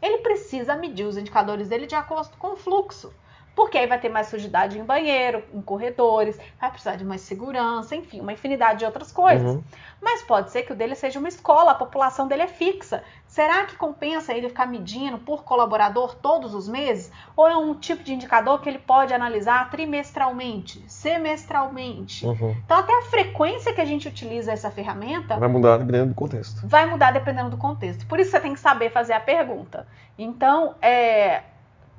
Ele 0.00 0.18
precisa 0.18 0.76
medir 0.76 1.04
os 1.04 1.18
indicadores 1.18 1.68
dele 1.68 1.86
de 1.86 1.94
acordo 1.94 2.38
com 2.38 2.54
o 2.54 2.56
fluxo 2.56 3.12
porque 3.56 3.78
aí 3.78 3.86
vai 3.86 3.98
ter 3.98 4.10
mais 4.10 4.26
sujidade 4.26 4.78
em 4.78 4.84
banheiro, 4.84 5.42
em 5.52 5.62
corredores, 5.62 6.38
vai 6.60 6.70
precisar 6.70 6.96
de 6.96 7.04
mais 7.04 7.22
segurança, 7.22 7.96
enfim, 7.96 8.20
uma 8.20 8.34
infinidade 8.34 8.80
de 8.80 8.84
outras 8.84 9.10
coisas. 9.10 9.54
Uhum. 9.54 9.64
Mas 10.00 10.22
pode 10.22 10.50
ser 10.50 10.62
que 10.64 10.74
o 10.74 10.76
dele 10.76 10.94
seja 10.94 11.18
uma 11.18 11.26
escola, 11.26 11.70
a 11.70 11.74
população 11.74 12.28
dele 12.28 12.42
é 12.42 12.48
fixa. 12.48 13.02
Será 13.26 13.64
que 13.64 13.74
compensa 13.74 14.34
ele 14.34 14.50
ficar 14.50 14.66
medindo 14.66 15.16
por 15.16 15.42
colaborador 15.42 16.14
todos 16.16 16.54
os 16.54 16.68
meses? 16.68 17.10
Ou 17.34 17.48
é 17.48 17.56
um 17.56 17.74
tipo 17.74 18.04
de 18.04 18.12
indicador 18.12 18.60
que 18.60 18.68
ele 18.68 18.78
pode 18.78 19.14
analisar 19.14 19.70
trimestralmente, 19.70 20.84
semestralmente? 20.86 22.26
Uhum. 22.26 22.54
Então, 22.62 22.76
até 22.76 22.92
a 22.98 23.02
frequência 23.02 23.72
que 23.72 23.80
a 23.80 23.86
gente 23.86 24.06
utiliza 24.06 24.52
essa 24.52 24.70
ferramenta. 24.70 25.38
Vai 25.38 25.48
mudar 25.48 25.78
dependendo 25.78 26.10
do 26.10 26.14
contexto. 26.14 26.60
Vai 26.66 26.84
mudar 26.84 27.10
dependendo 27.10 27.48
do 27.48 27.56
contexto. 27.56 28.06
Por 28.06 28.20
isso 28.20 28.32
você 28.32 28.40
tem 28.40 28.52
que 28.52 28.60
saber 28.60 28.90
fazer 28.90 29.14
a 29.14 29.20
pergunta. 29.20 29.88
Então, 30.18 30.74
é 30.82 31.42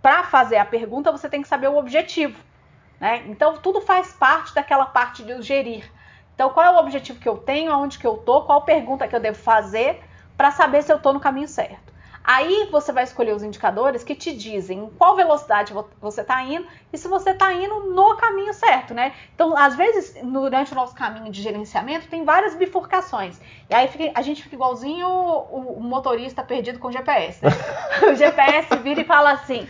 para 0.01 0.23
fazer 0.23 0.57
a 0.57 0.65
pergunta, 0.65 1.11
você 1.11 1.29
tem 1.29 1.41
que 1.41 1.47
saber 1.47 1.67
o 1.67 1.77
objetivo. 1.77 2.39
Né? 2.99 3.23
Então, 3.27 3.57
tudo 3.57 3.81
faz 3.81 4.13
parte 4.13 4.53
daquela 4.53 4.85
parte 4.85 5.23
de 5.23 5.41
gerir. 5.41 5.91
Então, 6.33 6.49
qual 6.49 6.65
é 6.65 6.69
o 6.69 6.79
objetivo 6.79 7.19
que 7.19 7.27
eu 7.27 7.37
tenho, 7.37 7.71
aonde 7.71 7.97
que 7.97 8.05
eu 8.05 8.17
tô, 8.17 8.43
qual 8.43 8.61
pergunta 8.61 9.07
que 9.07 9.15
eu 9.15 9.19
devo 9.19 9.37
fazer 9.37 10.01
para 10.37 10.51
saber 10.51 10.83
se 10.83 10.91
eu 10.91 10.97
estou 10.97 11.11
no 11.11 11.19
caminho 11.19 11.47
certo. 11.47 11.97
Aí 12.23 12.67
você 12.69 12.91
vai 12.91 13.05
escolher 13.05 13.33
os 13.33 13.41
indicadores 13.41 14.03
que 14.03 14.13
te 14.13 14.35
dizem 14.35 14.79
em 14.79 14.89
qual 14.89 15.15
velocidade 15.15 15.73
você 16.01 16.21
está 16.21 16.43
indo 16.43 16.67
e 16.91 16.97
se 16.97 17.07
você 17.07 17.29
está 17.29 17.53
indo 17.53 17.89
no 17.91 18.17
caminho 18.17 18.53
certo, 18.53 18.93
né? 18.93 19.13
Então, 19.33 19.57
às 19.57 19.77
vezes, 19.77 20.13
durante 20.21 20.73
o 20.73 20.75
nosso 20.75 20.93
caminho 20.93 21.31
de 21.31 21.41
gerenciamento, 21.41 22.09
tem 22.09 22.25
várias 22.25 22.53
bifurcações. 22.53 23.39
E 23.69 23.73
aí 23.73 23.87
fica, 23.87 24.11
a 24.13 24.21
gente 24.21 24.43
fica 24.43 24.55
igualzinho 24.55 25.07
o, 25.07 25.77
o 25.77 25.81
motorista 25.81 26.43
perdido 26.43 26.79
com 26.79 26.89
o 26.89 26.91
GPS. 26.91 27.43
Né? 27.43 27.51
o 28.11 28.13
GPS 28.13 28.75
vira 28.79 28.99
e 28.99 29.05
fala 29.05 29.31
assim: 29.31 29.65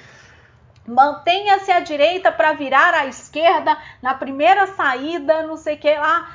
Mantenha-se 0.88 1.72
à 1.72 1.82
direita 1.82 2.32
para 2.32 2.54
virar 2.54 2.94
à 2.94 3.06
esquerda 3.06 3.78
na 4.02 4.14
primeira 4.14 4.68
saída, 4.68 5.44
não 5.44 5.58
sei 5.58 5.76
o 5.76 5.78
que 5.78 5.94
lá. 5.94 6.30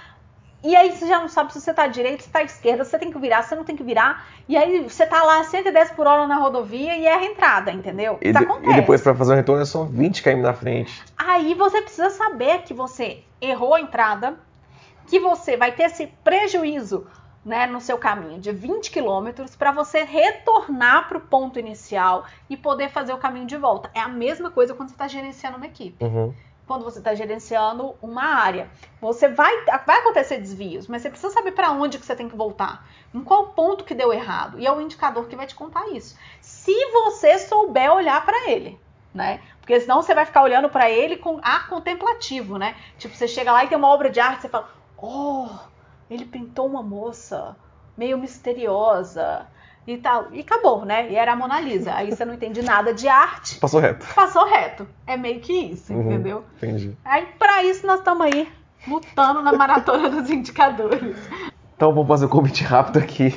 E 0.64 0.76
aí 0.76 0.92
você 0.92 1.08
já 1.08 1.18
não 1.18 1.28
sabe 1.28 1.52
se 1.52 1.60
você 1.60 1.70
está 1.70 1.84
à 1.84 1.86
direita, 1.88 2.22
se 2.22 2.28
está 2.28 2.38
à 2.38 2.42
esquerda, 2.44 2.84
você 2.84 2.96
tem 2.96 3.10
que 3.10 3.18
virar, 3.18 3.42
você 3.42 3.54
não 3.54 3.64
tem 3.64 3.74
que 3.74 3.82
virar. 3.82 4.26
E 4.48 4.56
aí 4.56 4.80
você 4.82 5.02
está 5.02 5.22
lá 5.22 5.42
110 5.42 5.92
por 5.92 6.06
hora 6.06 6.26
na 6.28 6.36
rodovia 6.36 6.96
e 6.96 7.06
erra 7.06 7.22
a 7.22 7.24
entrada, 7.24 7.72
entendeu? 7.72 8.18
E, 8.22 8.28
e 8.28 8.74
depois 8.74 9.00
para 9.00 9.14
fazer 9.14 9.32
o 9.32 9.36
retorno 9.36 9.62
é 9.62 9.64
só 9.64 9.84
20 9.84 10.22
km 10.22 10.42
na 10.42 10.52
frente. 10.52 11.02
Aí 11.18 11.54
você 11.54 11.82
precisa 11.82 12.10
saber 12.10 12.62
que 12.62 12.72
você 12.72 13.24
errou 13.40 13.74
a 13.74 13.80
entrada, 13.80 14.34
que 15.08 15.18
você 15.18 15.56
vai 15.56 15.72
ter 15.72 15.84
esse 15.84 16.06
prejuízo 16.22 17.06
né, 17.44 17.66
no 17.66 17.80
seu 17.80 17.98
caminho 17.98 18.40
de 18.40 18.52
20 18.52 18.90
quilômetros 18.90 19.56
para 19.56 19.72
você 19.72 20.04
retornar 20.04 21.08
para 21.08 21.18
o 21.18 21.20
ponto 21.20 21.58
inicial 21.58 22.24
e 22.48 22.56
poder 22.56 22.88
fazer 22.90 23.12
o 23.12 23.18
caminho 23.18 23.46
de 23.46 23.56
volta. 23.56 23.90
É 23.94 24.00
a 24.00 24.08
mesma 24.08 24.50
coisa 24.50 24.74
quando 24.74 24.90
você 24.90 24.94
está 24.94 25.08
gerenciando 25.08 25.56
uma 25.56 25.66
equipe. 25.66 26.02
Uhum. 26.04 26.32
Quando 26.66 26.84
você 26.84 26.98
está 26.98 27.14
gerenciando 27.14 27.96
uma 28.00 28.22
área, 28.22 28.70
você 29.00 29.28
vai, 29.28 29.52
vai 29.84 29.98
acontecer 29.98 30.38
desvios, 30.38 30.86
mas 30.86 31.02
você 31.02 31.10
precisa 31.10 31.32
saber 31.32 31.52
para 31.52 31.72
onde 31.72 31.98
que 31.98 32.06
você 32.06 32.14
tem 32.14 32.28
que 32.28 32.36
voltar, 32.36 32.86
em 33.12 33.20
qual 33.20 33.48
ponto 33.48 33.84
que 33.84 33.94
deu 33.94 34.12
errado, 34.12 34.58
e 34.58 34.66
é 34.66 34.72
o 34.72 34.80
indicador 34.80 35.26
que 35.26 35.36
vai 35.36 35.46
te 35.46 35.56
contar 35.56 35.88
isso. 35.88 36.16
Se 36.40 36.72
você 36.92 37.40
souber 37.40 37.92
olhar 37.92 38.24
para 38.24 38.48
ele, 38.48 38.80
né? 39.12 39.42
Porque 39.60 39.78
senão 39.80 40.02
você 40.02 40.14
vai 40.14 40.24
ficar 40.24 40.42
olhando 40.42 40.68
para 40.68 40.88
ele 40.88 41.16
com 41.16 41.40
ar 41.42 41.68
contemplativo, 41.68 42.56
né? 42.56 42.76
Tipo, 42.96 43.14
você 43.14 43.28
chega 43.28 43.52
lá 43.52 43.64
e 43.64 43.68
tem 43.68 43.76
uma 43.76 43.88
obra 43.88 44.08
de 44.08 44.20
arte, 44.20 44.42
você 44.42 44.48
fala, 44.48 44.70
oh, 44.96 45.48
ele 46.14 46.24
pintou 46.24 46.66
uma 46.66 46.82
moça 46.82 47.56
meio 47.96 48.18
misteriosa 48.18 49.46
e 49.86 49.96
tal. 49.96 50.26
E 50.32 50.40
acabou, 50.40 50.84
né? 50.84 51.10
E 51.10 51.16
era 51.16 51.32
a 51.32 51.36
Mona 51.36 51.60
Lisa. 51.60 51.94
Aí 51.94 52.10
você 52.10 52.24
não 52.24 52.34
entende 52.34 52.62
nada 52.62 52.94
de 52.94 53.08
arte. 53.08 53.58
Passou 53.58 53.80
reto. 53.80 54.06
Passou 54.14 54.46
reto. 54.46 54.86
É 55.06 55.16
meio 55.16 55.40
que 55.40 55.52
isso, 55.52 55.92
uhum, 55.92 56.02
entendeu? 56.02 56.44
Entendi. 56.56 56.96
Aí, 57.04 57.26
pra 57.38 57.64
isso, 57.64 57.86
nós 57.86 57.98
estamos 57.98 58.26
aí 58.26 58.48
lutando 58.86 59.42
na 59.42 59.52
maratona 59.52 60.08
dos 60.10 60.30
indicadores. 60.30 61.16
Então, 61.76 61.92
vamos 61.92 62.08
fazer 62.08 62.26
um 62.26 62.28
convite 62.28 62.64
rápido 62.64 62.98
aqui. 62.98 63.34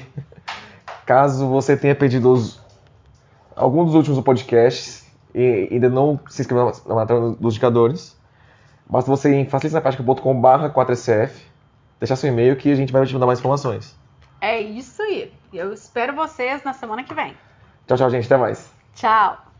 Caso 1.06 1.48
você 1.48 1.78
tenha 1.78 1.96
perdido 1.96 2.32
os, 2.32 2.60
algum 3.56 3.86
dos 3.86 3.94
últimos 3.94 4.20
podcasts 4.22 5.06
e 5.34 5.68
ainda 5.72 5.90
não 5.90 6.20
se 6.28 6.42
inscreveu 6.42 6.72
na 6.86 6.96
maratona 6.96 7.36
dos 7.40 7.54
indicadores, 7.54 8.18
basta 8.90 9.12
você 9.12 9.32
ir 9.32 9.36
em 9.36 9.46
facilitanapratica.com.br 9.46 10.74
4SF 10.74 11.32
deixar 12.00 12.16
seu 12.16 12.30
e-mail 12.30 12.56
que 12.56 12.72
a 12.72 12.76
gente 12.76 12.91
vai 12.91 13.06
te 13.06 13.14
mandar 13.14 13.26
mais 13.26 13.39
informações. 13.39 13.98
É 14.41 14.60
isso 14.60 15.02
aí. 15.02 15.32
Eu 15.54 15.74
espero 15.74 16.14
vocês 16.14 16.64
na 16.64 16.74
semana 16.74 17.04
que 17.04 17.14
vem. 17.14 17.36
Tchau, 17.88 17.98
tchau, 17.98 18.10
gente. 18.10 18.26
Até 18.26 18.38
mais. 18.38 18.72
Tchau. 18.96 19.55